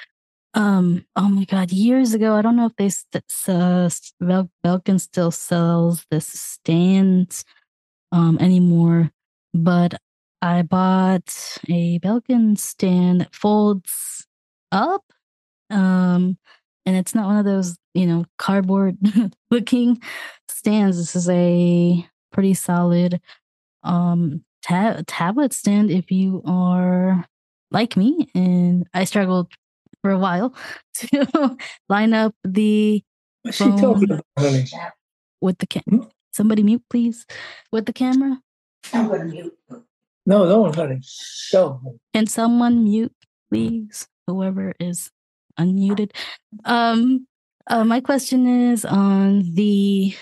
Um, 0.54 1.06
oh 1.16 1.30
my 1.30 1.44
God, 1.44 1.72
years 1.72 2.14
ago, 2.14 2.36
I 2.36 2.42
don't 2.42 2.56
know 2.56 2.68
if 2.68 2.76
they 2.78 2.90
st- 2.90 3.24
uh, 3.48 3.90
Bel- 4.20 4.52
Belkin 4.66 5.00
still 5.00 5.32
sells 5.32 6.06
this 6.10 6.28
stand 6.28 7.44
um 8.12 8.38
anymore, 8.40 9.12
but 9.54 10.00
I 10.42 10.62
bought 10.62 11.58
a 11.70 12.00
Belkin 12.00 12.58
stand 12.58 13.22
that 13.22 13.36
folds 13.36 14.26
up. 14.72 15.04
Um, 15.70 16.38
and 16.88 16.95
it's 16.95 17.13
not 17.13 17.28
one 17.28 17.38
of 17.38 17.45
those 17.45 17.78
you 17.97 18.06
know, 18.06 18.26
cardboard 18.38 18.95
looking 19.52 20.00
stands. 20.47 20.97
This 20.97 21.15
is 21.15 21.28
a 21.30 22.06
pretty 22.32 22.54
solid 22.54 23.19
um 23.84 24.43
tab- 24.62 25.08
tablet 25.08 25.52
stand 25.52 25.89
if 25.89 26.12
you 26.12 26.43
are 26.45 27.26
like 27.71 27.97
me 27.97 28.30
and 28.36 28.86
I 28.93 29.06
struggled 29.06 29.52
for 30.04 30.12
a 30.12 30.19
while 30.19 30.54
to 30.95 31.58
line 31.89 32.13
up 32.13 32.36
the 32.43 33.04
What's 33.41 33.58
she 33.58 33.63
talking 33.63 34.12
about, 34.12 34.26
with 35.41 35.58
the 35.58 35.67
camera. 35.67 36.04
Hmm? 36.04 36.10
Somebody 36.32 36.62
mute, 36.62 36.84
please, 36.88 37.26
with 37.71 37.88
the 37.88 37.93
camera. 37.93 38.39
I'm 38.93 39.08
gonna 39.08 39.26
mute. 39.26 39.58
No, 40.28 40.45
no, 40.45 40.71
honey. 40.71 41.02
Go. 41.52 41.97
Can 42.13 42.28
someone 42.28 42.84
mute, 42.84 43.15
please? 43.50 44.08
Whoever 44.28 44.76
is 44.80 45.10
unmuted. 45.60 46.12
Um, 46.65 47.28
uh, 47.67 47.84
my 47.84 48.00
question 48.00 48.72
is 48.72 48.86
on 48.86 49.43
the 49.54 50.15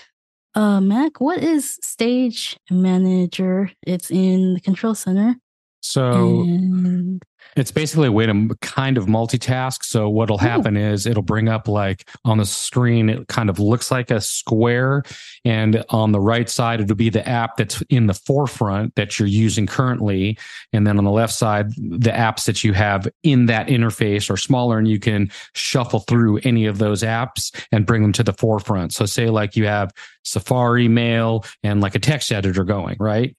uh, 0.54 0.80
Mac. 0.80 1.20
What 1.20 1.42
is 1.42 1.78
Stage 1.82 2.58
Manager? 2.70 3.70
It's 3.86 4.10
in 4.10 4.54
the 4.54 4.60
Control 4.60 4.94
Center. 4.94 5.36
So 5.80 6.42
and 6.42 7.22
it's 7.56 7.70
basically 7.70 8.08
a 8.08 8.12
way 8.12 8.26
to 8.26 8.56
kind 8.60 8.98
of 8.98 9.06
multitask. 9.06 9.84
So 9.84 10.08
what'll 10.08 10.38
hmm. 10.38 10.46
happen 10.46 10.76
Ooh. 10.76 10.92
is 10.92 11.06
it'll 11.06 11.22
bring 11.22 11.48
up 11.48 11.68
like 11.68 12.08
on 12.24 12.38
the 12.38 12.46
screen, 12.46 13.08
it 13.08 13.28
kind 13.28 13.48
of 13.48 13.58
looks 13.58 13.90
like 13.90 14.10
a 14.10 14.20
square. 14.20 15.02
And 15.44 15.84
on 15.90 16.12
the 16.12 16.20
right 16.20 16.48
side, 16.48 16.80
it'll 16.80 16.96
be 16.96 17.10
the 17.10 17.26
app 17.26 17.56
that's 17.56 17.82
in 17.88 18.06
the 18.06 18.14
forefront 18.14 18.94
that 18.96 19.18
you're 19.18 19.28
using 19.28 19.66
currently. 19.66 20.38
And 20.72 20.86
then 20.86 20.98
on 20.98 21.04
the 21.04 21.10
left 21.10 21.34
side, 21.34 21.70
the 21.76 22.10
apps 22.10 22.46
that 22.46 22.64
you 22.64 22.72
have 22.72 23.08
in 23.22 23.46
that 23.46 23.68
interface 23.68 24.30
are 24.30 24.36
smaller 24.36 24.78
and 24.78 24.88
you 24.88 24.98
can 24.98 25.30
shuffle 25.54 26.00
through 26.00 26.40
any 26.44 26.66
of 26.66 26.78
those 26.78 27.02
apps 27.02 27.54
and 27.72 27.86
bring 27.86 28.02
them 28.02 28.12
to 28.12 28.22
the 28.22 28.32
forefront. 28.32 28.92
So 28.92 29.06
say 29.06 29.30
like 29.30 29.56
you 29.56 29.66
have 29.66 29.92
Safari 30.24 30.88
mail 30.88 31.44
and 31.62 31.80
like 31.80 31.94
a 31.94 32.00
text 32.00 32.32
editor 32.32 32.64
going, 32.64 32.96
right? 32.98 33.36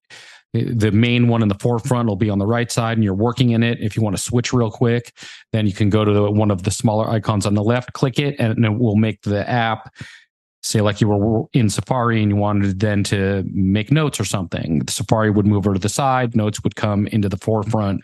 The 0.53 0.91
main 0.91 1.27
one 1.27 1.41
in 1.41 1.49
the 1.49 1.57
forefront 1.60 2.07
will 2.07 2.15
be 2.15 2.29
on 2.29 2.39
the 2.39 2.47
right 2.47 2.71
side 2.71 2.97
and 2.97 3.03
you're 3.03 3.13
working 3.13 3.51
in 3.51 3.63
it. 3.63 3.79
If 3.81 3.95
you 3.95 4.01
want 4.01 4.15
to 4.15 4.21
switch 4.21 4.53
real 4.53 4.71
quick, 4.71 5.13
then 5.51 5.67
you 5.67 5.73
can 5.73 5.89
go 5.89 6.05
to 6.05 6.12
the, 6.12 6.31
one 6.31 6.51
of 6.51 6.63
the 6.63 6.71
smaller 6.71 7.10
icons 7.10 7.45
on 7.45 7.53
the 7.53 7.63
left, 7.63 7.93
click 7.93 8.17
it, 8.19 8.36
and 8.39 8.63
it 8.65 8.77
will 8.77 8.95
make 8.95 9.21
the 9.21 9.47
app 9.49 9.93
say 10.63 10.81
like 10.81 10.99
you 10.99 11.07
were 11.07 11.45
in 11.53 11.69
Safari 11.69 12.21
and 12.21 12.31
you 12.31 12.36
wanted 12.36 12.79
then 12.79 13.03
to 13.05 13.43
make 13.51 13.91
notes 13.91 14.19
or 14.19 14.25
something. 14.25 14.79
The 14.79 14.91
Safari 14.91 15.29
would 15.29 15.45
move 15.45 15.67
over 15.67 15.73
to 15.73 15.79
the 15.79 15.89
side, 15.89 16.36
notes 16.36 16.63
would 16.63 16.75
come 16.75 17.07
into 17.07 17.29
the 17.29 17.38
forefront, 17.38 18.01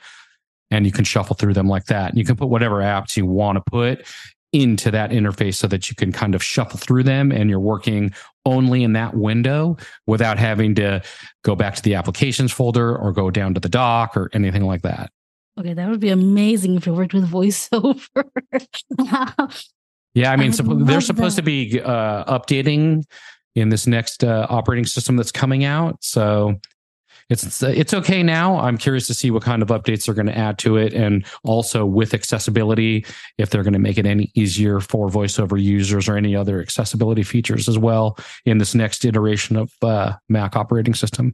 and 0.71 0.85
you 0.85 0.91
can 0.91 1.03
shuffle 1.03 1.35
through 1.35 1.53
them 1.53 1.67
like 1.67 1.85
that. 1.85 2.09
And 2.09 2.17
you 2.17 2.25
can 2.25 2.35
put 2.35 2.49
whatever 2.49 2.77
apps 2.77 3.17
you 3.17 3.25
want 3.25 3.57
to 3.57 3.63
put 3.69 4.05
into 4.53 4.91
that 4.91 5.09
interface 5.09 5.55
so 5.55 5.67
that 5.67 5.89
you 5.89 5.95
can 5.95 6.11
kind 6.11 6.35
of 6.35 6.43
shuffle 6.43 6.79
through 6.79 7.03
them 7.03 7.31
and 7.31 7.49
you're 7.49 7.59
working 7.59 8.13
only 8.45 8.83
in 8.83 8.93
that 8.93 9.15
window 9.15 9.77
without 10.05 10.37
having 10.37 10.75
to 10.75 11.01
go 11.43 11.55
back 11.55 11.75
to 11.75 11.81
the 11.81 11.95
applications 11.95 12.51
folder 12.51 12.95
or 12.95 13.11
go 13.11 13.31
down 13.31 13.53
to 13.53 13.59
the 13.59 13.69
dock 13.69 14.17
or 14.17 14.29
anything 14.33 14.63
like 14.63 14.81
that. 14.81 15.11
Okay, 15.59 15.73
that 15.73 15.89
would 15.89 15.99
be 15.99 16.09
amazing 16.09 16.75
if 16.75 16.87
it 16.87 16.91
worked 16.91 17.13
with 17.13 17.29
voiceover. 17.29 18.25
yeah, 20.13 20.31
I 20.31 20.35
mean, 20.35 20.51
I 20.51 20.83
they're 20.83 21.01
supposed 21.01 21.37
that. 21.37 21.41
to 21.41 21.45
be 21.45 21.79
uh, 21.79 22.39
updating 22.39 23.03
in 23.55 23.69
this 23.69 23.85
next 23.85 24.23
uh, 24.23 24.47
operating 24.49 24.85
system 24.85 25.15
that's 25.15 25.31
coming 25.31 25.63
out. 25.63 25.97
So 26.01 26.59
it's 27.29 27.63
it's 27.63 27.93
okay 27.93 28.23
now. 28.23 28.59
I'm 28.59 28.77
curious 28.77 29.07
to 29.07 29.13
see 29.13 29.31
what 29.31 29.43
kind 29.43 29.61
of 29.61 29.69
updates 29.69 30.05
they're 30.05 30.15
going 30.15 30.27
to 30.27 30.37
add 30.37 30.57
to 30.59 30.77
it, 30.77 30.93
and 30.93 31.25
also 31.43 31.85
with 31.85 32.13
accessibility, 32.13 33.05
if 33.37 33.49
they're 33.49 33.63
going 33.63 33.73
to 33.73 33.79
make 33.79 33.97
it 33.97 34.05
any 34.05 34.31
easier 34.35 34.79
for 34.79 35.09
voiceover 35.09 35.61
users 35.61 36.07
or 36.07 36.17
any 36.17 36.35
other 36.35 36.61
accessibility 36.61 37.23
features 37.23 37.67
as 37.67 37.77
well 37.77 38.17
in 38.45 38.57
this 38.57 38.75
next 38.75 39.05
iteration 39.05 39.55
of 39.55 39.71
uh, 39.81 40.13
Mac 40.29 40.55
operating 40.55 40.93
system. 40.93 41.33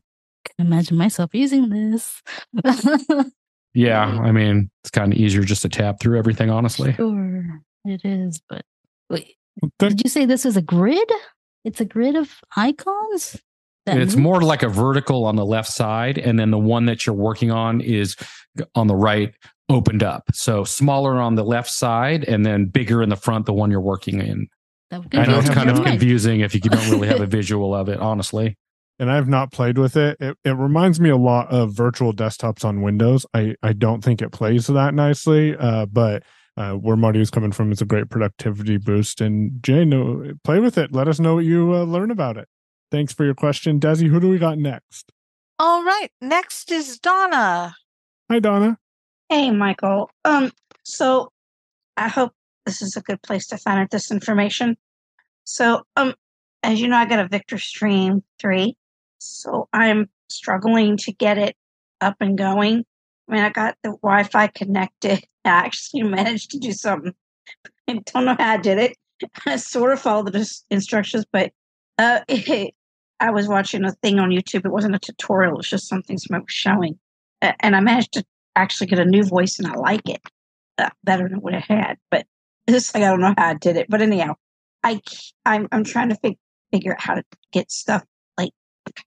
Can 0.57 0.67
imagine 0.67 0.97
myself 0.97 1.31
using 1.33 1.69
this. 1.69 2.21
yeah, 3.73 4.05
I 4.05 4.31
mean, 4.31 4.69
it's 4.83 4.91
kind 4.91 5.11
of 5.11 5.19
easier 5.19 5.43
just 5.43 5.63
to 5.63 5.69
tab 5.69 5.99
through 5.99 6.17
everything. 6.17 6.49
Honestly, 6.49 6.93
sure 6.93 7.61
it 7.85 8.01
is. 8.03 8.41
But 8.47 8.63
wait, 9.09 9.35
did 9.79 10.01
you 10.03 10.09
say 10.09 10.25
this 10.25 10.45
is 10.45 10.57
a 10.57 10.61
grid? 10.61 11.11
It's 11.65 11.81
a 11.81 11.85
grid 11.85 12.15
of 12.15 12.31
icons. 12.55 13.41
It's 13.87 14.15
more 14.15 14.41
like 14.41 14.61
a 14.61 14.69
vertical 14.69 15.25
on 15.25 15.35
the 15.35 15.45
left 15.45 15.71
side, 15.71 16.17
and 16.17 16.37
then 16.37 16.51
the 16.51 16.59
one 16.59 16.85
that 16.85 17.05
you're 17.05 17.15
working 17.15 17.51
on 17.51 17.81
is 17.81 18.15
on 18.75 18.87
the 18.87 18.95
right, 18.95 19.33
opened 19.67 20.03
up. 20.03 20.23
So 20.33 20.63
smaller 20.63 21.15
on 21.19 21.35
the 21.35 21.43
left 21.43 21.71
side, 21.71 22.23
and 22.23 22.45
then 22.45 22.65
bigger 22.65 23.01
in 23.01 23.09
the 23.09 23.15
front, 23.15 23.45
the 23.45 23.53
one 23.53 23.71
you're 23.71 23.81
working 23.81 24.21
in. 24.21 24.47
I 24.91 25.25
know 25.25 25.39
it's 25.39 25.49
kind 25.49 25.69
of 25.69 25.83
confusing 25.83 26.39
if 26.41 26.53
you 26.53 26.61
don't 26.61 26.89
really 26.89 27.07
have 27.07 27.21
a 27.21 27.25
visual 27.39 27.75
of 27.75 27.89
it, 27.89 27.99
honestly. 27.99 28.57
and 28.97 29.11
I've 29.11 29.27
not 29.27 29.51
played 29.51 29.77
with 29.77 29.95
it. 29.95 30.17
it. 30.19 30.37
It 30.43 30.57
reminds 30.57 30.99
me 30.99 31.09
a 31.09 31.17
lot 31.17 31.51
of 31.51 31.71
virtual 31.73 32.13
desktops 32.13 32.65
on 32.65 32.81
Windows. 32.81 33.25
I, 33.33 33.55
I 33.61 33.73
don't 33.73 34.03
think 34.03 34.21
it 34.21 34.31
plays 34.31 34.67
that 34.67 34.93
nicely, 34.93 35.55
uh, 35.55 35.85
but 35.85 36.23
uh, 36.57 36.73
where 36.73 36.97
Marty 36.97 37.21
is 37.21 37.29
coming 37.29 37.51
from 37.51 37.71
is 37.71 37.81
a 37.81 37.85
great 37.85 38.09
productivity 38.09 38.77
boost. 38.77 39.21
And 39.21 39.63
Jay, 39.63 39.85
no, 39.85 40.33
play 40.43 40.59
with 40.59 40.77
it. 40.77 40.91
Let 40.91 41.07
us 41.07 41.19
know 41.19 41.35
what 41.35 41.45
you 41.45 41.73
uh, 41.73 41.83
learn 41.83 42.11
about 42.11 42.37
it. 42.37 42.47
Thanks 42.91 43.13
for 43.13 43.23
your 43.23 43.35
question, 43.35 43.79
Desi. 43.79 44.07
Who 44.07 44.19
do 44.19 44.29
we 44.29 44.39
got 44.39 44.57
next? 44.57 45.11
All 45.59 45.83
right. 45.83 46.09
Next 46.21 46.71
is 46.71 46.97
Donna. 46.99 47.75
Hi, 48.29 48.39
Donna. 48.39 48.79
Hey, 49.29 49.51
Michael. 49.51 50.09
Um, 50.25 50.51
so 50.83 51.31
I 51.97 52.07
hope 52.07 52.33
this 52.65 52.81
is 52.81 52.95
a 52.95 53.01
good 53.01 53.21
place 53.21 53.47
to 53.47 53.57
find 53.57 53.79
out 53.79 53.91
this 53.91 54.11
information. 54.11 54.77
So, 55.43 55.83
um, 55.95 56.15
as 56.63 56.79
you 56.81 56.87
know, 56.87 56.97
I 56.97 57.05
got 57.05 57.19
a 57.19 57.27
Victor 57.27 57.57
Stream 57.57 58.23
3. 58.39 58.75
So 59.19 59.67
I'm 59.73 60.09
struggling 60.29 60.97
to 60.97 61.11
get 61.11 61.37
it 61.37 61.55
up 62.01 62.15
and 62.19 62.37
going. 62.37 62.85
I 63.27 63.31
mean, 63.31 63.43
I 63.43 63.49
got 63.49 63.75
the 63.83 63.89
Wi 64.01 64.23
Fi 64.23 64.47
connected. 64.47 65.23
I 65.45 65.49
actually 65.49 66.03
managed 66.03 66.51
to 66.51 66.59
do 66.59 66.71
something. 66.71 67.13
I 67.87 67.99
don't 68.05 68.25
know 68.25 68.35
how 68.37 68.53
I 68.53 68.57
did 68.57 68.77
it. 68.77 68.97
I 69.45 69.57
sort 69.57 69.93
of 69.93 69.99
followed 69.99 70.31
the 70.31 70.49
instructions, 70.69 71.25
but 71.31 71.51
uh, 71.97 72.21
I 73.19 73.31
was 73.31 73.47
watching 73.47 73.83
a 73.83 73.91
thing 73.91 74.19
on 74.19 74.29
YouTube. 74.29 74.65
It 74.65 74.71
wasn't 74.71 74.95
a 74.95 74.99
tutorial, 74.99 75.53
it 75.53 75.57
was 75.57 75.69
just 75.69 75.87
something 75.87 76.17
somebody 76.17 76.43
was 76.45 76.53
showing. 76.53 76.99
A- 77.41 77.55
And 77.59 77.75
I 77.75 77.79
managed 77.79 78.13
to 78.13 78.25
actually 78.55 78.87
get 78.87 78.99
a 78.99 79.05
new 79.05 79.23
voice 79.23 79.59
and 79.59 79.67
I 79.67 79.73
like 79.75 80.07
it 80.07 80.21
uh, 80.77 80.89
better 81.03 81.27
than 81.29 81.41
what 81.41 81.53
I 81.55 81.59
had. 81.59 81.97
But 82.11 82.25
this 82.67 82.93
like 82.93 83.03
I 83.03 83.07
don't 83.09 83.21
know 83.21 83.33
how 83.37 83.49
I 83.49 83.53
did 83.55 83.77
it. 83.77 83.87
But 83.89 84.01
anyhow, 84.01 84.35
I 84.83 85.01
I'm 85.45 85.67
I'm 85.71 85.83
trying 85.83 86.09
to 86.09 86.15
fig- 86.15 86.37
figure 86.71 86.93
out 86.93 87.01
how 87.01 87.15
to 87.15 87.23
get 87.51 87.71
stuff 87.71 88.03
like 88.37 88.51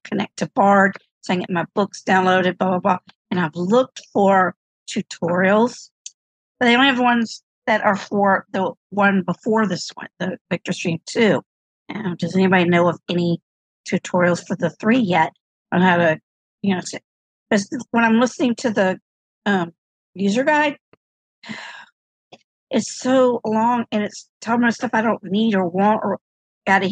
connect 0.03 0.37
to 0.37 0.49
Bard, 0.53 0.97
so 1.21 1.33
I 1.33 1.37
get 1.37 1.49
my 1.49 1.65
books 1.73 2.03
downloaded, 2.05 2.57
blah 2.57 2.69
blah 2.69 2.79
blah. 2.79 2.97
And 3.31 3.39
I've 3.39 3.55
looked 3.55 4.01
for 4.11 4.55
tutorials, 4.89 5.89
but 6.59 6.65
they 6.67 6.75
only 6.75 6.87
have 6.87 6.99
ones 6.99 7.43
that 7.65 7.81
are 7.83 7.95
for 7.95 8.45
the 8.51 8.73
one 8.89 9.23
before 9.23 9.65
this 9.67 9.89
one, 9.95 10.07
the 10.19 10.37
Victor 10.49 10.73
Stream 10.73 10.99
Two. 11.05 11.41
Now, 11.89 12.15
does 12.17 12.35
anybody 12.35 12.65
know 12.65 12.87
of 12.89 12.99
any 13.09 13.41
tutorials 13.87 14.45
for 14.45 14.55
the 14.55 14.69
three 14.69 14.99
yet 14.99 15.31
on 15.71 15.81
how 15.81 15.97
to, 15.97 16.19
you 16.61 16.75
know, 16.75 16.81
because 17.49 17.69
when 17.91 18.03
I'm 18.03 18.19
listening 18.19 18.55
to 18.55 18.69
the 18.69 18.99
um, 19.45 19.73
user 20.13 20.43
guide, 20.43 20.77
it's 22.69 22.97
so 22.97 23.39
long 23.45 23.85
and 23.91 24.03
it's 24.03 24.29
telling 24.41 24.61
me 24.61 24.71
stuff 24.71 24.91
I 24.93 25.01
don't 25.01 25.23
need 25.23 25.55
or 25.55 25.67
want 25.67 26.01
or 26.03 26.19
got 26.65 26.83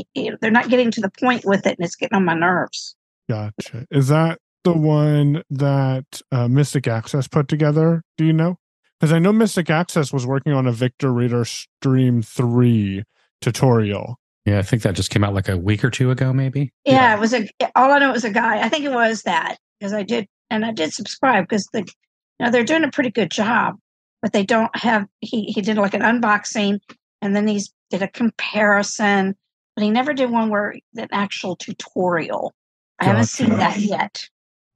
they're 0.42 0.52
not 0.52 0.70
getting 0.70 0.92
to 0.92 1.02
the 1.02 1.12
point 1.20 1.44
with 1.46 1.66
it 1.66 1.78
and 1.78 1.86
it's 1.86 1.96
getting 1.96 2.16
on 2.16 2.26
my 2.26 2.34
nerves. 2.34 2.96
Gotcha. 3.30 3.88
Is 3.90 4.10
that 4.10 4.40
the 4.64 4.74
one 4.74 5.44
that 5.50 6.22
uh, 6.32 6.48
Mystic 6.48 6.88
Access 6.88 7.28
put 7.28 7.48
together? 7.48 8.04
Do 8.18 8.26
you 8.26 8.34
know? 8.34 8.58
Because 9.00 9.14
I 9.14 9.20
know 9.20 9.34
Mystic 9.34 9.70
Access 9.70 10.14
was 10.14 10.28
working 10.28 10.54
on 10.54 10.68
a 10.68 10.72
Victor 10.72 11.12
Reader 11.12 11.46
Stream 11.46 12.22
3 12.22 13.04
tutorial. 13.42 14.20
Yeah, 14.46 14.58
I 14.58 14.64
think 14.64 14.82
that 14.82 14.96
just 14.96 15.12
came 15.12 15.24
out 15.24 15.34
like 15.34 15.50
a 15.50 15.58
week 15.58 15.84
or 15.84 15.90
two 15.90 16.10
ago, 16.10 16.34
maybe. 16.34 16.72
Yeah, 16.84 17.16
it 17.16 17.20
was 17.20 17.34
a 17.34 17.48
all 17.76 17.92
I 17.92 18.00
know 18.00 18.12
was 18.12 18.24
a 18.24 18.32
guy. 18.32 18.62
I 18.62 18.70
think 18.70 18.86
it 18.86 18.92
was 18.92 19.24
that 19.24 19.58
because 19.80 19.94
I 19.94 20.04
did 20.04 20.28
and 20.50 20.66
I 20.66 20.72
did 20.72 20.94
subscribe 20.94 21.48
because 21.48 21.68
the 21.74 21.80
you 21.80 22.46
know 22.46 22.52
they're 22.52 22.64
doing 22.64 22.84
a 22.84 22.92
pretty 22.92 23.12
good 23.12 23.30
job, 23.30 23.76
but 24.22 24.34
they 24.34 24.44
don't 24.44 24.76
have 24.76 25.08
he 25.20 25.44
he 25.46 25.62
did 25.62 25.78
like 25.78 25.94
an 25.94 26.02
unboxing 26.02 26.80
and 27.22 27.36
then 27.36 27.48
he's 27.48 27.72
did 27.92 28.02
a 28.02 28.08
comparison, 28.08 29.36
but 29.76 29.84
he 29.84 29.92
never 29.92 30.14
did 30.14 30.32
one 30.32 30.50
where 30.50 30.76
an 30.96 31.08
actual 31.12 31.56
tutorial. 31.56 32.54
I 33.00 33.06
haven't 33.06 33.26
seen 33.26 33.50
that 33.50 33.78
yet. 33.80 34.24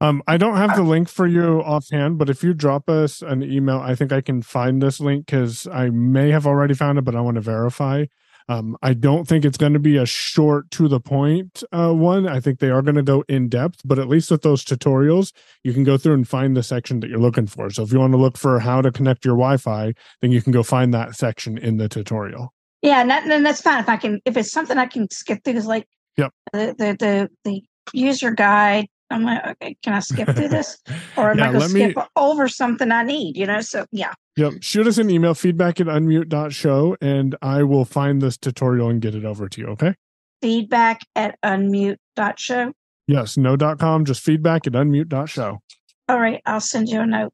Um, 0.02 0.22
I 0.28 0.38
don't 0.38 0.58
have 0.58 0.76
the 0.76 0.84
link 0.84 1.08
for 1.08 1.26
you 1.26 1.62
offhand, 1.64 2.18
but 2.18 2.30
if 2.30 2.44
you 2.44 2.54
drop 2.54 2.90
us 2.90 3.22
an 3.22 3.42
email, 3.42 3.80
I 3.80 3.96
think 3.96 4.12
I 4.12 4.20
can 4.20 4.42
find 4.42 4.82
this 4.82 5.00
link 5.00 5.26
because 5.26 5.68
I 5.68 5.90
may 5.90 6.32
have 6.32 6.46
already 6.46 6.74
found 6.74 6.98
it, 6.98 7.06
but 7.06 7.16
I 7.16 7.22
want 7.22 7.36
to 7.36 7.42
verify. 7.42 8.06
Um, 8.48 8.78
I 8.82 8.94
don't 8.94 9.28
think 9.28 9.44
it's 9.44 9.58
going 9.58 9.74
to 9.74 9.80
be 9.80 9.98
a 9.98 10.06
short 10.06 10.70
to 10.72 10.88
the 10.88 11.00
point 11.00 11.64
uh, 11.72 11.92
one. 11.92 12.28
I 12.28 12.40
think 12.40 12.60
they 12.60 12.70
are 12.70 12.82
going 12.82 12.96
to 12.96 13.04
go 13.04 13.24
in 13.28 13.50
depth, 13.50 13.82
but 13.84 13.98
at 13.98 14.08
least 14.08 14.30
with 14.30 14.44
those 14.44 14.64
tutorials, 14.64 15.34
you 15.64 15.74
can 15.74 15.84
go 15.84 15.98
through 15.98 16.14
and 16.14 16.28
find 16.28 16.56
the 16.56 16.62
section 16.64 17.00
that 17.00 17.10
you're 17.10 17.20
looking 17.20 17.48
for. 17.48 17.70
So 17.72 17.84
if 17.84 17.92
you 17.92 18.00
want 18.00 18.14
to 18.14 18.18
look 18.18 18.38
for 18.38 18.60
how 18.60 18.82
to 18.82 18.92
connect 18.92 19.26
your 19.26 19.36
Wi-Fi, 19.36 19.94
then 20.22 20.32
you 20.32 20.42
can 20.42 20.52
go 20.52 20.62
find 20.62 20.94
that 20.94 21.16
section 21.16 21.58
in 21.58 21.78
the 21.78 21.90
tutorial. 21.90 22.54
Yeah, 22.82 23.02
and, 23.02 23.10
that, 23.10 23.26
and 23.26 23.44
that's 23.44 23.62
fine 23.62 23.80
if 23.80 23.90
I 23.90 23.98
can 23.98 24.22
if 24.26 24.38
it's 24.38 24.52
something 24.52 24.78
I 24.78 24.86
can 24.86 25.10
skip 25.10 25.44
through. 25.44 25.54
Because 25.54 25.66
like 25.66 25.88
Yep. 26.18 26.32
the, 26.54 26.76
the 26.78 26.96
the 26.98 27.30
the 27.44 27.64
user 27.94 28.32
guide, 28.32 28.88
I'm 29.12 29.24
like, 29.24 29.46
okay, 29.46 29.78
can 29.84 29.94
I 29.94 30.00
skip 30.00 30.28
through 30.36 30.48
this, 30.50 30.78
or 31.18 31.32
am 31.32 31.38
Yeah, 31.38 31.50
I 31.50 31.52
going 31.52 31.54
to 31.54 31.60
let 31.60 31.72
me- 31.72 31.92
skip 31.92 32.04
over 32.16 32.48
something 32.48 32.92
I 32.92 33.04
need? 33.04 33.38
You 33.38 33.46
know, 33.46 33.62
so 33.62 33.86
yeah. 33.92 34.14
Yep. 34.38 34.54
Shoot 34.62 34.88
us 34.88 34.98
an 34.98 35.10
email, 35.10 35.34
feedback 35.34 35.80
at 35.80 35.88
unmute.show, 35.88 36.98
and 37.02 37.36
I 37.42 37.64
will 37.64 37.86
find 37.86 38.22
this 38.22 38.38
tutorial 38.38 38.90
and 38.90 39.02
get 39.02 39.16
it 39.16 39.24
over 39.26 39.48
to 39.48 39.62
you. 39.62 39.68
Okay. 39.68 39.94
Feedback 40.42 41.02
at 41.16 41.40
unmute.show. 41.44 42.74
Yes, 43.08 43.38
no.com, 43.38 44.06
just 44.06 44.22
feedback 44.22 44.66
at 44.68 44.74
unmute.show. 44.74 45.60
All 46.10 46.20
right, 46.20 46.42
I'll 46.46 46.60
send 46.60 46.90
you 46.90 47.02
a 47.02 47.06
note. 47.06 47.32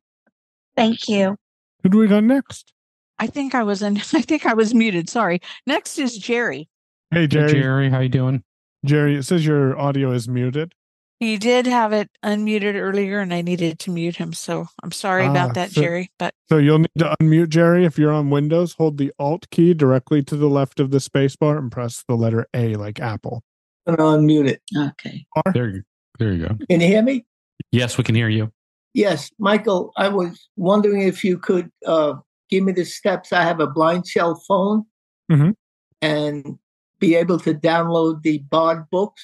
Thank 0.75 1.07
you. 1.10 1.36
Who 1.84 1.89
do 1.89 1.97
we 1.97 2.07
got 2.07 2.23
next? 2.23 2.71
I 3.19 3.27
think 3.27 3.55
I 3.55 3.63
was 3.63 3.81
in. 3.81 3.97
I 4.13 4.21
think 4.21 4.45
I 4.45 4.53
was 4.53 4.73
muted. 4.73 5.10
Sorry. 5.10 5.39
Next 5.65 5.97
is 5.97 6.17
Jerry. 6.17 6.69
Hey, 7.12 7.21
Hey, 7.21 7.27
Jerry. 7.27 7.51
Jerry, 7.53 7.89
how 7.89 7.99
you 7.99 8.10
doing? 8.10 8.43
Jerry, 8.86 9.15
it 9.15 9.23
says 9.23 9.45
your 9.45 9.77
audio 9.79 10.12
is 10.12 10.27
muted. 10.27 10.73
He 11.21 11.38
did 11.38 11.67
have 11.67 11.93
it 11.93 12.10
unmuted 12.25 12.73
earlier, 12.73 13.19
and 13.19 13.31
I 13.31 13.43
needed 13.43 13.77
to 13.81 13.91
mute 13.91 14.15
him. 14.15 14.34
So 14.34 14.65
I'm 14.81 14.91
sorry 14.91 15.27
Ah, 15.27 15.29
about 15.29 15.53
that, 15.53 15.69
so- 15.69 15.79
Jerry. 15.81 16.12
But 16.17 16.34
So 16.49 16.57
you'll 16.57 16.79
need 16.79 16.89
to 16.97 17.15
unmute 17.21 17.49
Jerry. 17.49 17.86
If 17.86 17.99
you're 17.99 18.12
on 18.12 18.31
Windows, 18.31 18.73
hold 18.73 18.97
the 18.97 19.13
Alt 19.19 19.47
key 19.51 19.75
directly 19.75 20.23
to 20.23 20.36
the 20.36 20.49
left 20.49 20.79
of 20.79 20.89
the 20.89 20.97
spacebar 20.97 21.60
and 21.60 21.71
press 21.71 22.03
the 22.07 22.15
letter 22.15 22.47
A 22.55 22.73
like 22.75 22.99
Apple. 22.99 23.43
I'm 23.86 23.97
unmute 23.97 24.47
it. 24.49 24.62
Okay. 24.75 25.27
There, 25.53 25.69
you- 25.69 25.84
there 26.17 26.34
you 26.34 26.47
go. 26.47 26.57
Can 26.67 26.81
you 26.81 26.88
hear 26.88 27.03
me? 27.03 27.23
Yes, 27.71 27.99
we 27.99 28.03
can 28.03 28.15
hear 28.15 28.27
you. 28.29 28.51
Yes, 28.95 29.29
Michael. 29.38 29.91
I 29.97 30.07
was 30.07 30.49
wondering 30.57 31.03
if 31.03 31.23
you 31.23 31.38
could 31.38 31.71
uh, 31.86 32.15
give 32.49 32.63
me 32.63 32.71
the 32.71 32.84
steps. 32.84 33.31
I 33.31 33.43
have 33.43 33.60
a 33.60 33.67
blind 33.67 34.07
shell 34.07 34.41
phone 34.47 34.86
Mhm. 35.31 35.53
and 36.01 36.57
be 36.99 37.13
able 37.13 37.38
to 37.41 37.53
download 37.53 38.23
the 38.23 38.39
Bard 38.39 38.86
books. 38.89 39.21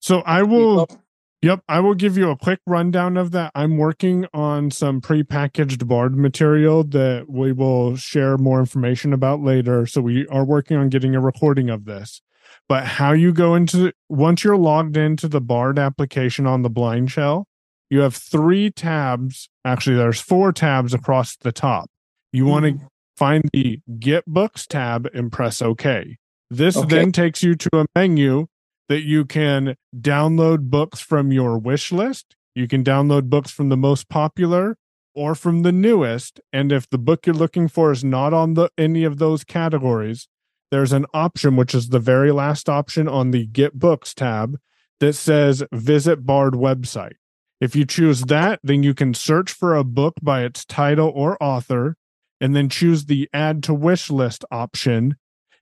So 0.00 0.20
I 0.20 0.42
will, 0.42 0.86
yep, 1.42 1.62
I 1.68 1.80
will 1.80 1.94
give 1.94 2.16
you 2.16 2.30
a 2.30 2.36
quick 2.36 2.60
rundown 2.66 3.16
of 3.16 3.30
that. 3.32 3.52
I'm 3.54 3.76
working 3.76 4.26
on 4.32 4.70
some 4.70 5.00
prepackaged 5.00 5.86
Bard 5.86 6.16
material 6.16 6.84
that 6.84 7.26
we 7.28 7.52
will 7.52 7.96
share 7.96 8.36
more 8.38 8.60
information 8.60 9.12
about 9.12 9.40
later. 9.42 9.86
So 9.86 10.00
we 10.00 10.26
are 10.28 10.44
working 10.44 10.76
on 10.76 10.88
getting 10.88 11.14
a 11.14 11.20
recording 11.20 11.70
of 11.70 11.84
this. 11.84 12.22
But 12.68 12.84
how 12.84 13.12
you 13.12 13.32
go 13.32 13.54
into 13.54 13.92
once 14.08 14.44
you're 14.44 14.56
logged 14.56 14.96
into 14.96 15.28
the 15.28 15.40
Bard 15.40 15.78
application 15.78 16.46
on 16.46 16.62
the 16.62 16.70
blind 16.70 17.10
shell, 17.10 17.46
you 17.88 18.00
have 18.00 18.14
three 18.14 18.70
tabs. 18.70 19.48
Actually, 19.64 19.96
there's 19.96 20.20
four 20.20 20.52
tabs 20.52 20.94
across 20.94 21.36
the 21.36 21.52
top. 21.52 21.90
You 22.32 22.46
want 22.46 22.64
to 22.66 22.72
mm-hmm. 22.72 22.86
find 23.16 23.50
the 23.52 23.80
Get 23.98 24.24
Books 24.26 24.66
tab 24.66 25.08
and 25.12 25.32
press 25.32 25.60
OK. 25.60 26.16
This 26.50 26.76
Okay. 26.76 26.88
then 26.88 27.12
takes 27.12 27.42
you 27.42 27.54
to 27.56 27.70
a 27.74 27.86
menu 27.94 28.46
that 28.90 29.02
you 29.02 29.24
can 29.24 29.76
download 29.96 30.68
books 30.68 30.98
from 30.98 31.30
your 31.30 31.56
wish 31.56 31.92
list. 31.92 32.34
You 32.56 32.66
can 32.66 32.82
download 32.82 33.30
books 33.30 33.52
from 33.52 33.68
the 33.68 33.76
most 33.76 34.08
popular 34.08 34.76
or 35.14 35.36
from 35.36 35.62
the 35.62 35.70
newest. 35.70 36.40
And 36.52 36.72
if 36.72 36.90
the 36.90 36.98
book 36.98 37.24
you're 37.24 37.36
looking 37.36 37.68
for 37.68 37.92
is 37.92 38.02
not 38.02 38.34
on 38.34 38.54
the 38.54 38.68
any 38.76 39.04
of 39.04 39.18
those 39.18 39.44
categories, 39.44 40.26
there's 40.72 40.92
an 40.92 41.06
option 41.14 41.54
which 41.54 41.72
is 41.72 41.90
the 41.90 42.00
very 42.00 42.32
last 42.32 42.68
option 42.68 43.06
on 43.06 43.30
the 43.30 43.46
Get 43.46 43.78
Books 43.78 44.12
tab 44.12 44.58
that 44.98 45.12
says 45.12 45.62
Visit 45.70 46.26
Bard 46.26 46.54
website. 46.54 47.14
If 47.60 47.76
you 47.76 47.86
choose 47.86 48.22
that, 48.22 48.58
then 48.64 48.82
you 48.82 48.92
can 48.92 49.14
search 49.14 49.52
for 49.52 49.76
a 49.76 49.84
book 49.84 50.14
by 50.20 50.42
its 50.42 50.64
title 50.64 51.12
or 51.14 51.40
author 51.40 51.94
and 52.40 52.56
then 52.56 52.68
choose 52.68 53.04
the 53.04 53.28
add 53.32 53.62
to 53.64 53.72
wish 53.72 54.10
list 54.10 54.44
option. 54.50 55.14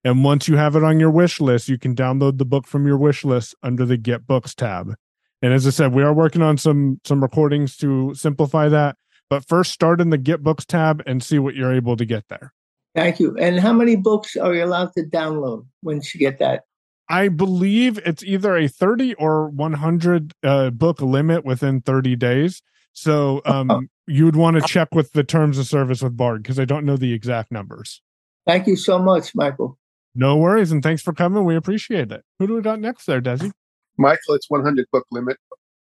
And 0.09 0.25
once 0.25 0.49
you 0.49 0.57
have 0.57 0.75
it 0.75 0.83
on 0.83 0.99
your 0.99 1.11
wish 1.11 1.39
list, 1.39 1.69
you 1.69 1.77
can 1.77 1.95
download 1.95 2.39
the 2.39 2.47
book 2.47 2.67
from 2.67 2.87
your 2.87 2.97
wish 2.97 3.27
list 3.27 3.55
under 3.63 3.85
the 3.85 3.99
Get 3.99 4.27
Books 4.27 4.55
tab. 4.55 4.95
And 5.43 5.53
as 5.53 5.67
I 5.67 5.71
said, 5.71 5.93
we 5.93 6.03
are 6.03 6.15
working 6.15 6.41
on 6.41 6.57
some 6.57 6.99
some 7.05 7.21
recordings 7.21 7.77
to 7.77 8.15
simplify 8.15 8.71
that. 8.71 8.97
But 9.29 9.47
first 9.47 9.71
start 9.71 10.01
in 10.01 10.09
the 10.09 10.17
Get 10.17 10.43
Books 10.43 10.65
tab 10.65 11.03
and 11.05 11.23
see 11.23 11.39
what 11.39 11.55
you're 11.55 11.75
able 11.75 11.95
to 11.95 12.07
get 12.07 12.25
there. 12.31 12.55
Thank 12.95 13.21
you. 13.21 13.37
And 13.37 13.61
how 13.61 13.75
many 13.75 13.97
books 13.97 14.35
are 14.35 14.55
you 14.55 14.65
allowed 14.65 14.95
to 14.95 15.03
download 15.03 15.67
once 15.83 16.15
you 16.15 16.21
get 16.21 16.39
that? 16.39 16.63
I 17.11 17.29
believe 17.29 17.99
it's 18.07 18.23
either 18.23 18.57
a 18.57 18.67
30 18.67 19.13
or 19.15 19.51
100 19.51 20.33
uh, 20.43 20.71
book 20.71 21.03
limit 21.03 21.45
within 21.45 21.83
30 21.83 22.17
days. 22.17 22.63
So 22.95 23.43
um, 23.45 23.91
you 24.07 24.25
would 24.25 24.37
want 24.37 24.57
to 24.57 24.63
check 24.63 24.95
with 24.95 25.13
the 25.13 25.23
terms 25.23 25.59
of 25.59 25.67
service 25.67 26.03
with 26.03 26.17
Bard 26.17 26.43
because 26.43 26.59
I 26.59 26.65
don't 26.65 26.87
know 26.87 26.97
the 26.97 27.13
exact 27.13 27.53
numbers. 27.53 28.01
Thank 28.47 28.67
you 28.67 28.77
so 28.77 28.99
much, 28.99 29.35
Michael. 29.35 29.78
No 30.19 30.37
worries, 30.37 30.73
and 30.73 30.83
thanks 30.83 31.01
for 31.01 31.13
coming. 31.13 31.45
We 31.45 31.55
appreciate 31.55 32.11
it. 32.11 32.25
Who 32.41 32.49
do 32.49 32.55
we 32.55 32.61
got 32.61 32.81
next 32.81 33.07
there, 33.07 33.21
Desi? 33.21 33.53
Michael, 33.99 34.35
it's 34.35 34.51
100 34.51 34.85
book 34.91 35.07
limit. 35.13 35.37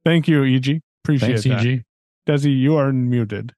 Thank 0.04 0.28
you, 0.28 0.44
EG. 0.44 0.82
Appreciate 1.02 1.40
Thanks, 1.40 1.44
that. 1.44 1.66
EG. 1.66 1.84
Desi, 2.28 2.54
you 2.54 2.76
are 2.76 2.92
muted. 2.92 3.54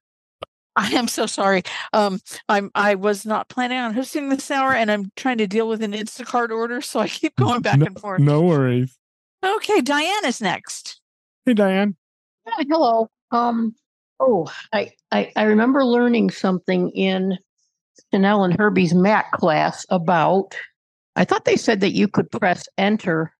I 0.77 0.89
am 0.91 1.09
so 1.09 1.25
sorry. 1.25 1.63
Um, 1.91 2.21
I'm 2.47 2.71
I 2.75 2.95
was 2.95 3.25
not 3.25 3.49
planning 3.49 3.77
on 3.77 3.93
hosting 3.93 4.29
this 4.29 4.49
hour, 4.49 4.73
and 4.73 4.89
I'm 4.89 5.11
trying 5.17 5.37
to 5.39 5.47
deal 5.47 5.67
with 5.67 5.83
an 5.83 5.91
Instacart 5.91 6.49
order, 6.49 6.79
so 6.79 7.01
I 7.01 7.09
keep 7.09 7.35
going 7.35 7.61
back 7.61 7.79
no, 7.79 7.85
and 7.87 7.99
forth. 7.99 8.21
No 8.21 8.41
worries. 8.41 8.97
Okay, 9.43 9.81
Diane 9.81 10.25
is 10.25 10.39
next. 10.39 11.01
Hey, 11.45 11.55
Diane. 11.55 11.97
Hi, 12.47 12.63
hello. 12.69 13.09
Um. 13.31 13.75
Oh, 14.21 14.49
I, 14.71 14.93
I 15.11 15.29
I 15.35 15.43
remember 15.43 15.83
learning 15.83 16.29
something 16.29 16.89
in 16.91 17.37
Chanel 18.11 18.43
and 18.43 18.59
Herbie's 18.59 18.93
Mac 18.93 19.31
class 19.31 19.85
about. 19.89 20.55
I 21.15 21.25
thought 21.25 21.45
they 21.45 21.57
said 21.57 21.81
that 21.81 21.91
you 21.91 22.07
could 22.07 22.31
press 22.31 22.67
enter 22.77 23.33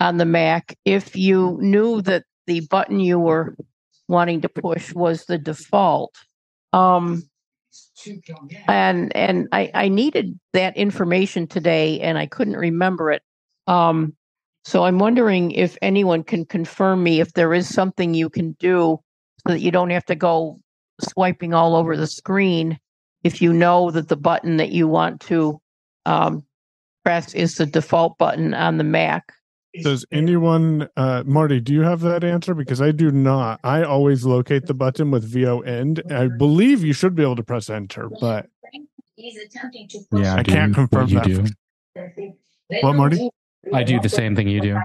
on 0.00 0.16
the 0.16 0.24
Mac 0.24 0.76
if 0.84 1.16
you 1.16 1.58
knew 1.60 2.00
that 2.02 2.24
the 2.46 2.60
button 2.70 3.00
you 3.00 3.18
were 3.18 3.56
wanting 4.08 4.40
to 4.40 4.48
push 4.48 4.94
was 4.94 5.24
the 5.24 5.38
default. 5.38 6.14
Um, 6.72 7.22
and 8.66 9.14
and 9.14 9.48
I, 9.52 9.70
I 9.74 9.88
needed 9.88 10.38
that 10.52 10.76
information 10.76 11.46
today 11.46 12.00
and 12.00 12.16
I 12.16 12.26
couldn't 12.26 12.56
remember 12.56 13.10
it. 13.12 13.22
Um, 13.66 14.16
so 14.64 14.84
I'm 14.84 14.98
wondering 14.98 15.50
if 15.52 15.76
anyone 15.82 16.22
can 16.24 16.44
confirm 16.44 17.02
me 17.02 17.20
if 17.20 17.32
there 17.34 17.52
is 17.54 17.68
something 17.68 18.14
you 18.14 18.30
can 18.30 18.52
do 18.58 18.98
so 19.46 19.52
that 19.52 19.60
you 19.60 19.70
don't 19.70 19.90
have 19.90 20.04
to 20.06 20.14
go 20.14 20.58
swiping 21.00 21.54
all 21.54 21.76
over 21.76 21.96
the 21.96 22.06
screen 22.06 22.78
if 23.24 23.42
you 23.42 23.52
know 23.52 23.90
that 23.90 24.08
the 24.08 24.16
button 24.16 24.56
that 24.58 24.70
you 24.70 24.88
want 24.88 25.20
to 25.22 25.60
um, 26.06 26.44
press 27.04 27.34
is 27.34 27.56
the 27.56 27.66
default 27.66 28.18
button 28.18 28.54
on 28.54 28.78
the 28.78 28.84
Mac. 28.84 29.32
Does 29.82 30.04
anyone, 30.10 30.88
uh, 30.96 31.22
Marty, 31.26 31.60
do 31.60 31.72
you 31.72 31.82
have 31.82 32.00
that 32.00 32.24
answer? 32.24 32.54
Because 32.54 32.80
I 32.80 32.90
do 32.90 33.10
not. 33.10 33.60
I 33.62 33.82
always 33.84 34.24
locate 34.24 34.66
the 34.66 34.74
button 34.74 35.10
with 35.10 35.24
VO 35.24 35.60
end. 35.60 36.02
I 36.10 36.26
believe 36.28 36.82
you 36.82 36.92
should 36.92 37.14
be 37.14 37.22
able 37.22 37.36
to 37.36 37.42
press 37.42 37.68
enter, 37.70 38.08
but 38.20 38.46
Yeah, 39.16 40.34
I 40.36 40.42
do 40.42 40.52
can't 40.52 40.74
confirm 40.74 41.02
what 41.12 41.26
you 41.26 41.42
that. 41.44 41.54
do. 42.24 42.32
What, 42.82 42.94
Marty? 42.96 43.30
I 43.72 43.82
do 43.82 44.00
the 44.00 44.08
same 44.08 44.34
thing 44.34 44.48
you 44.48 44.60
do. 44.60 44.78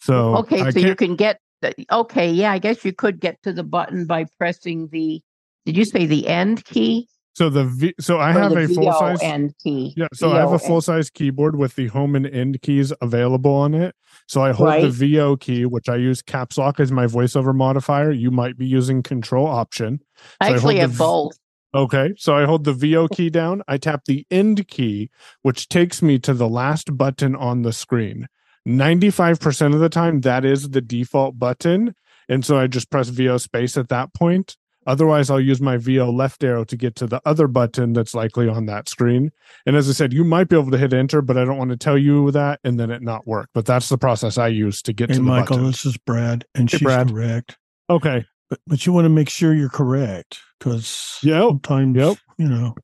So 0.00 0.36
Okay, 0.38 0.60
I 0.60 0.70
so 0.70 0.78
you 0.78 0.86
can't- 0.88 0.98
can 0.98 1.16
get 1.16 1.40
the, 1.62 1.74
okay, 1.90 2.30
yeah, 2.30 2.52
I 2.52 2.58
guess 2.58 2.84
you 2.84 2.92
could 2.92 3.20
get 3.20 3.42
to 3.42 3.52
the 3.52 3.64
button 3.64 4.06
by 4.06 4.26
pressing 4.38 4.88
the 4.88 5.20
did 5.68 5.76
you 5.76 5.84
say 5.84 6.06
the 6.06 6.26
end 6.26 6.64
key? 6.64 7.06
So 7.34 7.50
the 7.50 7.64
v, 7.66 7.92
so 8.00 8.16
I 8.16 8.30
Or 8.30 8.40
have 8.40 8.56
a 8.56 8.66
full 8.68 8.90
size 8.90 9.22
end 9.22 9.54
key. 9.62 9.92
Yeah, 9.98 10.06
so 10.14 10.32
I 10.32 10.38
have 10.38 10.52
a 10.52 10.58
full 10.58 10.80
size 10.80 11.10
keyboard 11.10 11.56
with 11.56 11.74
the 11.74 11.88
home 11.88 12.16
and 12.16 12.26
end 12.26 12.62
keys 12.62 12.90
available 13.02 13.52
on 13.52 13.74
it. 13.74 13.94
So 14.28 14.42
I 14.42 14.52
hold 14.52 14.82
the 14.82 14.88
VO 14.88 15.36
key, 15.36 15.66
which 15.66 15.90
I 15.90 15.96
use 15.96 16.22
caps 16.22 16.56
lock 16.56 16.80
as 16.80 16.90
my 16.90 17.04
voiceover 17.04 17.54
modifier. 17.54 18.10
You 18.10 18.30
might 18.30 18.56
be 18.56 18.64
using 18.64 19.02
control 19.02 19.46
option. 19.46 20.00
I 20.40 20.48
So 20.48 20.54
actually 20.54 20.62
hold 20.62 20.76
the 20.76 20.80
have 20.80 20.90
V- 20.92 20.96
both. 20.96 21.38
Okay, 21.74 22.14
so 22.16 22.34
I 22.34 22.46
hold 22.46 22.64
the 22.64 22.72
VO 22.72 23.08
key 23.08 23.28
down. 23.28 23.62
I 23.68 23.76
tap 23.76 24.06
the 24.06 24.26
end 24.30 24.66
key, 24.68 25.10
which 25.42 25.68
takes 25.68 26.00
me 26.00 26.18
to 26.20 26.32
the 26.32 26.48
last 26.48 26.96
button 26.96 27.36
on 27.36 27.60
the 27.60 27.74
screen. 27.74 28.26
95% 28.66 29.74
of 29.74 29.80
the 29.80 29.90
time, 29.90 30.22
that 30.22 30.46
is 30.46 30.70
the 30.70 30.80
default 30.80 31.38
button. 31.38 31.94
And 32.26 32.42
so 32.42 32.56
I 32.56 32.68
just 32.68 32.90
press 32.90 33.10
VO 33.10 33.36
space 33.36 33.76
at 33.76 33.90
that 33.90 34.14
point. 34.14 34.56
Otherwise, 34.88 35.28
I'll 35.28 35.38
use 35.40 35.60
my 35.60 35.76
VO 35.76 36.10
left 36.10 36.42
arrow 36.42 36.64
to 36.64 36.76
get 36.76 36.94
to 36.96 37.06
the 37.06 37.20
other 37.26 37.46
button 37.46 37.92
that's 37.92 38.14
likely 38.14 38.48
on 38.48 38.64
that 38.66 38.88
screen. 38.88 39.30
And 39.66 39.76
as 39.76 39.88
I 39.88 39.92
said, 39.92 40.12
you 40.14 40.24
might 40.24 40.48
be 40.48 40.56
able 40.58 40.70
to 40.70 40.78
hit 40.78 40.94
enter, 40.94 41.20
but 41.20 41.36
I 41.36 41.44
don't 41.44 41.58
want 41.58 41.70
to 41.70 41.76
tell 41.76 41.98
you 41.98 42.30
that 42.30 42.58
and 42.64 42.80
then 42.80 42.90
it 42.90 43.02
not 43.02 43.26
work. 43.26 43.50
But 43.52 43.66
that's 43.66 43.90
the 43.90 43.98
process 43.98 44.38
I 44.38 44.48
use 44.48 44.80
to 44.82 44.92
get 44.94 45.10
Hey, 45.10 45.16
to 45.16 45.20
the 45.20 45.26
Michael, 45.26 45.56
button. 45.58 45.70
this 45.70 45.84
is 45.84 45.98
Brad, 45.98 46.46
and 46.54 46.70
Hey, 46.70 46.78
she's 46.78 46.84
Brad. 46.84 47.10
correct. 47.10 47.58
Okay. 47.90 48.24
But, 48.48 48.60
but 48.66 48.86
you 48.86 48.94
want 48.94 49.04
to 49.04 49.10
make 49.10 49.28
sure 49.28 49.54
you're 49.54 49.68
correct 49.68 50.40
because 50.58 51.18
yep. 51.22 51.42
sometimes, 51.50 51.94
yep. 51.96 52.16
you 52.38 52.48
know, 52.48 52.74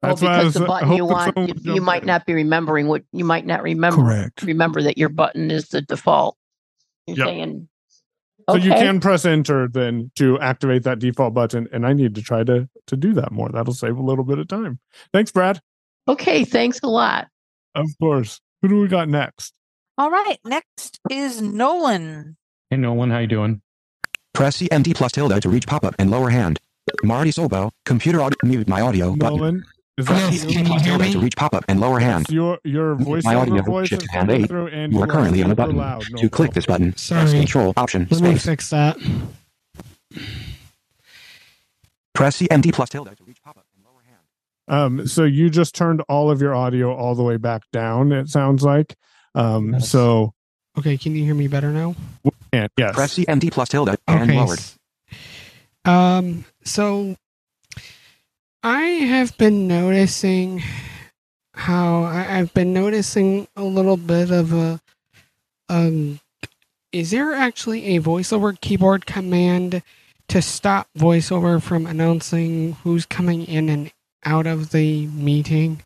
That's 0.00 0.22
why 0.22 0.38
because 0.38 0.44
was- 0.46 0.54
the 0.54 0.64
uh, 0.64 0.66
button 0.66 0.92
you 0.94 1.04
want, 1.04 1.36
you, 1.36 1.74
you 1.74 1.80
might 1.82 2.06
not 2.06 2.24
be 2.24 2.32
remembering 2.32 2.86
what 2.88 3.02
you 3.12 3.26
might 3.26 3.44
not 3.44 3.62
remember. 3.62 4.00
Correct. 4.02 4.42
Remember 4.42 4.80
that 4.82 4.96
your 4.96 5.10
button 5.10 5.50
is 5.50 5.68
the 5.68 5.82
default. 5.82 6.38
You're 7.06 7.18
Yep. 7.18 7.26
saying, 7.26 7.68
So 8.48 8.56
you 8.56 8.70
can 8.70 9.00
press 9.00 9.24
enter 9.24 9.68
then 9.68 10.10
to 10.16 10.38
activate 10.40 10.82
that 10.84 10.98
default 10.98 11.34
button, 11.34 11.68
and 11.72 11.86
I 11.86 11.92
need 11.92 12.14
to 12.16 12.22
try 12.22 12.44
to 12.44 12.68
to 12.86 12.96
do 12.96 13.14
that 13.14 13.32
more. 13.32 13.48
That'll 13.48 13.74
save 13.74 13.96
a 13.96 14.02
little 14.02 14.24
bit 14.24 14.38
of 14.38 14.48
time. 14.48 14.78
Thanks, 15.12 15.32
Brad. 15.32 15.60
okay, 16.08 16.44
thanks 16.44 16.80
a 16.82 16.88
lot. 16.88 17.28
Of 17.74 17.88
course. 18.00 18.40
Who 18.62 18.68
do 18.68 18.80
we 18.80 18.88
got 18.88 19.08
next? 19.08 19.54
All 19.96 20.10
right, 20.10 20.38
next 20.44 20.98
is 21.10 21.40
Nolan. 21.40 22.36
Hey, 22.70 22.76
Nolan, 22.76 23.10
how 23.10 23.18
you 23.18 23.26
doing? 23.26 23.62
Press 24.32 24.58
CMD 24.60 24.94
plus 24.94 25.12
tilde 25.12 25.40
to 25.42 25.48
reach 25.48 25.66
pop-up 25.66 25.94
and 25.98 26.10
lower 26.10 26.30
hand. 26.30 26.58
Marty 27.02 27.30
Sobo, 27.30 27.70
computer 27.86 28.20
audio, 28.20 28.36
mute 28.42 28.68
my 28.68 28.80
audio. 28.80 29.14
Nolan, 29.14 29.58
is 29.58 29.64
Press 29.96 30.42
that 30.42 30.48
CMD 30.48 30.58
you? 30.58 30.64
plus 30.64 30.82
tilde 30.82 31.12
to 31.12 31.18
reach 31.20 31.36
pop-up 31.36 31.64
and 31.68 31.78
lower 31.80 32.00
hand. 32.00 32.26
Your 32.28 32.58
your 32.64 32.96
Mute 32.96 33.24
my 33.24 33.34
audio, 33.36 33.62
voice 33.62 33.88
shift 33.88 34.02
is 34.02 34.10
hand 34.10 34.30
8. 34.30 34.48
through, 34.48 34.66
and 34.68 34.92
You 34.92 35.00
are 35.02 35.06
currently 35.06 35.42
on 35.42 35.50
a 35.52 35.54
button. 35.54 35.76
loud. 35.76 36.02
To 36.16 36.28
click 36.28 36.52
this 36.52 36.66
button, 36.66 36.92
press 36.92 37.30
control 37.32 37.72
option 37.76 38.08
Let 38.10 38.20
me 38.20 38.36
fix 38.36 38.70
that. 38.70 38.96
Press 42.14 42.38
CMD 42.40 42.72
plus 42.72 42.90
tilde 42.90 43.16
to 43.16 43.24
reach 43.24 43.42
pop-up. 43.42 43.64
And 43.76 43.84
lower 43.84 44.02
hand. 44.06 44.20
Um, 45.00 45.06
so 45.06 45.24
you 45.24 45.50
just 45.50 45.74
turned 45.74 46.00
all 46.08 46.30
of 46.30 46.40
your 46.40 46.54
audio 46.54 46.94
all 46.94 47.14
the 47.14 47.22
way 47.22 47.36
back 47.36 47.62
down. 47.72 48.12
It 48.12 48.28
sounds 48.28 48.62
like. 48.62 48.94
Um, 49.34 49.80
so 49.80 50.32
Okay, 50.78 50.96
can 50.96 51.14
you 51.14 51.24
hear 51.24 51.34
me 51.34 51.46
better 51.48 51.70
now? 51.70 51.94
and 52.52 52.68
yes, 52.76 52.94
Press 52.94 53.14
CMD 53.16 53.50
plus 53.52 53.68
tilde 53.68 53.90
and 54.08 54.22
Okay, 54.30 54.36
lowered. 54.36 54.58
s- 54.58 54.76
Um, 55.84 56.44
so 56.64 57.14
I 58.64 58.80
have 58.80 59.36
been 59.36 59.68
noticing 59.68 60.62
how 61.52 62.04
I, 62.04 62.38
I've 62.38 62.54
been 62.54 62.72
noticing 62.72 63.46
a 63.56 63.62
little 63.62 63.98
bit 63.98 64.30
of 64.30 64.54
a 64.54 64.80
um 65.68 66.18
is 66.90 67.10
there 67.10 67.34
actually 67.34 67.94
a 67.96 68.00
voiceover 68.00 68.58
keyboard 68.58 69.04
command 69.04 69.82
to 70.28 70.40
stop 70.40 70.88
voiceover 70.96 71.60
from 71.60 71.86
announcing 71.86 72.72
who's 72.82 73.04
coming 73.04 73.44
in 73.44 73.68
and 73.68 73.92
out 74.24 74.46
of 74.46 74.70
the 74.70 75.08
meeting? 75.08 75.82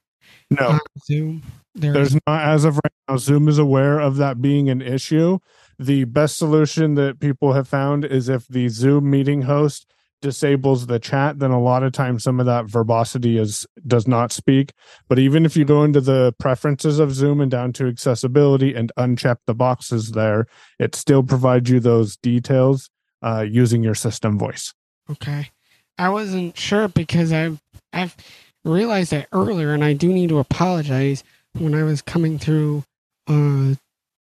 No. 0.48 0.78
Zoom. 1.04 1.42
There 1.74 1.92
There's 1.92 2.14
is- 2.14 2.20
not 2.28 2.42
as 2.46 2.64
of 2.64 2.76
right 2.76 2.92
now. 3.08 3.16
Zoom 3.16 3.48
is 3.48 3.58
aware 3.58 3.98
of 3.98 4.18
that 4.18 4.40
being 4.40 4.70
an 4.70 4.82
issue. 4.82 5.40
The 5.80 6.04
best 6.04 6.36
solution 6.36 6.94
that 6.94 7.18
people 7.18 7.54
have 7.54 7.66
found 7.66 8.04
is 8.04 8.28
if 8.28 8.46
the 8.46 8.68
Zoom 8.68 9.10
meeting 9.10 9.42
host 9.42 9.86
disables 10.20 10.86
the 10.86 10.98
chat, 10.98 11.38
then 11.38 11.50
a 11.50 11.60
lot 11.60 11.82
of 11.82 11.92
times 11.92 12.22
some 12.24 12.40
of 12.40 12.46
that 12.46 12.66
verbosity 12.66 13.38
is 13.38 13.66
does 13.86 14.06
not 14.06 14.32
speak. 14.32 14.72
But 15.08 15.18
even 15.18 15.44
if 15.44 15.56
you 15.56 15.64
go 15.64 15.84
into 15.84 16.00
the 16.00 16.34
preferences 16.38 16.98
of 16.98 17.12
Zoom 17.12 17.40
and 17.40 17.50
down 17.50 17.72
to 17.74 17.86
accessibility 17.86 18.74
and 18.74 18.92
uncheck 18.98 19.36
the 19.46 19.54
boxes 19.54 20.12
there, 20.12 20.46
it 20.78 20.94
still 20.94 21.22
provides 21.22 21.70
you 21.70 21.80
those 21.80 22.16
details 22.16 22.90
uh, 23.22 23.44
using 23.48 23.82
your 23.82 23.94
system 23.94 24.38
voice. 24.38 24.74
Okay. 25.10 25.50
I 25.98 26.10
wasn't 26.10 26.56
sure 26.56 26.88
because 26.88 27.32
I've 27.32 27.60
I've 27.92 28.16
realized 28.64 29.10
that 29.12 29.28
earlier 29.32 29.72
and 29.72 29.84
I 29.84 29.92
do 29.94 30.12
need 30.12 30.28
to 30.28 30.38
apologize 30.38 31.24
when 31.54 31.74
I 31.74 31.82
was 31.82 32.02
coming 32.02 32.38
through 32.38 32.84
uh 33.26 33.74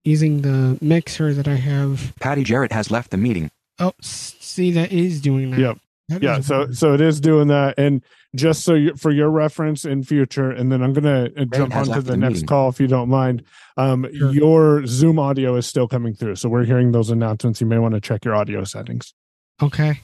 using 0.03 0.41
the 0.41 0.77
mixer 0.81 1.33
that 1.33 1.47
I 1.47 1.55
have. 1.55 2.13
Patty 2.19 2.43
Jarrett 2.43 2.71
has 2.71 2.91
left 2.91 3.11
the 3.11 3.17
meeting. 3.17 3.49
Oh, 3.79 3.93
see 4.01 4.71
that 4.71 4.91
is 4.91 5.19
doing 5.19 5.51
that. 5.51 5.59
Yep. 5.59 5.77
That 6.09 6.21
yeah. 6.21 6.37
is 6.37 6.45
So 6.45 6.71
so 6.71 6.93
it 6.93 7.01
is 7.01 7.19
doing 7.19 7.47
that, 7.47 7.79
and 7.79 8.03
just 8.35 8.63
so 8.63 8.75
you, 8.75 8.95
for 8.95 9.11
your 9.11 9.29
reference 9.29 9.85
in 9.85 10.03
future, 10.03 10.51
and 10.51 10.71
then 10.71 10.83
I'm 10.83 10.93
gonna 10.93 11.29
uh, 11.35 11.45
jump 11.45 11.73
has 11.73 11.89
onto 11.89 12.01
the, 12.01 12.11
the 12.11 12.17
next 12.17 12.33
meeting. 12.33 12.47
call 12.47 12.69
if 12.69 12.79
you 12.79 12.87
don't 12.87 13.09
mind. 13.09 13.43
Um, 13.77 14.05
your 14.11 14.85
Zoom 14.85 15.17
audio 15.17 15.55
is 15.55 15.65
still 15.65 15.87
coming 15.87 16.13
through, 16.13 16.35
so 16.35 16.47
we're 16.47 16.63
hearing 16.63 16.91
those 16.91 17.09
announcements. 17.09 17.59
You 17.59 17.67
may 17.67 17.79
want 17.79 17.95
to 17.95 18.01
check 18.01 18.23
your 18.23 18.35
audio 18.35 18.63
settings. 18.63 19.13
Okay. 19.61 19.99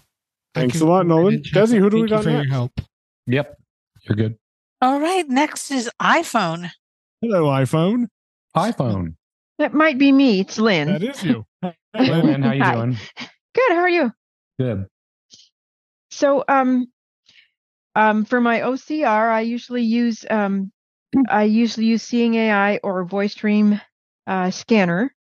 Thanks 0.55 0.79
can 0.79 0.87
a 0.87 0.89
lot, 0.89 1.05
Nolan. 1.05 1.35
and 1.35 1.43
check 1.43 1.63
Desi, 1.63 1.77
who 1.77 1.89
do 1.89 1.97
we 1.97 2.09
Thank 2.09 2.09
you 2.09 2.15
got 2.17 2.23
for 2.23 2.29
your 2.31 2.45
help. 2.45 2.81
Yep. 3.27 3.57
You're 4.03 4.15
good. 4.15 4.37
All 4.81 4.99
right, 4.99 5.27
next 5.29 5.69
is 5.69 5.89
iPhone. 6.01 6.71
Hello, 7.21 7.43
iPhone. 7.45 8.07
iPhone. 8.57 9.15
That 9.59 9.75
might 9.75 9.99
be 9.99 10.11
me. 10.11 10.39
It's 10.39 10.57
Lynn. 10.57 10.87
That 10.87 11.03
is 11.03 11.23
you. 11.23 11.45
Hey, 11.93 12.09
Lynn, 12.09 12.41
how 12.41 12.53
you 12.53 12.63
Hi. 12.63 12.75
doing? 12.75 12.97
Good. 13.53 13.71
How 13.71 13.79
are 13.79 13.89
you? 13.89 14.13
Good. 14.57 14.87
So, 16.11 16.43
um, 16.47 16.87
um, 17.95 18.25
for 18.25 18.41
my 18.41 18.61
OCR, 18.61 19.29
I 19.31 19.41
usually 19.41 19.83
use 19.83 20.25
um, 20.29 20.71
I 21.29 21.43
usually 21.43 21.87
use 21.87 22.03
Seeing 22.03 22.35
AI 22.35 22.77
or 22.77 23.03
Voice 23.05 23.35
Dream 23.35 23.81
uh, 24.27 24.51
Scanner 24.51 25.13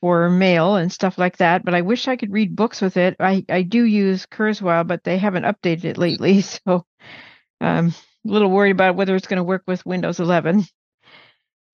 for 0.00 0.30
mail 0.30 0.76
and 0.76 0.92
stuff 0.92 1.18
like 1.18 1.38
that. 1.38 1.64
But 1.64 1.74
I 1.74 1.82
wish 1.82 2.08
I 2.08 2.16
could 2.16 2.32
read 2.32 2.56
books 2.56 2.80
with 2.80 2.96
it. 2.96 3.16
I 3.20 3.44
I 3.48 3.62
do 3.62 3.84
use 3.84 4.26
Kurzweil, 4.26 4.86
but 4.86 5.04
they 5.04 5.18
haven't 5.18 5.44
updated 5.44 5.84
it 5.86 5.98
lately. 5.98 6.42
So, 6.66 6.86
um, 7.60 7.94
a 8.26 8.30
little 8.32 8.50
worried 8.50 8.72
about 8.72 8.96
whether 8.96 9.16
it's 9.16 9.28
going 9.28 9.38
to 9.38 9.44
work 9.44 9.64
with 9.66 9.86
Windows 9.86 10.20
11. 10.20 10.64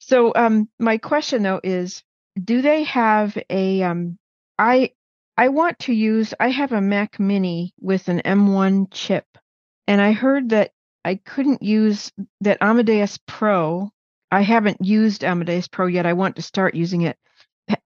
So 0.01 0.33
um, 0.35 0.69
my 0.79 0.99
question 0.99 1.43
though 1.43 1.61
is, 1.62 2.03
do 2.43 2.62
they 2.62 2.85
have 2.85 3.39
a 3.51 3.83
um, 3.83 4.19
I 4.59 4.93
I 5.39 5.49
want 5.49 5.78
to 5.80 5.93
use 5.93 6.34
I 6.41 6.49
have 6.49 6.72
a 6.72 6.80
Mac 6.80 7.20
Mini 7.20 7.72
with 7.80 8.09
an 8.09 8.20
M1 8.24 8.89
chip, 8.91 9.24
and 9.86 10.01
I 10.01 10.11
heard 10.11 10.49
that 10.49 10.72
I 11.05 11.14
couldn't 11.14 11.62
use 11.62 12.11
that 12.41 12.59
Amadeus 12.61 13.20
Pro. 13.24 13.91
I 14.32 14.43
haven't 14.43 14.84
used 14.84 15.22
Amadeus 15.22 15.68
Pro 15.68 15.86
yet. 15.86 16.07
I 16.07 16.14
want 16.14 16.36
to 16.36 16.43
start 16.43 16.74
using 16.74 17.03
it. 17.03 17.16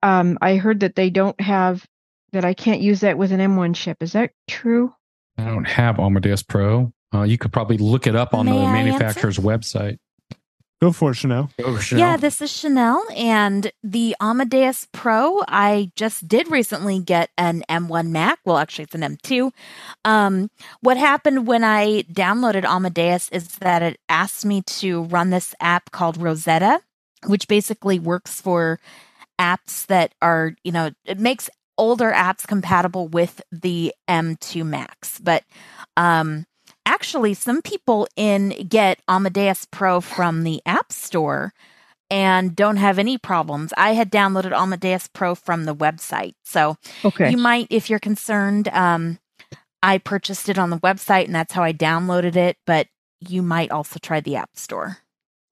Um, 0.01 0.39
I 0.41 0.55
heard 0.55 0.79
that 0.79 0.95
they 0.95 1.11
don't 1.11 1.39
have 1.39 1.85
that 2.31 2.43
I 2.43 2.55
can't 2.55 2.81
use 2.81 3.01
that 3.01 3.19
with 3.19 3.31
an 3.31 3.39
M1 3.39 3.75
chip. 3.75 4.01
Is 4.01 4.13
that 4.13 4.31
true? 4.47 4.91
I 5.37 5.45
don't 5.45 5.67
have 5.67 5.99
Amadeus 5.99 6.41
Pro. 6.41 6.91
Uh, 7.13 7.21
you 7.21 7.37
could 7.37 7.53
probably 7.53 7.77
look 7.77 8.07
it 8.07 8.15
up 8.15 8.33
on 8.33 8.47
May 8.47 8.53
the 8.53 8.65
I 8.65 8.73
manufacturer's 8.73 9.37
website. 9.37 9.99
Go 10.83 10.91
for 10.91 11.11
it, 11.11 11.15
Chanel. 11.15 11.49
Go, 11.57 11.79
Yeah, 11.93 12.17
this 12.17 12.41
is 12.41 12.51
Chanel 12.51 13.01
and 13.15 13.71
the 13.85 14.17
Amadeus 14.19 14.85
Pro. 14.91 15.41
I 15.47 15.93
just 15.95 16.27
did 16.27 16.51
recently 16.51 16.99
get 16.99 17.29
an 17.37 17.63
M1 17.69 18.09
Mac. 18.09 18.39
Well, 18.43 18.57
actually, 18.57 18.83
it's 18.83 18.95
an 18.95 18.99
M2. 18.99 19.53
Um, 20.03 20.51
what 20.81 20.97
happened 20.97 21.47
when 21.47 21.63
I 21.63 22.01
downloaded 22.11 22.65
Amadeus 22.65 23.29
is 23.29 23.47
that 23.59 23.81
it 23.81 23.97
asked 24.09 24.45
me 24.45 24.61
to 24.61 25.03
run 25.03 25.29
this 25.29 25.55
app 25.61 25.91
called 25.91 26.17
Rosetta, 26.17 26.81
which 27.27 27.47
basically 27.47 27.97
works 27.97 28.41
for 28.41 28.81
apps 29.39 29.85
that 29.85 30.13
are, 30.21 30.53
you 30.65 30.73
know, 30.73 30.91
it 31.05 31.17
makes 31.17 31.49
older 31.77 32.11
apps 32.11 32.45
compatible 32.45 33.07
with 33.07 33.41
the 33.53 33.93
M2 34.09 34.65
Max. 34.65 35.17
But 35.17 35.45
um, 35.95 36.45
actually, 36.85 37.33
some 37.33 37.61
people 37.61 38.07
in 38.15 38.49
get 38.67 38.99
Amadeus 39.07 39.65
Pro 39.71 40.01
from 40.01 40.43
the 40.43 40.61
App 40.65 40.91
Store 40.91 41.53
and 42.09 42.55
don't 42.55 42.77
have 42.77 42.99
any 42.99 43.17
problems. 43.17 43.73
I 43.77 43.93
had 43.93 44.11
downloaded 44.11 44.51
Amadeus 44.51 45.07
Pro 45.07 45.35
from 45.35 45.65
the 45.65 45.75
website. 45.75 46.35
So 46.43 46.75
Okay. 47.03 47.31
you 47.31 47.37
might, 47.37 47.67
if 47.69 47.89
you're 47.89 47.99
concerned, 47.99 48.67
um, 48.69 49.19
I 49.81 49.97
purchased 49.97 50.47
it 50.49 50.57
on 50.59 50.69
the 50.69 50.77
website 50.79 51.25
and 51.25 51.35
that's 51.35 51.53
how 51.53 51.63
I 51.63 51.73
downloaded 51.73 52.35
it, 52.35 52.57
but 52.65 52.87
you 53.19 53.41
might 53.41 53.71
also 53.71 53.99
try 54.01 54.19
the 54.19 54.35
App 54.35 54.51
Store. 54.55 54.97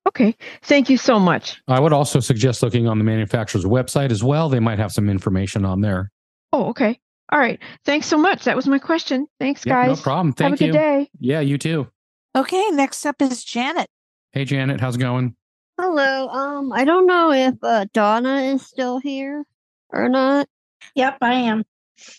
Okay. 0.07 0.35
Thank 0.63 0.89
you 0.89 0.97
so 0.97 1.19
much. 1.19 1.61
I 1.67 1.79
would 1.79 1.93
also 1.93 2.19
suggest 2.19 2.63
looking 2.63 2.87
on 2.87 2.97
the 2.97 3.03
manufacturer's 3.03 3.65
website 3.65 4.11
as 4.11 4.23
well. 4.23 4.49
They 4.49 4.59
might 4.59 4.79
have 4.79 4.91
some 4.91 5.09
information 5.09 5.63
on 5.63 5.81
there. 5.81 6.11
Oh, 6.53 6.65
okay. 6.69 6.99
All 7.31 7.39
right. 7.39 7.59
Thanks 7.85 8.07
so 8.07 8.17
much. 8.17 8.43
That 8.43 8.55
was 8.55 8.67
my 8.67 8.79
question. 8.79 9.27
Thanks, 9.39 9.65
Yeah, 9.65 9.87
guys. 9.87 9.97
no 9.97 10.03
problem. 10.03 10.33
Thank 10.33 10.59
Have 10.59 10.69
a 10.69 10.71
good 10.71 10.77
day. 10.77 11.09
Yeah, 11.19 11.39
you 11.39 11.57
too. 11.57 11.87
Okay, 12.35 12.69
next 12.71 13.05
up 13.05 13.21
is 13.21 13.43
Janet. 13.43 13.87
Hey, 14.33 14.45
Janet, 14.45 14.79
how's 14.81 14.95
it 14.95 14.99
going? 14.99 15.35
Hello. 15.79 16.27
Um, 16.29 16.71
I 16.73 16.85
don't 16.85 17.05
know 17.07 17.31
if 17.31 17.55
uh, 17.63 17.85
Donna 17.93 18.41
is 18.41 18.65
still 18.65 18.99
here 18.99 19.43
or 19.89 20.09
not. 20.09 20.47
Yep, 20.95 21.17
I 21.21 21.33
am. 21.33 21.63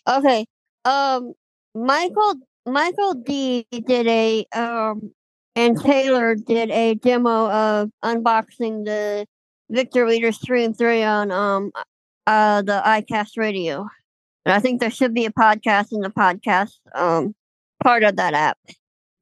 Okay. 0.08 0.46
Um, 0.84 1.32
Michael 1.74 2.34
Michael 2.66 3.14
D 3.14 3.66
did 3.70 4.06
a 4.06 4.46
um, 4.54 5.12
and 5.56 5.80
Taylor 5.80 6.34
did 6.34 6.70
a 6.70 6.94
demo 6.94 7.50
of 7.50 7.90
unboxing 8.04 8.84
the 8.84 9.26
Victor 9.70 10.04
Reader 10.06 10.32
Stream 10.32 10.74
Three 10.74 11.02
on 11.02 11.30
um 11.30 11.70
uh 12.26 12.62
the 12.62 12.82
iCast 12.84 13.36
Radio, 13.36 13.88
and 14.44 14.52
I 14.54 14.58
think 14.60 14.80
there 14.80 14.90
should 14.90 15.14
be 15.14 15.24
a 15.26 15.30
podcast 15.32 15.88
in 15.92 16.00
the 16.00 16.10
podcast 16.10 16.72
um 16.94 17.34
part 17.82 18.02
of 18.04 18.16
that 18.16 18.34
app. 18.34 18.58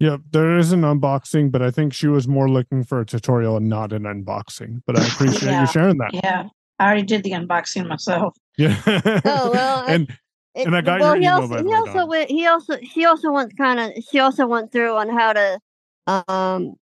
Yep, 0.01 0.21
there 0.31 0.57
is 0.57 0.73
an 0.73 0.81
unboxing, 0.81 1.51
but 1.53 1.61
I 1.61 1.71
think 1.71 1.93
she 1.93 2.07
was 2.07 2.27
more 2.27 2.49
looking 2.49 2.85
for 2.85 3.01
a 3.01 3.05
tutorial 3.07 3.57
and 3.59 3.69
not 3.69 3.93
an 3.93 4.05
unboxing. 4.05 4.81
But 4.87 4.99
I 4.99 5.07
appreciate 5.07 5.51
Yeah. 5.51 5.61
you 5.61 5.67
sharing 5.67 5.99
that. 5.99 6.15
Yeah, 6.15 6.45
I 6.79 6.85
already 6.87 7.03
did 7.03 7.23
the 7.23 7.33
unboxing 7.33 7.87
myself. 7.87 8.35
Yeah. 8.57 8.77
Oh 9.25 9.51
well, 9.53 9.85
and 9.89 10.09
It- 10.55 10.67
and 10.67 10.75
I 10.77 10.81
got 10.81 11.01
well, 11.01 11.15
your 11.17 11.21
he 11.23 11.29
also, 11.29 11.49
by 11.49 11.63
the 11.63 11.69
he 11.69 11.75
also 11.75 12.07
went, 12.07 12.31
he 12.31 12.47
also 12.47 12.79
she 12.83 13.05
also 13.05 13.31
went 13.31 13.57
kind 13.59 13.79
of 13.79 13.93
she 14.11 14.19
also 14.19 14.47
went 14.47 14.73
through 14.73 14.97
on 14.97 15.09
how 15.11 15.33
to 15.35 15.59
um 16.07 16.75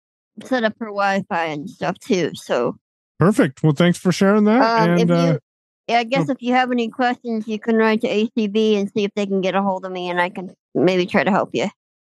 set 0.45 0.63
up 0.65 0.75
her 0.79 0.87
Wi-Fi 0.87 1.45
and 1.47 1.69
stuff 1.69 1.99
too. 1.99 2.31
So 2.35 2.77
Perfect. 3.19 3.65
Well, 3.65 3.73
thanks 3.73 3.99
for 3.99 4.13
sharing 4.13 4.45
that. 4.45 4.61
um, 4.63 4.91
if 4.91 5.01
and 5.01 5.11
you 5.11 5.15
uh, 5.17 5.27
yeah, 5.33 5.37
I 5.89 6.05
guess 6.05 6.29
oh. 6.29 6.33
if 6.33 6.43
you 6.43 6.53
have 6.55 6.71
any 6.71 6.89
questions, 6.89 7.49
you 7.49 7.59
can 7.59 7.77
write 7.77 8.01
to 8.03 8.09
ACB 8.09 8.79
and 8.79 8.91
see 8.91 9.05
if 9.05 9.11
they 9.15 9.27
can 9.27 9.41
get 9.41 9.55
a 9.55 9.63
hold 9.63 9.85
of 9.85 9.93
me, 9.93 10.09
and 10.11 10.21
I 10.21 10.29
can 10.29 10.55
maybe 10.75 11.07
try 11.07 11.25
to 11.25 11.31
help 11.31 11.51
you. 11.53 11.69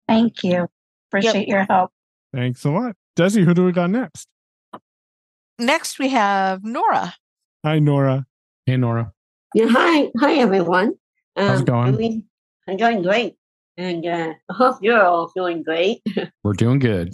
Thank 0.07 0.43
you. 0.43 0.67
Appreciate 1.09 1.47
your 1.47 1.65
help. 1.69 1.91
thanks 2.33 2.63
a 2.65 2.71
lot, 2.71 2.95
Desi. 3.17 3.43
Who 3.43 3.53
do 3.53 3.65
we 3.65 3.71
got 3.71 3.89
next? 3.89 4.27
Next, 5.57 5.99
we 5.99 6.09
have 6.09 6.63
Nora. 6.63 7.15
Hi, 7.63 7.79
Nora. 7.79 8.25
Hey, 8.65 8.77
Nora. 8.77 9.13
Yeah, 9.53 9.67
hi, 9.69 10.11
hi 10.19 10.33
everyone. 10.35 10.95
Um, 11.37 11.47
How's 11.47 11.61
it 11.61 11.67
going? 11.67 11.93
I 11.93 11.97
mean, 11.97 12.23
I'm 12.67 12.77
doing 12.77 13.01
great, 13.01 13.35
and 13.77 14.05
uh, 14.05 14.33
I 14.49 14.53
hope 14.53 14.79
you're 14.81 15.01
all 15.01 15.31
doing 15.35 15.63
great. 15.63 16.01
We're 16.43 16.53
doing 16.53 16.79
good. 16.79 17.13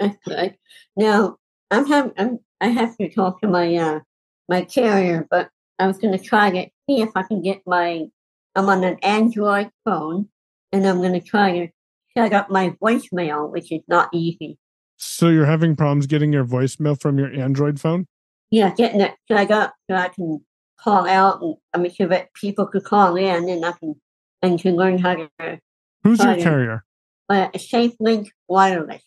Good. 0.00 0.56
Now, 0.96 1.38
I'm 1.70 1.86
having, 1.86 2.12
I'm, 2.16 2.38
I 2.60 2.68
have 2.68 2.96
to 2.98 3.08
talk 3.08 3.40
to 3.40 3.48
my 3.48 3.74
uh, 3.74 4.00
my 4.48 4.62
carrier, 4.62 5.26
but 5.30 5.48
I 5.78 5.86
was 5.86 5.98
going 5.98 6.16
to 6.16 6.22
try 6.22 6.50
to 6.50 6.66
see 6.88 7.02
if 7.02 7.10
I 7.14 7.22
can 7.22 7.42
get 7.42 7.62
my. 7.66 8.06
I'm 8.54 8.68
on 8.68 8.84
an 8.84 8.98
Android 9.02 9.70
phone, 9.84 10.28
and 10.72 10.86
I'm 10.86 10.98
going 10.98 11.14
to 11.14 11.20
try 11.20 11.52
to 11.52 11.68
set 12.16 12.32
up 12.32 12.50
my 12.50 12.70
voicemail, 12.82 13.50
which 13.50 13.72
is 13.72 13.80
not 13.88 14.10
easy. 14.12 14.58
So 14.96 15.28
you're 15.28 15.46
having 15.46 15.74
problems 15.74 16.06
getting 16.06 16.32
your 16.32 16.44
voicemail 16.44 17.00
from 17.00 17.18
your 17.18 17.32
Android 17.32 17.80
phone? 17.80 18.06
Yeah, 18.50 18.74
getting 18.74 19.00
it 19.00 19.14
set 19.26 19.50
up 19.50 19.74
so 19.90 19.96
I 19.96 20.08
can 20.08 20.44
call 20.78 21.08
out, 21.08 21.40
and 21.40 21.56
I 21.72 21.78
mean, 21.78 21.92
so 21.92 22.06
that 22.08 22.34
people 22.34 22.66
could 22.66 22.84
call 22.84 23.16
in, 23.16 23.48
and 23.48 23.64
I 23.64 23.72
can 23.72 23.94
and 24.42 24.60
can 24.60 24.76
learn 24.76 24.98
how 24.98 25.14
to. 25.14 25.58
Who's 26.04 26.18
your 26.18 26.36
to- 26.36 26.42
carrier? 26.42 26.84
Uh, 27.28 27.48
SafeLink 27.56 28.28
Wireless. 28.48 29.02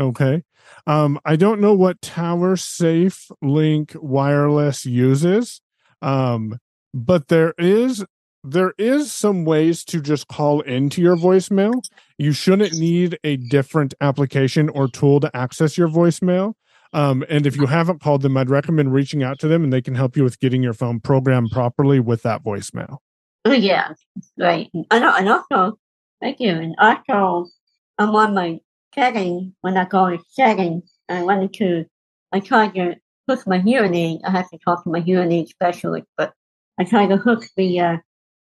Okay. 0.00 0.42
Um, 0.86 1.18
I 1.24 1.36
don't 1.36 1.60
know 1.60 1.74
what 1.74 2.00
Tower 2.00 2.56
Safe 2.56 3.30
Link 3.42 3.92
Wireless 3.96 4.86
uses, 4.86 5.60
um, 6.02 6.58
but 6.94 7.28
there 7.28 7.54
is 7.58 8.04
there 8.44 8.72
is 8.78 9.12
some 9.12 9.44
ways 9.44 9.84
to 9.84 10.00
just 10.00 10.28
call 10.28 10.60
into 10.60 11.02
your 11.02 11.16
voicemail. 11.16 11.82
You 12.18 12.32
shouldn't 12.32 12.74
need 12.74 13.18
a 13.24 13.36
different 13.36 13.94
application 14.00 14.68
or 14.68 14.88
tool 14.88 15.20
to 15.20 15.36
access 15.36 15.76
your 15.76 15.88
voicemail. 15.88 16.54
Um, 16.92 17.24
and 17.28 17.46
if 17.46 17.56
you 17.56 17.66
haven't 17.66 18.00
called 18.00 18.22
them, 18.22 18.36
I'd 18.36 18.48
recommend 18.48 18.94
reaching 18.94 19.22
out 19.22 19.38
to 19.40 19.48
them, 19.48 19.64
and 19.64 19.72
they 19.72 19.82
can 19.82 19.94
help 19.94 20.16
you 20.16 20.24
with 20.24 20.40
getting 20.40 20.62
your 20.62 20.72
phone 20.72 21.00
programmed 21.00 21.50
properly 21.50 22.00
with 22.00 22.22
that 22.22 22.42
voicemail. 22.42 22.98
Oh 23.44 23.52
yeah, 23.52 23.92
right. 24.38 24.70
I 24.90 24.98
know, 24.98 25.14
and 25.14 25.28
also, 25.28 25.78
thank 26.20 26.40
you. 26.40 26.50
And 26.50 26.74
also, 26.78 27.50
I'm 27.98 28.14
on 28.14 28.34
my 28.34 28.60
settings 28.94 29.52
when 29.60 29.76
I 29.76 29.84
go 29.84 30.10
to 30.10 30.22
settings. 30.30 30.90
I 31.08 31.22
wanted 31.22 31.52
to, 31.54 31.84
I 32.32 32.40
tried 32.40 32.74
to 32.74 32.96
hook 33.28 33.46
my 33.46 33.58
hearing 33.58 33.94
aid. 33.94 34.20
I 34.24 34.30
have 34.30 34.50
to 34.50 34.58
talk 34.58 34.84
to 34.84 34.90
my 34.90 35.00
hearing 35.00 35.30
aid 35.32 35.48
specialist, 35.48 36.06
but 36.16 36.32
I 36.78 36.84
tried 36.84 37.08
to 37.08 37.16
hook 37.16 37.44
the 37.56 37.80
uh, 37.80 37.96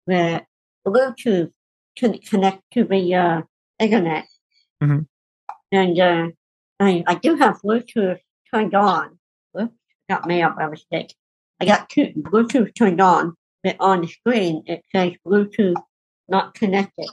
the 0.08 0.42
Bluetooth 0.86 1.52
to 1.98 2.20
connect 2.20 2.62
to 2.72 2.84
the 2.84 3.16
uh, 3.16 3.42
internet, 3.80 4.26
Mhm. 4.82 5.08
and 5.72 6.00
uh, 6.00 6.28
I 6.80 7.04
I 7.06 7.16
do 7.16 7.36
have 7.36 7.62
Bluetooth 7.62 8.20
turned 8.54 8.74
on. 8.74 9.20
Whoops, 9.52 9.74
got 10.10 10.26
me 10.26 10.42
up 10.42 10.56
by 10.56 10.68
mistake. 10.68 11.14
I 11.60 11.66
got 11.66 11.90
two, 11.90 12.14
Bluetooth 12.16 12.74
turned 12.76 13.02
on, 13.02 13.36
but 13.64 13.76
on 13.80 14.02
the 14.02 14.08
screen 14.08 14.64
it 14.68 14.84
says 14.94 15.14
Bluetooth 15.26 15.82
not 16.30 16.54
connected. 16.54 17.10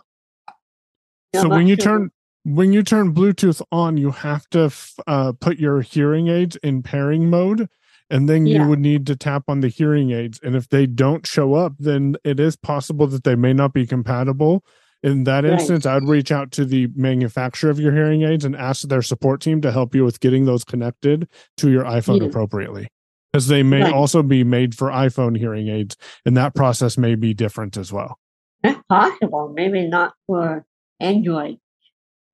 So 1.34 1.48
when 1.48 1.66
you 1.66 1.76
turn 1.76 2.10
when 2.44 2.72
you 2.72 2.82
turn 2.82 3.14
Bluetooth 3.14 3.60
on, 3.72 3.96
you 3.96 4.10
have 4.10 4.48
to 4.50 4.64
f- 4.64 4.94
uh, 5.06 5.32
put 5.32 5.58
your 5.58 5.80
hearing 5.80 6.28
aids 6.28 6.56
in 6.56 6.82
pairing 6.82 7.28
mode, 7.28 7.68
and 8.10 8.28
then 8.28 8.46
Yeah. 8.46 8.62
you 8.62 8.68
would 8.68 8.80
need 8.80 9.06
to 9.06 9.16
tap 9.16 9.44
on 9.48 9.60
the 9.60 9.68
hearing 9.68 10.10
aids. 10.10 10.38
And 10.42 10.54
if 10.54 10.68
they 10.68 10.86
don't 10.86 11.26
show 11.26 11.54
up, 11.54 11.74
then 11.78 12.16
it 12.22 12.38
is 12.38 12.56
possible 12.56 13.06
that 13.08 13.24
they 13.24 13.34
may 13.34 13.52
not 13.52 13.72
be 13.72 13.86
compatible. 13.86 14.64
In 15.02 15.24
that 15.24 15.44
Right. 15.44 15.54
instance, 15.54 15.84
I'd 15.84 16.04
reach 16.04 16.30
out 16.32 16.50
to 16.52 16.64
the 16.64 16.88
manufacturer 16.94 17.70
of 17.70 17.78
your 17.80 17.92
hearing 17.92 18.22
aids 18.22 18.44
and 18.44 18.54
ask 18.56 18.88
their 18.88 19.02
support 19.02 19.40
team 19.40 19.60
to 19.62 19.72
help 19.72 19.94
you 19.94 20.04
with 20.04 20.20
getting 20.20 20.44
those 20.44 20.64
connected 20.64 21.28
to 21.58 21.70
your 21.70 21.84
iPhone 21.84 22.20
Yeah. 22.20 22.28
appropriately. 22.28 22.88
Because 23.32 23.48
they 23.48 23.62
may 23.62 23.82
Right. 23.82 23.92
also 23.92 24.22
be 24.22 24.44
made 24.44 24.74
for 24.76 24.88
iPhone 24.90 25.36
hearing 25.36 25.68
aids, 25.68 25.96
and 26.24 26.36
that 26.36 26.54
process 26.54 26.96
may 26.96 27.16
be 27.16 27.34
different 27.34 27.76
as 27.76 27.92
well. 27.92 28.18
That's 28.62 28.80
possible. 28.88 29.52
Maybe 29.54 29.86
not 29.88 30.14
for 30.26 30.64
Android, 31.00 31.58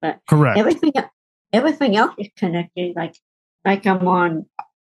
but 0.01 0.18
Correct. 0.28 0.59
everything 0.59 0.92
everything 1.53 1.96
else 1.96 2.14
is 2.18 2.28
connected. 2.36 2.94
Like 2.96 3.14
like 3.64 3.86
I'm 3.86 4.07
on 4.07 4.46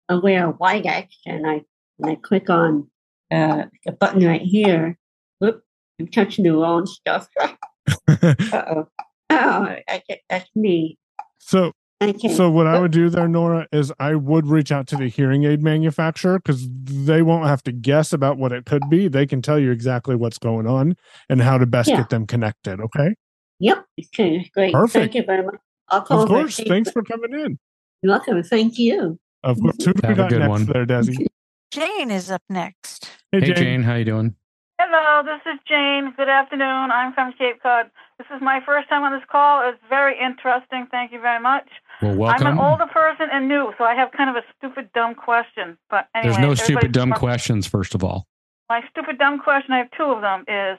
Aware 0.08 0.48
Whitex, 0.48 1.14
and 1.26 1.46
I 1.46 1.62
and 1.98 2.11
I 2.11 2.14
click 2.16 2.50
on 2.50 2.88
uh, 3.30 3.64
the 3.84 3.92
button 3.92 4.24
right 4.26 4.42
here. 4.42 4.98
Whoop! 5.38 5.62
I'm 5.98 6.08
touching 6.08 6.44
the 6.44 6.50
wrong 6.50 6.86
stuff. 6.86 7.28
uh 8.08 8.34
oh. 8.52 8.88
Oh, 9.32 9.76
that's, 9.86 10.04
that's 10.28 10.50
me. 10.56 10.98
So 11.38 11.72
Okay. 12.02 12.34
So 12.34 12.50
what 12.50 12.66
I 12.66 12.78
would 12.80 12.92
do 12.92 13.11
there, 13.11 13.28
Nora, 13.28 13.66
is 13.72 13.92
I 14.00 14.14
would 14.14 14.46
reach 14.46 14.72
out 14.72 14.86
to 14.88 14.96
the 14.96 15.08
hearing 15.08 15.44
aid 15.44 15.62
manufacturer 15.62 16.38
because 16.38 16.66
they 16.70 17.20
won't 17.20 17.46
have 17.46 17.62
to 17.64 17.72
guess 17.72 18.14
about 18.14 18.38
what 18.38 18.52
it 18.52 18.64
could 18.64 18.88
be. 18.88 19.06
They 19.06 19.26
can 19.26 19.42
tell 19.42 19.58
you 19.58 19.70
exactly 19.70 20.16
what's 20.16 20.38
going 20.38 20.66
on 20.66 20.96
and 21.28 21.42
how 21.42 21.58
to 21.58 21.66
best 21.66 21.90
Yeah. 21.90 21.98
get 21.98 22.08
them 22.08 22.26
connected. 22.26 22.80
Okay. 22.80 23.14
Yep. 23.61 23.84
Okay. 24.14 24.50
Great. 24.54 24.72
Perfect. 24.72 24.92
Thank 24.92 25.14
you 25.14 25.22
very 25.24 25.44
much. 25.44 25.56
I'll 25.88 26.02
call 26.02 26.22
Of 26.22 26.28
back. 26.28 26.36
course. 26.36 26.61
Thanks 26.66 26.90
for 26.90 27.02
coming 27.02 27.32
in. 27.32 27.58
You're 28.02 28.12
welcome. 28.12 28.42
Thank 28.42 28.78
you. 28.78 29.18
Of 29.44 29.61
course. 29.61 29.76
Who 29.84 29.92
do 29.92 30.08
we 30.08 30.14
got 30.14 30.30
good 30.30 30.38
next 30.40 30.48
one. 30.48 30.64
there, 30.66 30.86
Desi? 30.86 31.26
Jane 31.70 32.11
is 32.11 32.30
up 32.30 32.42
next. 32.48 33.06
Hey, 33.32 33.40
Hey, 33.40 33.46
Jane. 33.46 33.56
Jane, 33.56 33.82
how 33.82 33.94
you 33.94 34.04
doing? 34.04 34.34
Hello, 34.80 35.22
this 35.22 35.40
is 35.52 35.61
Jane. 35.68 36.14
Good 36.16 36.28
afternoon. 36.30 36.90
I'm 36.90 37.12
from 37.12 37.34
Cape 37.34 37.62
Cod. 37.62 37.90
This 38.18 38.26
is 38.34 38.40
my 38.40 38.61
first 38.64 38.88
time 38.88 39.02
on 39.02 39.12
this 39.12 39.22
call. 39.30 39.68
It's 39.68 39.78
very 39.90 40.14
interesting. 40.18 40.86
Thank 40.90 41.12
you 41.12 41.20
very 41.20 41.40
much. 41.40 41.68
Well, 42.00 42.14
welcome. 42.16 42.46
I'm 42.46 42.58
an 42.58 42.64
older 42.64 42.86
person 42.86 43.28
and 43.30 43.46
new, 43.46 43.72
so 43.76 43.84
I 43.84 43.94
have 43.94 44.11
kind 44.12 44.30
of 44.30 44.36
a 44.36 44.42
stupid, 44.56 44.90
dumb 44.94 45.14
question. 45.14 45.76
But 45.90 46.08
anyway, 46.14 46.32
There's 46.34 46.42
no 46.42 46.54
stupid 46.54 46.92
dumb 46.92 47.12
questions. 47.12 47.66
First 47.66 47.94
of 47.94 48.02
all, 48.02 48.26
My 48.70 48.80
stupid, 48.90 49.18
dumb 49.18 49.38
question, 49.38 49.72
I 49.74 49.78
have 49.78 49.90
two 49.96 50.04
of 50.04 50.22
them, 50.22 50.44
is 50.48 50.78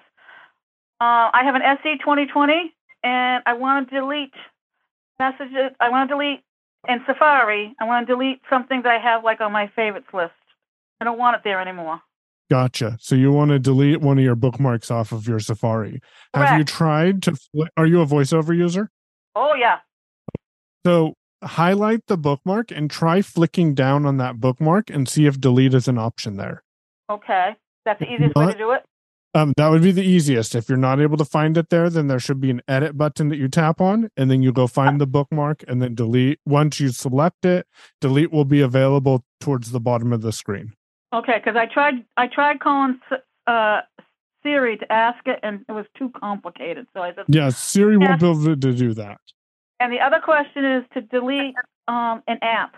uh, 1.01 1.31
I 1.33 1.41
have 1.43 1.55
an 1.55 1.63
SE 1.63 1.97
2020 1.97 2.75
and 3.03 3.41
I 3.47 3.53
want 3.53 3.89
to 3.89 3.99
delete 3.99 4.35
messages. 5.17 5.71
I 5.79 5.89
want 5.89 6.09
to 6.09 6.15
delete 6.15 6.41
in 6.87 6.99
Safari. 7.07 7.73
I 7.81 7.85
want 7.85 8.05
to 8.05 8.13
delete 8.13 8.39
something 8.51 8.83
that 8.83 8.91
I 8.91 8.99
have 8.99 9.23
like 9.23 9.41
on 9.41 9.51
my 9.51 9.71
favorites 9.75 10.09
list. 10.13 10.33
I 10.99 11.05
don't 11.05 11.17
want 11.17 11.37
it 11.37 11.41
there 11.43 11.59
anymore. 11.59 12.01
Gotcha. 12.51 12.97
So 12.99 13.15
you 13.15 13.31
want 13.31 13.49
to 13.49 13.57
delete 13.57 13.99
one 13.99 14.19
of 14.19 14.23
your 14.23 14.35
bookmarks 14.35 14.91
off 14.91 15.11
of 15.11 15.27
your 15.27 15.39
Safari. 15.39 16.01
Correct. 16.35 16.49
Have 16.49 16.59
you 16.59 16.65
tried 16.65 17.23
to 17.23 17.35
are 17.77 17.87
you 17.87 18.01
a 18.01 18.05
voiceover 18.05 18.55
user? 18.55 18.91
Oh, 19.35 19.55
yeah. 19.55 19.79
So 20.85 21.15
highlight 21.41 22.05
the 22.05 22.17
bookmark 22.17 22.69
and 22.69 22.91
try 22.91 23.23
flicking 23.23 23.73
down 23.73 24.05
on 24.05 24.17
that 24.17 24.39
bookmark 24.39 24.91
and 24.91 25.09
see 25.09 25.25
if 25.25 25.39
delete 25.39 25.73
is 25.73 25.87
an 25.87 25.97
option 25.97 26.37
there. 26.37 26.61
Okay. 27.09 27.55
That's 27.85 27.99
the 27.99 28.13
easiest 28.13 28.35
way 28.35 28.51
to 28.51 28.57
do 28.57 28.71
it. 28.73 28.83
Um, 29.33 29.53
that 29.55 29.69
would 29.69 29.81
be 29.81 29.91
the 29.91 30.03
easiest. 30.03 30.55
If 30.55 30.67
you're 30.67 30.77
not 30.77 30.99
able 30.99 31.15
to 31.17 31.23
find 31.25 31.57
it 31.57 31.69
there, 31.69 31.89
then 31.89 32.07
there 32.07 32.19
should 32.19 32.41
be 32.41 32.49
an 32.49 32.61
edit 32.67 32.97
button 32.97 33.29
that 33.29 33.37
you 33.37 33.47
tap 33.47 33.79
on, 33.79 34.09
and 34.17 34.29
then 34.29 34.43
you 34.43 34.51
go 34.51 34.67
find 34.67 34.99
the 34.99 35.07
bookmark 35.07 35.63
and 35.69 35.81
then 35.81 35.95
delete. 35.95 36.39
Once 36.45 36.81
you 36.81 36.89
select 36.89 37.45
it, 37.45 37.65
delete 38.01 38.31
will 38.31 38.43
be 38.45 38.59
available 38.59 39.23
towards 39.39 39.71
the 39.71 39.79
bottom 39.79 40.11
of 40.11 40.21
the 40.21 40.33
screen. 40.33 40.73
Okay, 41.13 41.41
because 41.43 41.55
I 41.55 41.65
tried 41.65 42.05
I 42.17 42.27
tried 42.27 42.59
calling 42.59 42.99
uh, 43.47 43.81
Siri 44.43 44.77
to 44.77 44.91
ask 44.91 45.25
it, 45.25 45.39
and 45.43 45.63
it 45.67 45.71
was 45.71 45.85
too 45.97 46.09
complicated. 46.09 46.87
So 46.93 47.01
I 47.01 47.13
said, 47.13 47.25
Yeah, 47.29 47.49
Siri 47.49 47.97
won't 47.97 48.21
Yeah. 48.21 48.33
be 48.33 48.39
able 48.41 48.57
to 48.57 48.73
do 48.73 48.93
that. 48.95 49.19
And 49.79 49.93
the 49.93 49.99
other 49.99 50.19
question 50.19 50.65
is 50.65 50.83
to 50.93 51.01
delete 51.01 51.55
um, 51.87 52.21
an 52.27 52.37
app 52.41 52.75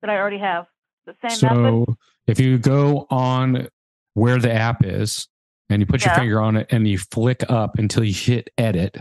that 0.00 0.10
I 0.10 0.16
already 0.16 0.38
have. 0.38 0.66
The 1.06 1.14
same 1.22 1.38
so 1.38 1.48
method. 1.48 1.96
if 2.26 2.38
you 2.40 2.58
go 2.58 3.06
on 3.10 3.68
where 4.14 4.38
the 4.38 4.52
app 4.52 4.84
is 4.84 5.26
and 5.70 5.80
you 5.82 5.86
put 5.86 6.04
your 6.04 6.14
finger 6.14 6.40
on 6.40 6.56
it 6.56 6.66
and 6.70 6.86
you 6.88 6.98
flick 6.98 7.44
up 7.48 7.78
until 7.78 8.04
you 8.04 8.14
hit 8.14 8.50
edit, 8.58 8.96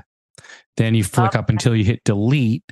then 0.76 0.96
you 0.96 1.04
flick 1.04 1.36
oh, 1.36 1.40
up 1.40 1.50
until 1.50 1.76
you 1.76 1.84
hit 1.84 2.04
delete. 2.04 2.64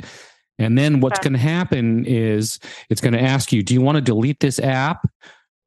And 0.60 0.78
then 0.78 1.02
what's 1.02 1.20
Okay. 1.20 1.30
going 1.30 1.34
to 1.34 1.40
happen 1.40 2.06
is 2.06 2.60
it's 2.90 3.02
going 3.02 3.14
to 3.14 3.22
ask 3.22 3.52
you, 3.52 3.64
do 3.64 3.74
you 3.74 3.82
want 3.82 3.98
to 3.98 4.02
delete 4.02 4.40
this 4.40 4.60
app 4.60 5.08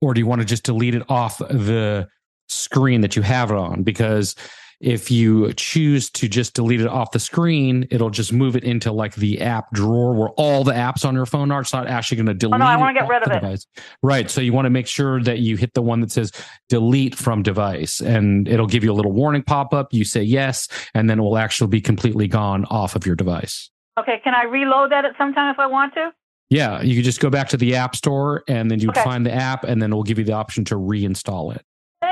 or 0.01 0.15
do 0.15 0.21
you 0.21 0.27
want 0.27 0.41
to 0.41 0.47
just 0.47 0.65
delete 0.65 0.95
it 0.95 1.03
off 1.11 1.39
the 1.39 2.09
screen 2.49 3.01
that 3.03 3.17
you 3.17 3.23
have 3.23 3.51
it 3.51 3.57
on? 3.57 3.83
Because 3.83 4.35
if 4.81 5.11
you 5.11 5.53
choose 5.55 6.09
to 6.11 6.29
just 6.29 6.55
delete 6.55 6.81
it 6.81 6.87
off 6.87 7.11
the 7.11 7.19
screen, 7.19 7.87
it'll 7.91 8.11
just 8.11 8.33
move 8.33 8.55
it 8.55 8.63
into 8.63 8.93
like 8.93 9.15
the 9.17 9.41
app 9.41 9.73
drawer 9.73 10.15
where 10.15 10.29
all 10.31 10.63
the 10.63 10.73
apps 10.73 11.05
on 11.05 11.15
your 11.15 11.27
phone 11.27 11.51
are. 11.51 11.63
It's 11.63 11.73
not 11.73 11.89
actually 11.89 12.19
going 12.19 12.27
to 12.27 12.35
delete. 12.35 12.55
Oh, 12.55 12.59
no, 12.59 12.67
I 12.67 12.77
want 12.77 12.97
to 12.97 13.01
get 13.03 13.09
rid 13.09 13.23
of 13.25 13.31
it. 13.33 13.41
device. 13.41 13.67
Right. 14.03 14.31
So 14.31 14.41
you 14.41 14.53
want 14.53 14.67
to 14.67 14.71
make 14.71 14.87
sure 14.87 15.21
that 15.25 15.41
you 15.41 15.57
hit 15.57 15.75
the 15.75 15.83
one 15.83 16.01
that 16.01 16.13
says 16.13 16.31
delete 16.69 17.15
from 17.17 17.43
device 17.43 18.01
and 18.01 18.47
it'll 18.47 18.67
give 18.69 18.85
you 18.85 18.93
a 18.93 18.95
little 18.95 19.13
warning 19.13 19.43
pop 19.43 19.75
up. 19.75 19.93
You 19.93 20.05
say 20.05 20.23
yes, 20.23 20.69
and 20.95 21.11
then 21.11 21.19
it 21.19 21.23
will 21.23 21.39
actually 21.39 21.69
be 21.69 21.81
completely 21.81 22.29
gone 22.29 22.65
off 22.67 22.95
of 22.95 23.05
your 23.05 23.17
device. 23.17 23.71
Okay, 23.99 24.21
can 24.23 24.33
I 24.35 24.45
reload 24.45 24.93
that 24.93 25.05
at 25.05 25.17
some 25.19 25.35
time 25.35 25.53
if 25.53 25.59
I 25.59 25.67
want 25.67 25.95
to? 25.95 26.13
Yeah. 26.51 26.81
You 26.83 26.95
could 26.95 27.05
just 27.05 27.21
go 27.21 27.31
back 27.31 27.49
to 27.49 27.57
the 27.57 27.75
app 27.75 27.97
store 27.97 28.43
and 28.49 28.71
then 28.71 28.79
you 28.79 28.89
Okay. 28.91 29.03
find 29.03 29.27
the 29.27 29.33
app 29.35 29.65
and 29.65 29.83
then 29.83 29.93
it 29.93 29.95
will 29.95 30.05
give 30.05 30.19
you 30.19 30.25
the 30.25 30.33
option 30.33 30.65
to 30.67 30.77
reinstall 30.77 31.55
it. 31.55 31.63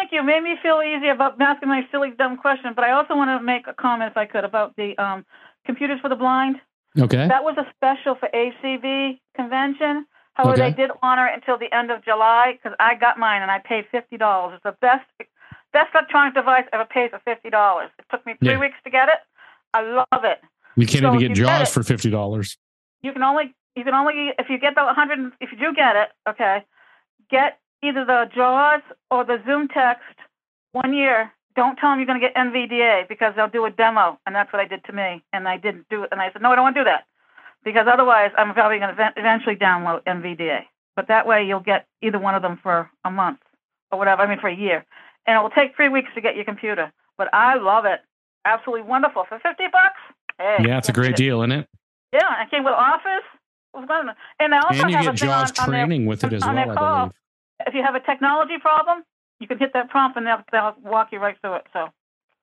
Thank 0.09 0.15
you. 0.15 0.23
Made 0.23 0.45
me 0.45 0.55
feel 0.63 0.81
easy 0.87 1.09
about 1.09 1.35
asking 1.41 1.69
my 1.69 1.85
silly 1.91 2.13
dumb 2.17 2.37
question. 2.37 2.75
But 2.77 2.85
I 2.85 2.93
also 2.93 3.17
want 3.17 3.29
to 3.29 3.45
make 3.45 3.67
a 3.67 3.75
comment, 3.75 4.09
if 4.13 4.17
I 4.17 4.25
could, 4.25 4.45
about 4.45 4.77
the 4.77 4.97
um, 5.03 5.27
computers 5.65 5.99
for 6.01 6.09
the 6.09 6.15
blind. 6.15 6.61
Okay. 6.97 7.27
That 7.27 7.43
was 7.43 7.57
a 7.59 7.67
special 7.75 8.15
for 8.15 8.29
ACB 8.33 9.19
convention. 9.35 10.07
However, 10.35 10.53
Okay. 10.63 10.71
they 10.71 10.77
did 10.77 10.91
honor 11.03 11.27
it 11.27 11.35
until 11.35 11.59
the 11.59 11.75
end 11.75 11.91
of 11.91 12.05
July 12.05 12.53
because 12.53 12.77
I 12.79 12.95
got 12.95 13.19
mine 13.19 13.43
and 13.43 13.51
I 13.51 13.59
paid 13.59 13.87
fifty 13.91 14.17
dollars. 14.17 14.55
It's 14.55 14.63
the 14.63 14.77
best 14.81 15.05
best 15.73 15.89
electronic 15.93 16.35
device 16.35 16.65
I 16.73 16.77
ever 16.77 16.85
paid 16.85 17.11
for 17.11 17.19
fifty 17.25 17.51
dollars. 17.51 17.91
It 17.99 18.05
took 18.09 18.25
me 18.25 18.35
three 18.39 18.51
Yeah. 18.53 18.61
weeks 18.61 18.77
to 18.85 18.91
get 18.91 19.09
it. 19.09 19.19
I 19.75 19.81
love 19.83 20.23
it. 20.25 20.41
You 20.77 20.87
can't 20.87 21.03
So 21.03 21.09
even 21.09 21.19
get 21.19 21.31
you 21.37 21.45
get 21.47 21.59
Jaws 21.59 21.71
it- 21.71 21.73
for 21.75 21.83
fifty 21.83 22.11
dollars. 22.11 22.57
You 23.03 23.13
can 23.13 23.25
only 23.25 23.57
you 23.75 23.83
can 23.83 23.95
only 23.95 24.33
if 24.39 24.49
you 24.51 24.59
get 24.59 24.77
the 24.77 24.85
hundred 24.87 25.33
if 25.41 25.51
you 25.51 25.59
do 25.59 25.75
get 25.75 25.97
it, 25.97 26.11
okay, 26.29 26.65
get 27.29 27.59
either 27.87 28.05
the 28.05 28.29
JAWS 28.35 28.83
or 29.11 29.25
the 29.25 29.39
ZoomText 29.47 29.97
one 30.73 30.93
year. 30.95 31.33
Don't 31.55 31.77
tell 31.77 31.91
them 31.91 31.99
you're 32.01 32.07
going 32.07 32.21
to 32.21 32.27
get 32.27 32.35
NVDA 32.37 33.09
because 33.09 33.33
they'll 33.35 33.49
do 33.49 33.65
a 33.65 33.71
demo, 33.71 34.19
and 34.27 34.35
that's 34.35 34.53
what 34.53 34.61
I 34.61 34.67
did 34.67 34.85
to 34.85 34.93
me. 34.93 35.23
And 35.33 35.49
I 35.49 35.57
didn't 35.57 35.87
do 35.89 36.03
it, 36.03 36.11
and 36.13 36.21
I 36.21 36.31
said 36.33 36.43
no, 36.43 36.51
I 36.53 36.55
don't 36.57 36.65
want 36.65 36.77
to 36.77 36.81
do 36.83 36.85
that 36.85 37.05
because 37.65 37.87
otherwise 37.91 38.31
I'm 38.37 38.53
probably 38.53 38.79
going 38.79 38.95
to 38.95 39.13
eventually 39.17 39.57
download 39.57 40.03
NVDA. 40.05 40.61
But 40.97 41.09
that 41.09 41.27
way 41.27 41.45
you'll 41.47 41.61
get 41.61 41.87
either 42.03 42.19
one 42.19 42.35
of 42.35 42.43
them 42.43 42.59
for 42.63 42.91
a 43.05 43.11
month 43.11 43.39
or 43.91 43.99
whatever. 43.99 44.23
I 44.23 44.29
mean 44.29 44.39
for 44.39 44.49
a 44.49 44.55
year, 44.57 44.85
and 45.27 45.39
it 45.39 45.43
will 45.43 45.51
take 45.51 45.75
three 45.77 45.89
weeks 45.89 46.09
to 46.15 46.21
get 46.21 46.37
your 46.37 46.45
computer. 46.45 46.93
But 47.17 47.33
I 47.33 47.57
love 47.57 47.87
it, 47.87 48.01
absolutely 48.45 48.83
wonderful 48.87 49.25
for 49.27 49.39
fifty 49.39 49.65
bucks. 49.73 50.01
Hey, 50.39 50.59
Yeah, 50.69 50.77
it's 50.77 50.91
a 50.91 50.93
great 50.93 51.13
it. 51.13 51.17
deal, 51.17 51.41
isn't 51.41 51.53
it? 51.53 51.69
Yeah, 52.13 52.21
I 52.29 52.45
came 52.51 52.65
with 52.65 52.75
Office. 52.75 53.25
It 53.75 53.79
was 53.81 53.87
fun. 53.89 54.11
And 54.41 54.55
I 54.55 54.59
also 54.61 54.83
And 54.83 54.91
you 54.91 54.97
have 54.97 55.05
get 55.07 55.15
a 55.15 55.17
Jaws 55.17 55.53
on, 55.59 55.65
on 55.65 55.71
their- 55.73 55.81
training 55.87 56.05
with 56.07 56.23
it 56.25 56.33
as 56.35 56.43
well, 56.45 56.55
their 56.55 56.63
I 56.63 56.75
believe. 57.05 57.13
If 57.67 57.75
you 57.75 57.83
have 57.83 57.95
a 57.95 58.01
technology 58.01 58.59
problem, 58.61 59.03
you 59.41 59.47
can 59.47 59.59
hit 59.59 59.73
that 59.75 59.91
prompt 59.91 60.17
and 60.17 60.27
they'll, 60.27 60.43
they'll 60.53 60.75
walk 60.83 61.09
you 61.13 61.19
right 61.19 61.37
through 61.41 61.55
it. 61.55 61.67
So 61.73 61.89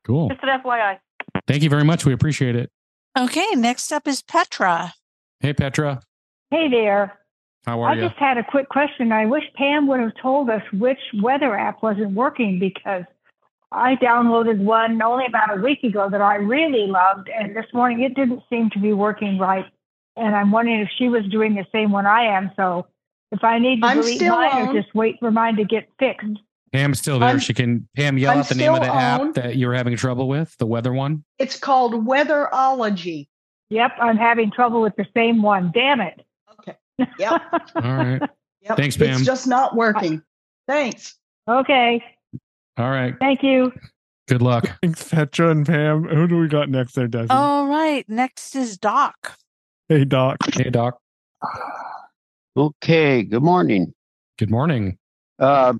Cool. 0.05 0.29
just 0.29 0.43
an 0.43 0.61
FYI. 0.61 0.99
Thank 1.47 1.63
you 1.63 1.69
very 1.69 1.83
much. 1.83 2.05
We 2.05 2.13
appreciate 2.13 2.55
it. 2.55 2.71
Okay, 3.17 3.47
next 3.55 3.91
up 3.91 4.07
is 4.07 4.21
Petra. 4.21 4.93
Hey, 5.39 5.53
Petra. 5.53 6.01
Hey 6.49 6.69
there. 6.69 7.19
How 7.65 7.81
are 7.81 7.89
I 7.89 7.95
you? 7.95 8.05
I 8.05 8.07
just 8.07 8.19
had 8.19 8.37
a 8.37 8.43
quick 8.43 8.69
question. 8.69 9.11
I 9.11 9.25
wish 9.25 9.43
Pam 9.55 9.87
would 9.87 9.99
have 9.99 10.13
told 10.21 10.49
us 10.49 10.61
which 10.73 10.99
weather 11.21 11.57
app 11.57 11.81
wasn't 11.81 12.11
working 12.11 12.59
because 12.59 13.03
I 13.71 13.95
downloaded 13.95 14.59
one 14.59 15.01
only 15.01 15.25
about 15.25 15.57
a 15.57 15.61
week 15.61 15.83
ago 15.83 16.09
that 16.09 16.21
I 16.21 16.35
really 16.35 16.87
loved, 16.87 17.29
and 17.29 17.55
this 17.55 17.65
morning 17.73 18.01
it 18.01 18.15
didn't 18.15 18.43
seem 18.49 18.69
to 18.71 18.79
be 18.79 18.93
working 18.93 19.37
right. 19.39 19.65
And 20.15 20.35
I'm 20.35 20.51
wondering 20.51 20.81
if 20.81 20.89
she 20.97 21.09
was 21.09 21.23
doing 21.31 21.55
the 21.55 21.65
same 21.71 21.91
one 21.91 22.05
I 22.05 22.25
am. 22.37 22.51
So 22.55 22.85
if 23.33 23.43
I 23.43 23.59
need 23.59 23.81
to 23.81 23.87
I'm 23.87 23.97
delete 23.97 24.17
still 24.17 24.35
mine 24.35 24.69
or 24.69 24.73
just 24.81 24.93
wait 24.95 25.17
for 25.19 25.31
mine 25.31 25.57
to 25.57 25.65
get 25.65 25.89
fixed. 25.99 26.27
Pam's 26.71 26.99
still 26.99 27.19
there. 27.19 27.29
I'm- 27.29 27.39
she 27.39 27.53
can 27.53 27.87
Pam 27.95 28.17
yell 28.17 28.31
I'm 28.31 28.39
out 28.39 28.47
the 28.47 28.55
name 28.55 28.73
of 28.73 28.79
the 28.79 28.85
still 28.85 28.95
app 28.95 29.33
that 29.35 29.55
you 29.57 29.67
were 29.67 29.75
having 29.75 29.95
trouble 29.97 30.27
with, 30.27 30.55
the 30.57 30.65
weather 30.65 30.93
one. 30.93 31.23
It's 31.39 31.59
called 31.59 31.93
Weatherology. 32.07 33.27
Yep, 33.69 33.91
I'm 33.99 34.17
having 34.17 34.51
trouble 34.51 34.81
with 34.81 34.95
the 34.95 35.05
same 35.15 35.41
one. 35.41 35.71
Damn 35.73 35.99
it. 36.01 36.21
Okay. 36.59 36.77
Yep. 37.19 37.41
All 37.75 37.81
right. 37.95 38.21
Yep. 38.61 38.77
Thanks, 38.77 38.95
Pam. 38.97 39.17
It's 39.17 39.25
just 39.25 39.47
not 39.47 39.75
working. 39.75 40.21
Thanks. 40.67 41.17
Okay. 41.49 42.03
All 42.77 42.89
right. 42.89 43.15
Thank 43.19 43.43
you. 43.43 43.71
Good 44.27 44.41
luck. 44.41 44.65
Thanks, 44.81 45.09
Petra 45.09 45.49
and 45.49 45.65
Pam. 45.65 46.05
Who 46.05 46.27
do 46.27 46.37
we 46.37 46.47
got 46.47 46.69
next 46.69 46.93
there, 46.93 47.07
Desi? 47.07 47.27
All 47.29 47.67
right, 47.67 48.07
next 48.07 48.55
is 48.55 48.77
Doc. 48.77 49.37
Hey, 49.89 50.05
Doc. 50.05 50.37
Hey, 50.53 50.69
Doc. 50.69 50.97
Okay, 52.55 53.23
good 53.23 53.41
morning. 53.41 53.93
Good 54.37 54.51
morning. 54.51 54.97
Uh, 55.39 55.73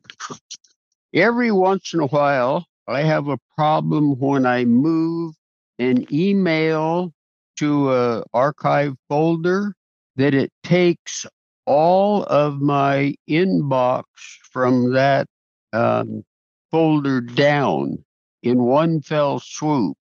every 1.13 1.51
once 1.51 1.93
in 1.93 1.99
a 1.99 2.07
while, 2.07 2.65
I 2.87 3.01
have 3.03 3.27
a 3.27 3.37
problem 3.55 4.19
when 4.19 4.45
I 4.45 4.65
move 4.65 5.35
an 5.77 6.11
email 6.11 7.13
to 7.57 7.93
a 7.93 8.23
archive 8.33 8.95
folder 9.07 9.75
that 10.15 10.33
it 10.33 10.51
takes 10.63 11.27
all 11.65 12.23
of 12.23 12.59
my 12.59 13.13
inbox 13.29 14.03
from 14.51 14.93
that 14.93 15.27
um, 15.73 16.23
folder 16.71 17.21
down 17.21 18.03
in 18.41 18.63
one 18.63 19.01
fell 19.01 19.39
swoop. 19.39 19.95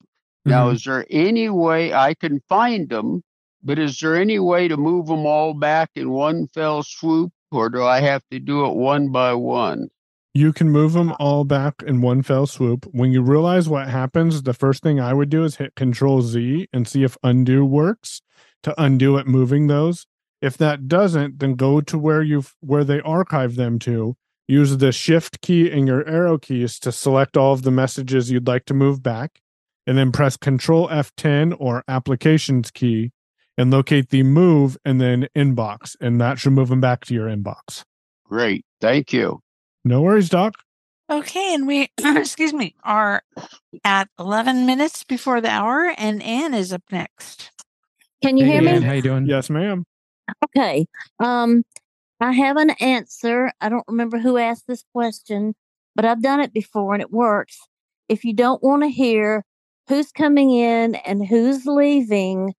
Now, 0.46 0.70
Mhm. 0.70 0.74
is 0.74 0.84
there 0.84 1.06
any 1.10 1.50
way 1.50 1.92
I 1.92 2.14
can 2.14 2.40
find 2.48 2.88
them? 2.88 3.22
But 3.62 3.78
is 3.78 3.98
there 4.00 4.16
any 4.16 4.38
way 4.38 4.66
to 4.66 4.76
move 4.76 5.06
them 5.06 5.24
all 5.24 5.54
back 5.54 5.90
in 5.94 6.10
one 6.10 6.48
fell 6.48 6.82
swoop, 6.82 7.32
or 7.52 7.68
do 7.68 7.84
I 7.84 8.00
have 8.00 8.22
to 8.30 8.40
do 8.40 8.66
it 8.66 8.74
one 8.74 9.12
by 9.12 9.34
one? 9.34 9.88
You 10.34 10.52
can 10.52 10.70
move 10.70 10.94
them 10.94 11.14
all 11.20 11.44
back 11.44 11.82
in 11.86 12.00
one 12.00 12.22
fell 12.22 12.46
swoop. 12.46 12.86
When 12.90 13.12
you 13.12 13.22
realize 13.22 13.68
what 13.68 13.88
happens, 13.88 14.42
the 14.42 14.54
first 14.54 14.82
thing 14.82 14.98
I 14.98 15.12
would 15.12 15.28
do 15.28 15.44
is 15.44 15.56
hit 15.56 15.74
Control 15.74 16.22
Z 16.22 16.68
and 16.72 16.88
see 16.88 17.04
if 17.04 17.16
undo 17.22 17.64
works. 17.64 18.22
to 18.62 18.80
undo 18.80 19.16
it 19.16 19.26
moving 19.26 19.66
those. 19.66 20.06
If 20.40 20.56
that 20.58 20.86
doesn't, 20.86 21.40
then 21.40 21.54
go 21.54 21.80
to 21.80 21.98
where 21.98 22.22
you 22.22 22.44
where 22.60 22.84
they 22.84 23.00
archive 23.00 23.56
them 23.56 23.80
to. 23.80 24.16
Use 24.46 24.76
the 24.76 24.92
shift 24.92 25.40
key 25.40 25.68
and 25.70 25.88
your 25.88 26.06
arrow 26.08 26.38
keys 26.38 26.78
to 26.80 26.92
select 26.92 27.36
all 27.36 27.52
of 27.52 27.62
the 27.62 27.72
messages 27.72 28.30
you'd 28.30 28.46
like 28.46 28.64
to 28.66 28.74
move 28.74 29.02
back, 29.02 29.40
and 29.84 29.98
then 29.98 30.12
press 30.12 30.36
Control 30.36 30.88
F10 30.88 31.56
or 31.58 31.82
Applications 31.88 32.70
key 32.70 33.10
and 33.58 33.70
locate 33.70 34.10
the 34.10 34.22
move 34.22 34.76
and 34.84 35.00
then 35.00 35.28
inbox, 35.36 35.96
and 36.00 36.20
that 36.20 36.38
should 36.38 36.52
move 36.52 36.68
them 36.68 36.80
back 36.80 37.04
to 37.06 37.14
your 37.14 37.26
inbox. 37.28 37.84
Great. 38.24 38.64
Thank 38.80 39.12
you. 39.12 39.40
No 39.84 40.00
worries, 40.02 40.28
Doc. 40.28 40.54
Okay, 41.10 41.54
and 41.54 41.66
we 41.66 41.90
excuse 42.04 42.52
me 42.54 42.74
are 42.84 43.22
at 43.84 44.08
eleven 44.18 44.64
minutes 44.64 45.04
before 45.04 45.40
the 45.40 45.50
hour, 45.50 45.94
and 45.98 46.22
Anne 46.22 46.54
is 46.54 46.72
up 46.72 46.82
next. 46.90 47.50
Can 48.22 48.36
you 48.36 48.44
Hey, 48.46 48.52
hear 48.52 48.62
me? 48.62 48.68
Ann, 48.70 48.82
how 48.82 48.92
you 48.92 49.02
doing? 49.02 49.26
Yes, 49.26 49.50
ma'am. 49.50 49.84
Okay. 50.44 50.86
Um, 51.18 51.64
I 52.20 52.32
have 52.32 52.56
an 52.56 52.70
answer. 52.80 53.52
I 53.60 53.68
don't 53.68 53.84
remember 53.88 54.18
who 54.18 54.38
asked 54.38 54.66
this 54.68 54.84
question, 54.94 55.54
but 55.96 56.04
I've 56.04 56.22
done 56.22 56.40
it 56.40 56.52
before 56.54 56.94
and 56.94 57.02
it 57.02 57.10
works. 57.10 57.58
If 58.08 58.24
you 58.24 58.32
don't 58.32 58.62
want 58.62 58.84
to 58.84 58.88
hear 58.88 59.44
who's 59.88 60.12
coming 60.12 60.52
in 60.52 60.94
and 60.94 61.26
who's 61.26 61.66
leaving, 61.66 62.54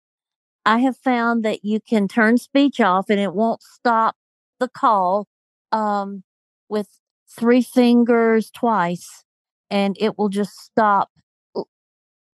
I 0.64 0.78
have 0.78 0.96
found 0.96 1.44
that 1.44 1.64
you 1.64 1.80
can 1.80 2.08
turn 2.08 2.38
speech 2.38 2.80
off 2.80 3.10
and 3.10 3.18
it 3.18 3.34
won't 3.34 3.62
stop 3.62 4.16
the 4.60 4.68
call 4.68 5.26
um, 5.72 6.22
with 6.68 6.88
three 7.28 7.62
fingers 7.62 8.50
twice, 8.50 9.24
and 9.70 9.96
it 9.98 10.18
will 10.18 10.28
just 10.28 10.52
stop 10.52 11.10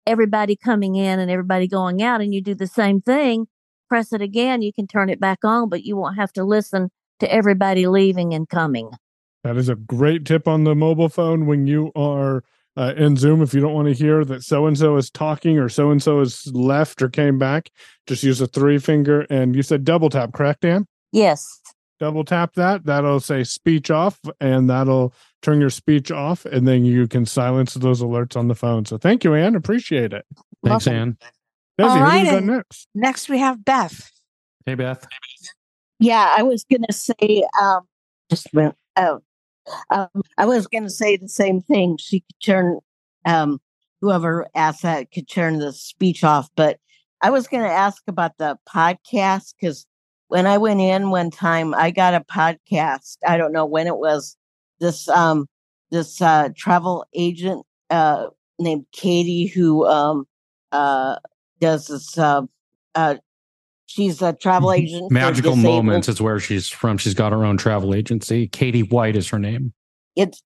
everybody 0.06 0.56
coming 0.56 0.96
in 0.96 1.18
and 1.18 1.30
everybody 1.30 1.68
going 1.68 2.02
out. 2.02 2.20
And 2.20 2.34
you 2.34 2.42
do 2.42 2.54
the 2.54 2.66
same 2.66 3.00
thing 3.00 3.46
press 3.88 4.12
it 4.12 4.20
again, 4.20 4.62
you 4.62 4.72
can 4.72 4.86
turn 4.86 5.08
it 5.08 5.18
back 5.18 5.38
on, 5.44 5.68
but 5.68 5.84
you 5.84 5.96
won't 5.96 6.16
have 6.16 6.32
to 6.34 6.44
listen 6.44 6.90
to 7.20 7.32
everybody 7.32 7.86
leaving 7.86 8.34
and 8.34 8.48
coming. 8.48 8.90
That 9.44 9.56
is 9.56 9.68
a 9.68 9.74
great 9.74 10.24
tip 10.24 10.46
on 10.46 10.64
the 10.64 10.74
mobile 10.74 11.08
phone 11.08 11.46
when 11.46 11.66
you 11.66 11.90
are 11.96 12.44
uh, 12.78 12.94
in 12.96 13.16
Zoom. 13.16 13.42
If 13.42 13.52
you 13.52 13.60
don't 13.60 13.74
want 13.74 13.88
to 13.88 13.94
hear 13.94 14.24
that 14.24 14.44
so 14.44 14.66
and 14.66 14.78
so 14.78 14.96
is 14.96 15.10
talking 15.10 15.58
or 15.58 15.68
so 15.68 15.90
and 15.90 16.02
so 16.02 16.20
is 16.20 16.46
left 16.54 17.02
or 17.02 17.08
came 17.08 17.38
back, 17.38 17.70
just 18.06 18.22
use 18.22 18.40
a 18.40 18.46
three 18.46 18.78
finger 18.78 19.22
and 19.28 19.56
you 19.56 19.62
said 19.62 19.84
double 19.84 20.08
tap, 20.08 20.32
correct, 20.32 20.60
Dan? 20.62 20.86
Yes. 21.12 21.60
Double 21.98 22.24
tap 22.24 22.54
that. 22.54 22.84
That'll 22.84 23.18
say 23.18 23.42
speech 23.42 23.90
off 23.90 24.20
and 24.40 24.70
that'll 24.70 25.12
turn 25.42 25.60
your 25.60 25.70
speech 25.70 26.12
off. 26.12 26.44
And 26.44 26.66
then 26.66 26.84
you 26.84 27.08
can 27.08 27.26
silence 27.26 27.74
those 27.74 28.00
alerts 28.00 28.36
on 28.36 28.46
the 28.46 28.54
phone. 28.54 28.84
So 28.84 28.96
thank 28.96 29.24
you, 29.24 29.34
Anne. 29.34 29.56
Appreciate 29.56 30.12
it. 30.12 30.24
Thanks, 30.64 30.86
Ann. 30.86 31.18
Desi, 31.78 31.84
All 31.84 31.90
who 31.90 31.98
do 31.98 32.04
right, 32.04 32.22
we 32.22 32.30
got 32.30 32.36
and 32.38 32.46
next? 32.46 32.88
next 32.94 33.28
we 33.28 33.38
have 33.38 33.64
Beth. 33.64 34.10
Hey, 34.66 34.76
Beth. 34.76 35.06
Yeah, 35.98 36.34
I 36.36 36.42
was 36.44 36.64
gonna 36.70 36.92
say, 36.92 37.44
um, 37.60 37.82
just 38.30 38.48
went 38.52 38.76
minute. 38.96 39.22
Um, 39.90 40.22
I 40.36 40.46
was 40.46 40.66
gonna 40.66 40.90
say 40.90 41.16
the 41.16 41.28
same 41.28 41.60
thing. 41.60 41.96
She 41.98 42.20
could 42.20 42.40
turn, 42.44 42.78
um, 43.24 43.60
whoever 44.00 44.46
asked 44.54 44.82
that 44.82 45.10
could 45.12 45.28
turn 45.28 45.58
the 45.58 45.72
speech 45.72 46.24
off. 46.24 46.48
But 46.56 46.78
I 47.22 47.30
was 47.30 47.48
gonna 47.48 47.66
ask 47.66 48.02
about 48.06 48.38
the 48.38 48.58
podcast 48.68 49.54
because 49.60 49.86
when 50.28 50.46
I 50.46 50.58
went 50.58 50.80
in 50.80 51.10
one 51.10 51.30
time, 51.30 51.74
I 51.74 51.90
got 51.90 52.14
a 52.14 52.20
podcast. 52.20 53.16
I 53.26 53.36
don't 53.36 53.52
know 53.52 53.66
when 53.66 53.86
it 53.86 53.96
was. 53.96 54.36
This 54.80 55.08
um, 55.08 55.46
this 55.90 56.22
uh, 56.22 56.50
travel 56.56 57.04
agent 57.14 57.64
uh, 57.90 58.26
named 58.58 58.86
Katie 58.92 59.46
who 59.46 59.86
um, 59.86 60.26
uh, 60.72 61.16
does 61.60 61.88
this. 61.88 62.16
She's 63.88 64.20
a 64.20 64.34
travel 64.34 64.70
agent. 64.70 65.10
Magical 65.10 65.56
Moments 65.56 66.08
is 66.08 66.20
where 66.20 66.38
she's 66.38 66.68
from. 66.68 66.98
She's 66.98 67.14
got 67.14 67.32
her 67.32 67.42
own 67.42 67.56
travel 67.56 67.94
agency. 67.94 68.46
Katie 68.46 68.82
White 68.82 69.16
is 69.16 69.28
her 69.30 69.38
name. 69.38 69.72
It's 70.14 70.42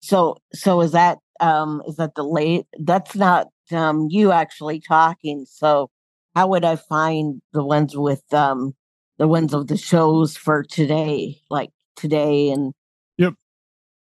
so. 0.00 0.36
So 0.54 0.80
is 0.82 0.92
that 0.92 1.18
um 1.40 1.82
is 1.88 1.96
that 1.96 2.14
the 2.14 2.22
late? 2.22 2.66
That's 2.78 3.16
not 3.16 3.48
um 3.72 4.06
you 4.10 4.30
actually 4.30 4.80
talking. 4.80 5.44
So 5.50 5.90
how 6.36 6.46
would 6.46 6.64
I 6.64 6.76
find 6.76 7.42
the 7.52 7.64
ones 7.64 7.96
with 7.96 8.22
um 8.32 8.76
the 9.18 9.26
ones 9.26 9.52
of 9.54 9.66
the 9.66 9.76
shows 9.76 10.36
for 10.36 10.62
today, 10.62 11.40
like 11.50 11.70
today 11.96 12.50
and 12.50 12.72
Yep. 13.16 13.34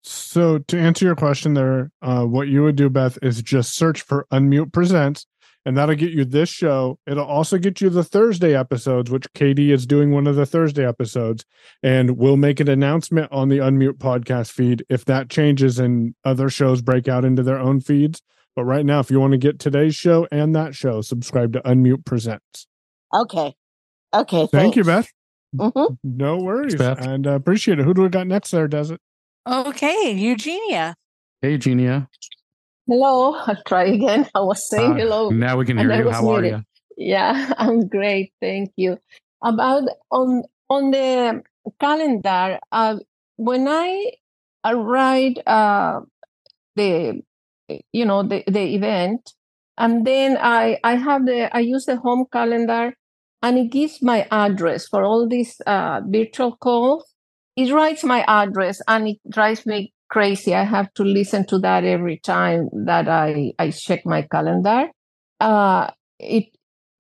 So 0.04 0.58
to 0.58 0.78
answer 0.78 1.06
your 1.06 1.16
question 1.16 1.54
there, 1.54 1.92
uh, 2.02 2.26
what 2.26 2.50
you 2.50 2.64
would 2.64 2.76
do, 2.76 2.90
Beth, 2.90 3.18
is 3.22 3.42
just 3.42 3.74
search 3.74 4.02
for 4.02 4.28
Unmute 4.34 4.74
Presents, 4.74 5.26
and 5.66 5.76
that'll 5.78 5.96
get 5.96 6.12
you 6.12 6.26
this 6.26 6.50
show. 6.50 7.00
It'll 7.08 7.26
also 7.26 7.58
get 7.58 7.82
you 7.82 7.90
the 7.90 8.04
Thursday 8.04 8.56
episodes, 8.56 9.10
which 9.10 9.26
Katie 9.34 9.72
is 9.72 9.86
doing 9.88 10.12
one 10.12 10.28
of 10.28 10.36
the 10.36 10.46
Thursday 10.46 10.88
episodes, 10.88 11.44
and 11.82 12.18
we'll 12.18 12.38
make 12.38 12.60
an 12.60 12.70
announcement 12.70 13.32
on 13.32 13.50
the 13.50 13.58
Unmute 13.58 13.98
podcast 13.98 14.52
feed 14.52 14.86
if 14.90 15.06
that 15.06 15.30
changes 15.30 15.80
and 15.80 16.14
other 16.24 16.50
shows 16.50 16.82
break 16.82 17.08
out 17.08 17.26
into 17.26 17.44
their 17.44 17.60
own 17.60 17.80
feeds. 17.82 18.22
But 18.56 18.64
right 18.66 18.86
now, 18.86 19.00
if 19.00 19.12
you 19.12 19.20
want 19.20 19.32
to 19.32 19.38
get 19.38 19.60
today's 19.60 19.96
show 19.96 20.28
and 20.32 20.56
that 20.56 20.76
show, 20.76 21.02
subscribe 21.02 21.52
to 21.54 21.62
Unmute 21.62 22.06
Presents. 22.06 22.68
okay. 23.14 23.54
Okay. 24.14 24.48
Thank 24.50 24.78
you, 24.78 24.84
thanks. 24.86 25.12
Beth. 25.54 25.74
Mhm. 25.74 25.98
No 26.04 26.38
worries, 26.38 26.76
Beth. 26.76 27.02
and 27.06 27.28
uh, 27.28 27.32
appreciate 27.32 27.80
it. 27.80 27.86
Who 27.86 27.94
do 27.94 28.02
we 28.04 28.10
got 28.10 28.28
next 28.28 28.52
there? 28.52 28.68
Does 28.68 28.92
it? 28.92 29.02
Okay, 29.46 30.12
Eugenia. 30.12 30.96
Hey, 31.42 31.52
Eugenia. 31.52 32.08
Hello, 32.88 33.34
I'll 33.34 33.62
try 33.68 33.86
again. 33.86 34.28
I 34.36 34.42
was 34.42 34.68
saying 34.70 34.94
Uh, 34.94 34.96
hello. 34.96 35.30
now 35.30 35.58
we 35.58 35.66
can 35.66 35.78
hear 35.78 35.92
you. 35.94 36.10
How 36.10 36.28
are 36.30 36.46
you? 36.46 36.64
Yeah, 36.98 37.54
I'm 37.58 37.88
great. 37.88 38.32
Thank 38.42 38.72
you. 38.78 38.98
About 39.44 39.84
on 40.12 40.44
on 40.70 40.92
the 40.92 41.42
calendar, 41.80 42.60
uh, 42.72 42.98
when 43.38 43.68
I 43.68 44.12
write 44.74 45.38
uh, 45.48 46.02
the 46.76 47.22
you 47.92 48.06
know 48.06 48.22
the, 48.24 48.44
the 48.48 48.76
event, 48.76 49.34
and 49.78 50.06
then 50.06 50.38
I 50.40 50.78
I 50.84 50.96
have 50.96 51.26
the 51.26 51.50
I 51.56 51.60
use 51.62 51.86
the 51.86 51.98
home 51.98 52.26
calendar, 52.32 52.94
and 53.42 53.58
it 53.58 53.72
gives 53.72 54.02
my 54.02 54.28
address 54.32 54.88
for 54.88 55.04
all 55.04 55.28
these 55.28 55.60
uh, 55.66 56.02
virtual 56.06 56.56
calls. 56.58 57.04
It 57.56 57.72
writes 57.74 58.04
my 58.04 58.24
address, 58.28 58.80
and 58.88 59.08
it 59.08 59.18
drives 59.30 59.66
me 59.66 59.94
crazy. 60.16 60.52
I 60.56 60.64
have 60.64 60.90
to 60.98 61.04
listen 61.04 61.46
to 61.52 61.60
that 61.60 61.84
every 61.84 62.18
time 62.34 62.70
that 62.90 63.06
I 63.10 63.52
I 63.60 63.72
check 63.72 64.02
my 64.06 64.22
calendar. 64.36 64.82
Uh, 65.40 65.92
it 66.20 66.46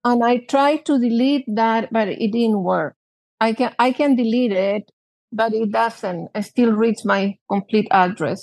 and 0.03 0.23
I 0.31 0.33
tried 0.53 0.81
to 0.87 0.99
delete 0.99 1.45
that, 1.61 1.83
but 1.95 2.07
it 2.09 2.31
didn't 2.37 2.61
work. 2.73 2.93
I 3.39 3.53
can 3.53 3.71
I 3.79 3.89
can 3.99 4.15
delete 4.15 4.51
it, 4.51 4.83
but 5.31 5.53
it 5.53 5.71
doesn't. 5.71 6.21
It 6.35 6.43
still 6.43 6.73
reads 6.83 7.05
my 7.05 7.21
complete 7.49 7.87
address 7.91 8.41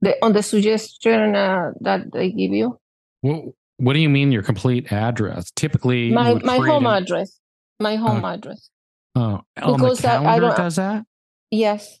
the, 0.00 0.16
on 0.24 0.32
the 0.32 0.42
suggestion 0.42 1.36
uh, 1.36 1.72
that 1.86 2.00
they 2.12 2.30
give 2.40 2.52
you. 2.60 2.78
What, 3.20 3.44
what 3.84 3.92
do 3.92 4.00
you 4.00 4.08
mean 4.08 4.32
your 4.32 4.42
complete 4.52 4.90
address? 4.92 5.50
Typically, 5.56 6.10
My 6.10 6.34
my 6.52 6.56
home 6.56 6.86
an- 6.86 7.02
address. 7.02 7.38
My 7.78 7.96
home 7.96 8.24
Oh. 8.24 8.28
address. 8.34 8.70
Oh, 9.14 9.40
on 9.60 9.72
the 9.72 9.76
Because 9.76 10.04
I- 10.04 10.16
I 10.16 10.22
calendar 10.22 10.40
don't- 10.48 10.56
does 10.64 10.76
that? 10.76 11.04
Yes. 11.50 12.00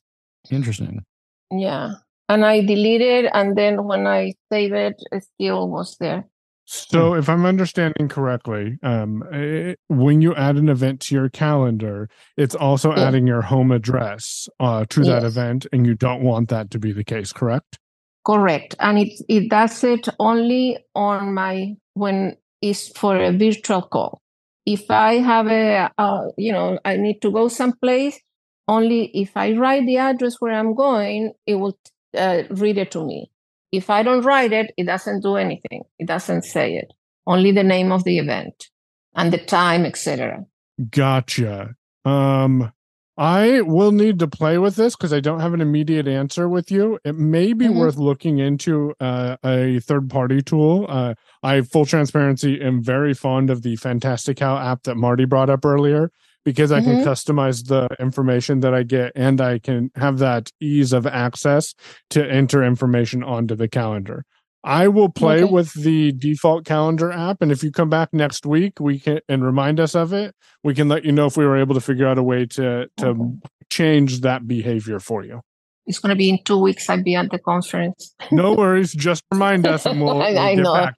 Interesting. 0.50 1.04
Yeah. 1.50 2.00
And 2.28 2.44
I 2.44 2.60
delete 2.60 3.00
it, 3.02 3.30
and 3.32 3.56
then 3.56 3.84
when 3.84 4.06
I 4.06 4.34
save 4.52 4.72
it, 4.72 4.96
it 5.12 5.24
still 5.24 5.68
was 5.68 5.96
there. 5.98 6.26
So, 6.68 7.14
if 7.14 7.28
I'm 7.28 7.46
understanding 7.46 8.08
correctly, 8.08 8.78
um, 8.82 9.22
eh, 9.32 9.74
when 9.88 10.20
you 10.20 10.34
add 10.34 10.56
an 10.56 10.68
event 10.68 11.00
to 11.02 11.14
your 11.14 11.28
calendar, 11.28 12.08
it's 12.36 12.56
also 12.56 12.92
Yeah. 12.92 13.06
adding 13.08 13.26
your 13.26 13.42
home 13.42 13.70
address 13.70 14.48
uh, 14.58 14.84
to 14.90 15.04
that 15.04 15.22
event, 15.22 15.66
and 15.72 15.86
you 15.86 15.94
don't 15.94 16.22
want 16.22 16.48
that 16.48 16.70
to 16.72 16.78
be 16.80 16.92
the 16.92 17.04
case, 17.04 17.32
correct? 17.32 17.78
Correct. 18.24 18.74
And 18.80 18.98
it 18.98 19.12
it 19.28 19.48
does 19.50 19.84
it 19.84 20.08
only 20.18 20.78
on 20.94 21.34
my 21.34 21.76
when 21.94 22.36
it's 22.60 22.88
for 22.98 23.16
a 23.16 23.30
virtual 23.32 23.82
call. 23.82 24.20
If 24.64 24.90
I 24.90 25.14
have 25.14 25.46
a 25.46 25.90
uh, 25.96 26.24
you 26.36 26.52
know 26.52 26.78
I 26.84 26.96
need 26.96 27.20
to 27.22 27.30
go 27.30 27.48
someplace, 27.48 28.20
only 28.66 29.06
if 29.14 29.36
I 29.36 29.52
write 29.52 29.86
the 29.86 29.98
address 29.98 30.36
where 30.40 30.52
I'm 30.52 30.74
going, 30.74 31.32
it 31.46 31.54
will 31.54 31.78
uh, 32.16 32.42
read 32.50 32.78
it 32.78 32.90
to 32.92 33.04
me. 33.04 33.30
If 33.72 33.90
I 33.90 34.02
don't 34.02 34.24
write 34.24 34.52
it, 34.52 34.72
it 34.76 34.84
doesn't 34.84 35.22
do 35.22 35.36
anything. 35.36 35.82
It 35.98 36.06
doesn't 36.06 36.42
say 36.44 36.76
it. 36.76 36.92
Only 37.26 37.52
the 37.52 37.64
name 37.64 37.92
of 37.92 38.04
the 38.04 38.18
event 38.18 38.68
and 39.14 39.32
the 39.32 39.38
time, 39.38 39.84
etc. 39.84 40.44
Gotcha. 40.90 41.74
Um, 42.04 42.72
I 43.18 43.62
will 43.62 43.92
need 43.92 44.18
to 44.18 44.28
play 44.28 44.58
with 44.58 44.76
this 44.76 44.94
because 44.94 45.12
I 45.12 45.20
don't 45.20 45.40
have 45.40 45.54
an 45.54 45.62
immediate 45.62 46.06
answer 46.06 46.48
with 46.48 46.70
you. 46.70 46.98
It 47.04 47.14
may 47.16 47.54
be 47.54 47.66
Mhm. 47.66 47.76
worth 47.76 47.96
looking 47.96 48.38
into 48.38 48.92
uh, 49.00 49.36
a 49.42 49.80
third 49.80 50.10
party 50.10 50.42
tool. 50.42 50.84
Uh, 50.88 51.14
I, 51.42 51.62
full 51.62 51.86
transparency, 51.86 52.60
am 52.60 52.82
very 52.82 53.14
fond 53.14 53.48
of 53.48 53.62
the 53.62 53.76
Fantastical 53.76 54.58
app 54.58 54.82
that 54.82 54.96
Marty 54.96 55.24
brought 55.24 55.48
up 55.48 55.64
earlier 55.64 56.10
because 56.46 56.70
I 56.70 56.80
can 56.80 56.98
Mhm. 56.98 57.04
customize 57.04 57.66
the 57.66 57.88
information 57.98 58.60
that 58.60 58.72
I 58.72 58.84
get 58.84 59.10
and 59.16 59.40
I 59.40 59.58
can 59.58 59.90
have 59.96 60.18
that 60.18 60.48
ease 60.60 60.92
of 60.92 61.04
access 61.04 61.74
to 62.10 62.24
enter 62.24 62.62
information 62.62 63.24
onto 63.24 63.56
the 63.56 63.66
calendar. 63.68 64.24
I 64.62 64.86
will 64.86 65.08
play 65.08 65.42
Okay. 65.42 65.52
with 65.52 65.72
the 65.74 66.12
default 66.12 66.64
calendar 66.64 67.10
app, 67.10 67.38
and 67.42 67.50
if 67.50 67.64
you 67.64 67.72
come 67.72 67.90
back 67.90 68.10
next 68.12 68.46
week, 68.46 68.74
we 68.80 68.98
can 69.00 69.20
and 69.28 69.44
remind 69.44 69.80
us 69.80 69.94
of 69.96 70.12
it. 70.12 70.34
We 70.62 70.72
can 70.72 70.88
let 70.88 71.04
you 71.04 71.10
know 71.12 71.26
if 71.26 71.36
we 71.36 71.44
were 71.44 71.56
able 71.56 71.74
to 71.74 71.80
figure 71.80 72.06
out 72.06 72.16
a 72.16 72.22
way 72.22 72.46
to 72.46 72.86
to 72.98 73.38
change 73.68 74.20
that 74.20 74.46
behavior 74.46 75.00
for 75.00 75.24
you. 75.24 75.40
It's 75.86 75.98
going 75.98 76.10
to 76.10 76.16
be 76.16 76.30
in 76.30 76.38
two 76.44 76.58
weeks. 76.58 76.88
I'll 76.88 77.02
be 77.02 77.16
at 77.16 77.30
the 77.30 77.38
conference. 77.38 78.14
No 78.32 78.54
worries. 78.54 78.92
Just 78.92 79.22
remind 79.32 79.66
us, 79.74 79.84
and 79.86 80.00
we'll, 80.00 80.22
I, 80.22 80.30
we'll 80.30 80.38
I 80.38 80.54
get 80.54 80.62
know. 80.62 80.74
back. 80.74 80.94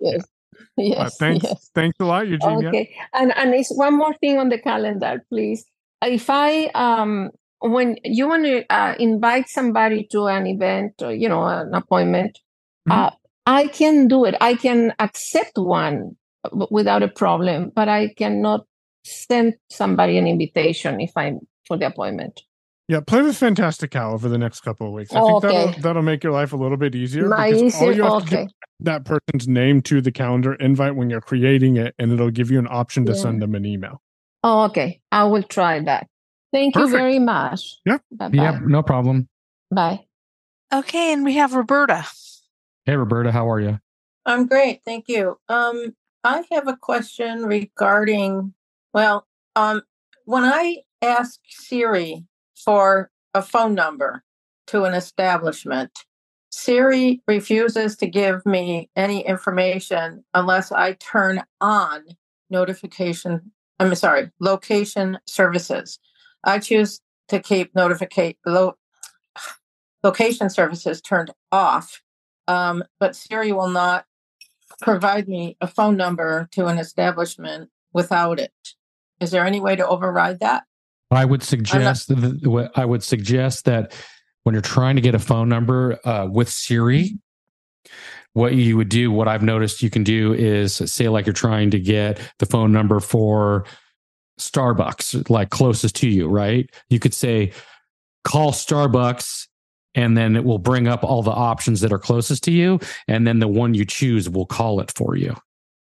Yes. 0.83 0.99
Uh, 0.99 1.11
thanks. 1.19 1.45
yes. 1.45 1.71
Thanks 1.75 1.97
a 2.01 2.05
lot, 2.05 2.29
Eugenia. 2.29 2.69
Okay. 2.69 2.95
And 3.13 3.37
and 3.37 3.55
it's 3.55 3.75
one 3.75 3.97
more 3.97 4.15
thing 4.15 4.39
on 4.39 4.49
the 4.49 4.59
calendar, 4.59 5.25
please. 5.29 5.65
If 6.03 6.31
I 6.31 6.67
um 6.75 7.31
when 7.61 7.97
you 8.05 8.29
want 8.29 8.45
to 8.45 8.65
uh, 8.73 8.95
invite 8.99 9.49
somebody 9.49 10.07
to 10.13 10.27
an 10.27 10.47
event 10.47 11.03
or 11.03 11.13
you 11.13 11.29
know 11.29 11.43
an 11.45 11.75
appointment, 11.75 12.39
uh, 12.89 13.11
I 13.47 13.67
can 13.67 14.09
do 14.09 14.25
it. 14.25 14.37
I 14.41 14.55
can 14.55 14.95
accept 14.99 15.59
one 15.59 16.17
without 16.71 17.03
a 17.03 17.09
problem, 17.09 17.73
but 17.75 17.89
I 17.89 18.15
cannot 18.15 18.67
send 19.05 19.55
somebody 19.71 20.19
an 20.19 20.27
invitation 20.27 21.01
if 21.01 21.13
I'm 21.17 21.41
for 21.67 21.77
the 21.77 21.87
appointment. 21.87 22.43
Yeah, 22.89 23.01
play 23.01 23.21
with 23.21 23.37
Fantastic 23.37 23.93
Fantastical 23.93 24.15
over 24.15 24.31
the 24.31 24.39
next 24.39 24.61
couple 24.61 24.87
of 24.87 24.95
weeks. 24.95 25.13
I 25.13 25.21
think 25.21 25.43
that'll 25.43 25.69
okay. 25.69 25.81
that'll 25.83 26.03
make 26.03 26.25
your 26.25 26.33
life 26.33 26.55
a 26.55 26.57
little 26.57 26.79
bit 26.79 26.95
easier. 26.95 27.29
My 27.29 27.51
because 27.51 27.75
all 27.75 27.91
easier- 27.91 27.93
you 27.93 28.03
have 28.05 28.23
okay. 28.23 28.43
is 28.45 28.53
that 28.81 29.05
person's 29.05 29.47
name 29.47 29.83
to 29.83 30.01
the 30.01 30.11
calendar 30.11 30.55
invite 30.55 30.97
when 30.97 31.11
you're 31.11 31.21
creating 31.21 31.77
it, 31.77 31.95
and 31.99 32.11
it'll 32.13 32.31
give 32.31 32.51
you 32.51 32.59
an 32.59 32.67
option 32.71 33.05
to 33.07 33.13
Yeah. 33.13 33.19
send 33.19 33.43
them 33.43 33.55
an 33.55 33.67
email. 33.67 34.01
Oh, 34.43 34.63
okay. 34.65 35.01
I 35.13 35.25
will 35.25 35.43
try 35.43 35.81
that. 35.81 36.07
Thank 36.51 36.77
you 36.77 36.89
very 36.89 37.19
much. 37.19 37.77
Yep. 37.85 38.03
Bye 38.13 38.31
Yep, 38.33 38.63
no 38.63 38.83
problem. 38.83 39.29
Bye. 39.71 40.07
Okay, 40.73 41.13
and 41.13 41.25
we 41.25 41.35
have 41.35 41.55
Roberta. 41.55 42.07
Hey, 42.87 42.97
Roberta, 42.97 43.33
how 43.33 43.51
are 43.51 43.61
you? 43.61 43.79
I'm 44.25 44.47
great, 44.47 44.81
thank 44.85 45.09
you. 45.09 45.39
Um, 45.49 45.95
I 46.25 46.45
have 46.53 46.69
a 46.69 46.77
question 46.77 47.45
regarding, 47.45 48.55
well, 48.95 49.27
um, 49.57 49.83
when 50.25 50.45
I 50.45 50.79
ask 51.03 51.41
Siri 51.49 52.25
for 52.65 53.11
a 53.35 53.43
phone 53.43 53.75
number 53.75 54.23
to 54.69 54.85
an 54.85 54.95
establishment, 54.95 55.91
Siri 56.51 57.23
refuses 57.27 57.97
to 57.97 58.07
give 58.07 58.45
me 58.47 58.91
any 58.97 59.27
information 59.27 60.25
unless 60.35 60.73
I 60.73 60.93
turn 60.95 61.43
on 61.61 62.05
notification. 62.51 63.53
I'm 63.81 63.95
sorry, 63.95 64.31
location 64.41 65.19
services. 65.27 65.99
I 66.45 66.59
choose 66.59 67.01
to 67.29 67.41
keep 67.41 67.75
notification 67.75 68.37
lo- 68.47 68.77
location 70.03 70.49
services 70.49 71.01
turned 71.01 71.31
off 71.53 72.03
um, 72.49 72.83
but 72.99 73.15
Siri 73.15 73.53
will 73.53 73.69
not 73.69 74.07
provide 74.81 75.29
me 75.29 75.57
a 75.61 75.67
phone 75.67 75.97
number 75.97 76.49
to 76.53 76.67
an 76.67 76.79
establishment 76.79 77.71
without 77.93 78.41
it. 78.41 78.53
Is 79.21 79.31
there 79.31 79.45
any 79.45 79.61
way 79.61 79.77
to 79.77 79.87
override 79.87 80.41
that? 80.41 80.65
I 81.11 81.25
would 81.25 81.43
suggest 81.43 82.09
that 82.09 82.71
I 82.75 82.85
would 82.85 83.03
suggest 83.03 83.65
that 83.65 83.95
when 84.43 84.55
you're 84.55 84.63
trying 84.63 84.97
to 84.97 85.03
get 85.03 85.15
a 85.15 85.19
phone 85.19 85.49
number 85.49 85.99
uh, 86.07 86.27
with 86.31 86.49
Siri, 86.49 87.19
what 88.35 88.55
you 88.55 88.77
would 88.77 88.89
do, 88.89 89.11
what 89.11 89.27
I've 89.27 89.43
noticed 89.43 89.83
you 89.83 89.91
can 89.91 90.05
do 90.05 90.33
is 90.33 90.75
say 90.75 91.09
like 91.09 91.27
you're 91.27 91.33
trying 91.33 91.71
to 91.71 91.81
get 91.81 92.21
the 92.39 92.47
phone 92.47 92.73
number 92.73 93.01
for 93.01 93.65
Starbucks, 94.39 95.29
like 95.31 95.51
closest 95.51 95.97
to 95.97 96.09
you, 96.09 96.29
right? 96.29 96.71
You 96.89 96.99
could 96.99 97.15
say, 97.15 97.53
call 98.25 98.53
Starbucks, 98.53 99.49
and 99.95 100.17
then 100.17 100.37
it 100.37 100.45
will 100.45 100.59
bring 100.59 100.87
up 100.87 101.03
all 101.03 101.23
the 101.23 101.31
options 101.31 101.81
that 101.81 101.93
are 101.93 101.99
closest 101.99 102.45
to 102.45 102.53
you, 102.53 102.79
and 103.09 103.27
then 103.27 103.39
the 103.39 103.49
one 103.49 103.75
you 103.75 103.85
choose 103.85 104.29
will 104.29 104.47
call 104.47 104.81
it 104.81 104.93
for 104.93 105.17
you. 105.17 105.35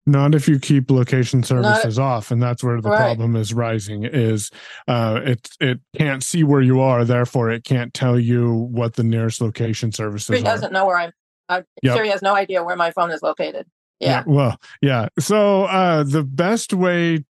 Not 0.08 0.36
if 0.36 0.46
you 0.48 0.60
keep 0.60 0.88
location 0.90 1.42
services 1.42 1.98
off, 1.98 2.30
and 2.30 2.40
that's 2.40 2.62
where 2.62 2.80
the 2.80 2.90
Right. 2.90 2.98
problem 2.98 3.34
is 3.34 3.52
rising. 3.52 4.04
Is 4.04 4.52
uh, 4.86 5.20
it 5.24 5.50
it 5.58 5.80
can't 5.96 6.22
see 6.22 6.44
where 6.44 6.60
you 6.62 6.80
are, 6.80 7.04
therefore 7.04 7.50
it 7.50 7.64
can't 7.64 7.92
tell 7.92 8.16
you 8.18 8.52
what 8.52 8.94
the 8.94 9.02
nearest 9.02 9.40
location 9.40 9.90
services 9.90 10.40
are. 10.40 10.44
doesn't 10.44 10.72
know 10.72 10.86
where 10.86 10.98
I'm. 10.98 11.12
I, 11.48 11.64
Yep. 11.82 11.96
Siri 11.96 12.08
has 12.10 12.22
no 12.22 12.34
idea 12.36 12.62
where 12.62 12.76
my 12.76 12.90
phone 12.92 13.10
is 13.10 13.22
located. 13.22 13.66
Yeah. 13.98 14.22
Well, 14.26 14.60
yeah. 14.80 15.08
So 15.18 15.64
uh 15.64 16.04
the 16.04 16.22
best 16.22 16.72
way 16.72 17.24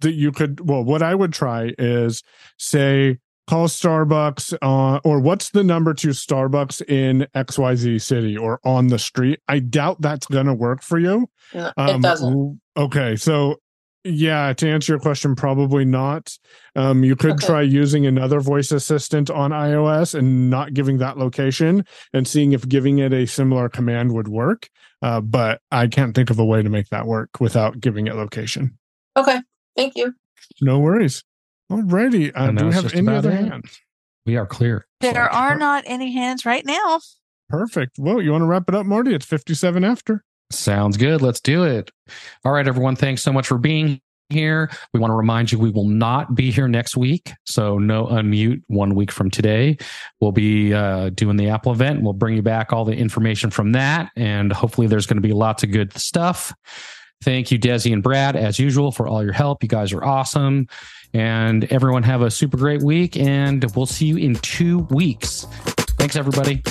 that 0.00 0.12
you 0.12 0.30
could 0.30 0.68
well, 0.68 0.84
what 0.84 1.02
I 1.02 1.14
would 1.14 1.32
try 1.32 1.72
is 1.78 2.22
say 2.58 3.18
call 3.50 3.66
Starbucks 3.66 4.54
uh, 4.62 5.00
or 5.04 5.18
what's 5.20 5.50
the 5.50 5.64
number 5.64 5.92
to 5.94 6.08
Starbucks 6.08 6.82
in 6.88 7.26
XYZ 7.34 8.00
city 8.00 8.36
or 8.36 8.60
on 8.64 8.86
the 8.86 8.98
street. 8.98 9.40
I 9.48 9.58
doubt 9.58 10.00
that's 10.00 10.26
gonna 10.28 10.54
work 10.54 10.82
for 10.82 10.98
you. 10.98 11.28
No, 11.52 11.72
Um, 11.76 11.96
it 11.96 12.02
doesn't. 12.02 12.60
Okay, 12.76 13.16
so 13.16 13.56
yeah, 14.04 14.52
to 14.54 14.68
answer 14.70 14.92
your 14.92 15.00
question, 15.00 15.34
probably 15.34 15.84
not. 15.84 16.32
Um, 16.76 17.02
you 17.04 17.16
could 17.16 17.32
Okay. 17.32 17.46
try 17.46 17.62
using 17.62 18.06
another 18.06 18.40
voice 18.40 18.70
assistant 18.72 19.28
on 19.30 19.50
iOS 19.50 20.14
and 20.18 20.48
not 20.48 20.72
giving 20.72 20.98
that 20.98 21.18
location 21.18 21.84
and 22.14 22.26
seeing 22.26 22.52
if 22.52 22.66
giving 22.68 22.98
it 22.98 23.12
a 23.12 23.26
similar 23.26 23.68
command 23.68 24.12
would 24.12 24.28
work. 24.28 24.68
Uh, 25.02 25.20
but 25.20 25.60
I 25.72 25.88
can't 25.88 26.14
think 26.14 26.30
of 26.30 26.38
a 26.38 26.44
way 26.44 26.62
to 26.62 26.70
make 26.70 26.88
that 26.90 27.06
work 27.06 27.40
without 27.40 27.80
giving 27.80 28.06
it 28.06 28.14
location. 28.14 28.78
Okay. 29.16 29.40
Thank 29.76 29.96
you. 29.96 30.14
No 30.62 30.78
worries. 30.78 31.22
Alrighty. 31.70 32.32
Uh, 32.34 32.50
do 32.50 32.66
we 32.66 32.72
have 32.72 32.82
just 32.84 32.96
any 32.96 33.08
other 33.08 33.30
it. 33.30 33.44
hands? 33.44 33.80
We 34.26 34.36
are 34.36 34.46
clear. 34.46 34.86
There 35.00 35.30
are 35.30 35.56
not 35.56 35.84
any 35.86 36.12
hands 36.12 36.44
right 36.44 36.64
now. 36.64 37.00
Perfect. 37.48 37.98
Well, 37.98 38.20
you 38.20 38.32
want 38.32 38.42
to 38.42 38.46
wrap 38.46 38.68
it 38.68 38.74
up, 38.74 38.86
Marty? 38.86 39.14
It's 39.14 39.26
57 39.26 39.84
after. 39.84 40.24
Sounds 40.50 40.96
good. 40.96 41.22
Let's 41.22 41.40
do 41.40 41.64
it. 41.64 41.90
All 42.44 42.52
right, 42.52 42.66
everyone. 42.66 42.96
Thanks 42.96 43.22
so 43.22 43.32
much 43.32 43.46
for 43.46 43.58
being 43.58 44.00
here. 44.28 44.70
We 44.92 45.00
want 45.00 45.10
to 45.10 45.16
remind 45.16 45.52
you 45.52 45.58
we 45.58 45.70
will 45.70 45.88
not 45.88 46.34
be 46.34 46.50
here 46.50 46.68
next 46.68 46.96
week. 46.96 47.32
So, 47.44 47.78
no 47.78 48.06
unmute 48.06 48.62
one 48.66 48.94
week 48.94 49.12
from 49.12 49.30
today. 49.30 49.76
We'll 50.20 50.32
be 50.32 50.72
uh, 50.74 51.10
doing 51.10 51.36
the 51.36 51.48
Apple 51.48 51.72
event. 51.72 52.02
We'll 52.02 52.12
bring 52.12 52.36
you 52.36 52.42
back 52.42 52.72
all 52.72 52.84
the 52.84 52.96
information 52.96 53.50
from 53.50 53.72
that. 53.72 54.10
And 54.16 54.52
hopefully, 54.52 54.86
there's 54.86 55.06
going 55.06 55.20
to 55.20 55.26
be 55.26 55.32
lots 55.32 55.62
of 55.62 55.70
good 55.70 55.96
stuff. 55.96 56.52
Thank 57.22 57.50
you, 57.50 57.58
Desi 57.58 57.92
and 57.92 58.02
Brad, 58.02 58.34
as 58.34 58.58
usual, 58.58 58.92
for 58.92 59.06
all 59.06 59.22
your 59.22 59.34
help. 59.34 59.62
You 59.62 59.68
guys 59.68 59.92
are 59.92 60.02
awesome. 60.02 60.68
And 61.12 61.64
everyone 61.64 62.04
have 62.04 62.22
a 62.22 62.30
super 62.30 62.56
great 62.56 62.82
week, 62.82 63.16
and 63.16 63.64
we'll 63.74 63.86
see 63.86 64.06
you 64.06 64.16
in 64.16 64.36
two 64.36 64.80
weeks. 64.90 65.46
Thanks, 65.98 66.16
everybody. 66.16 66.62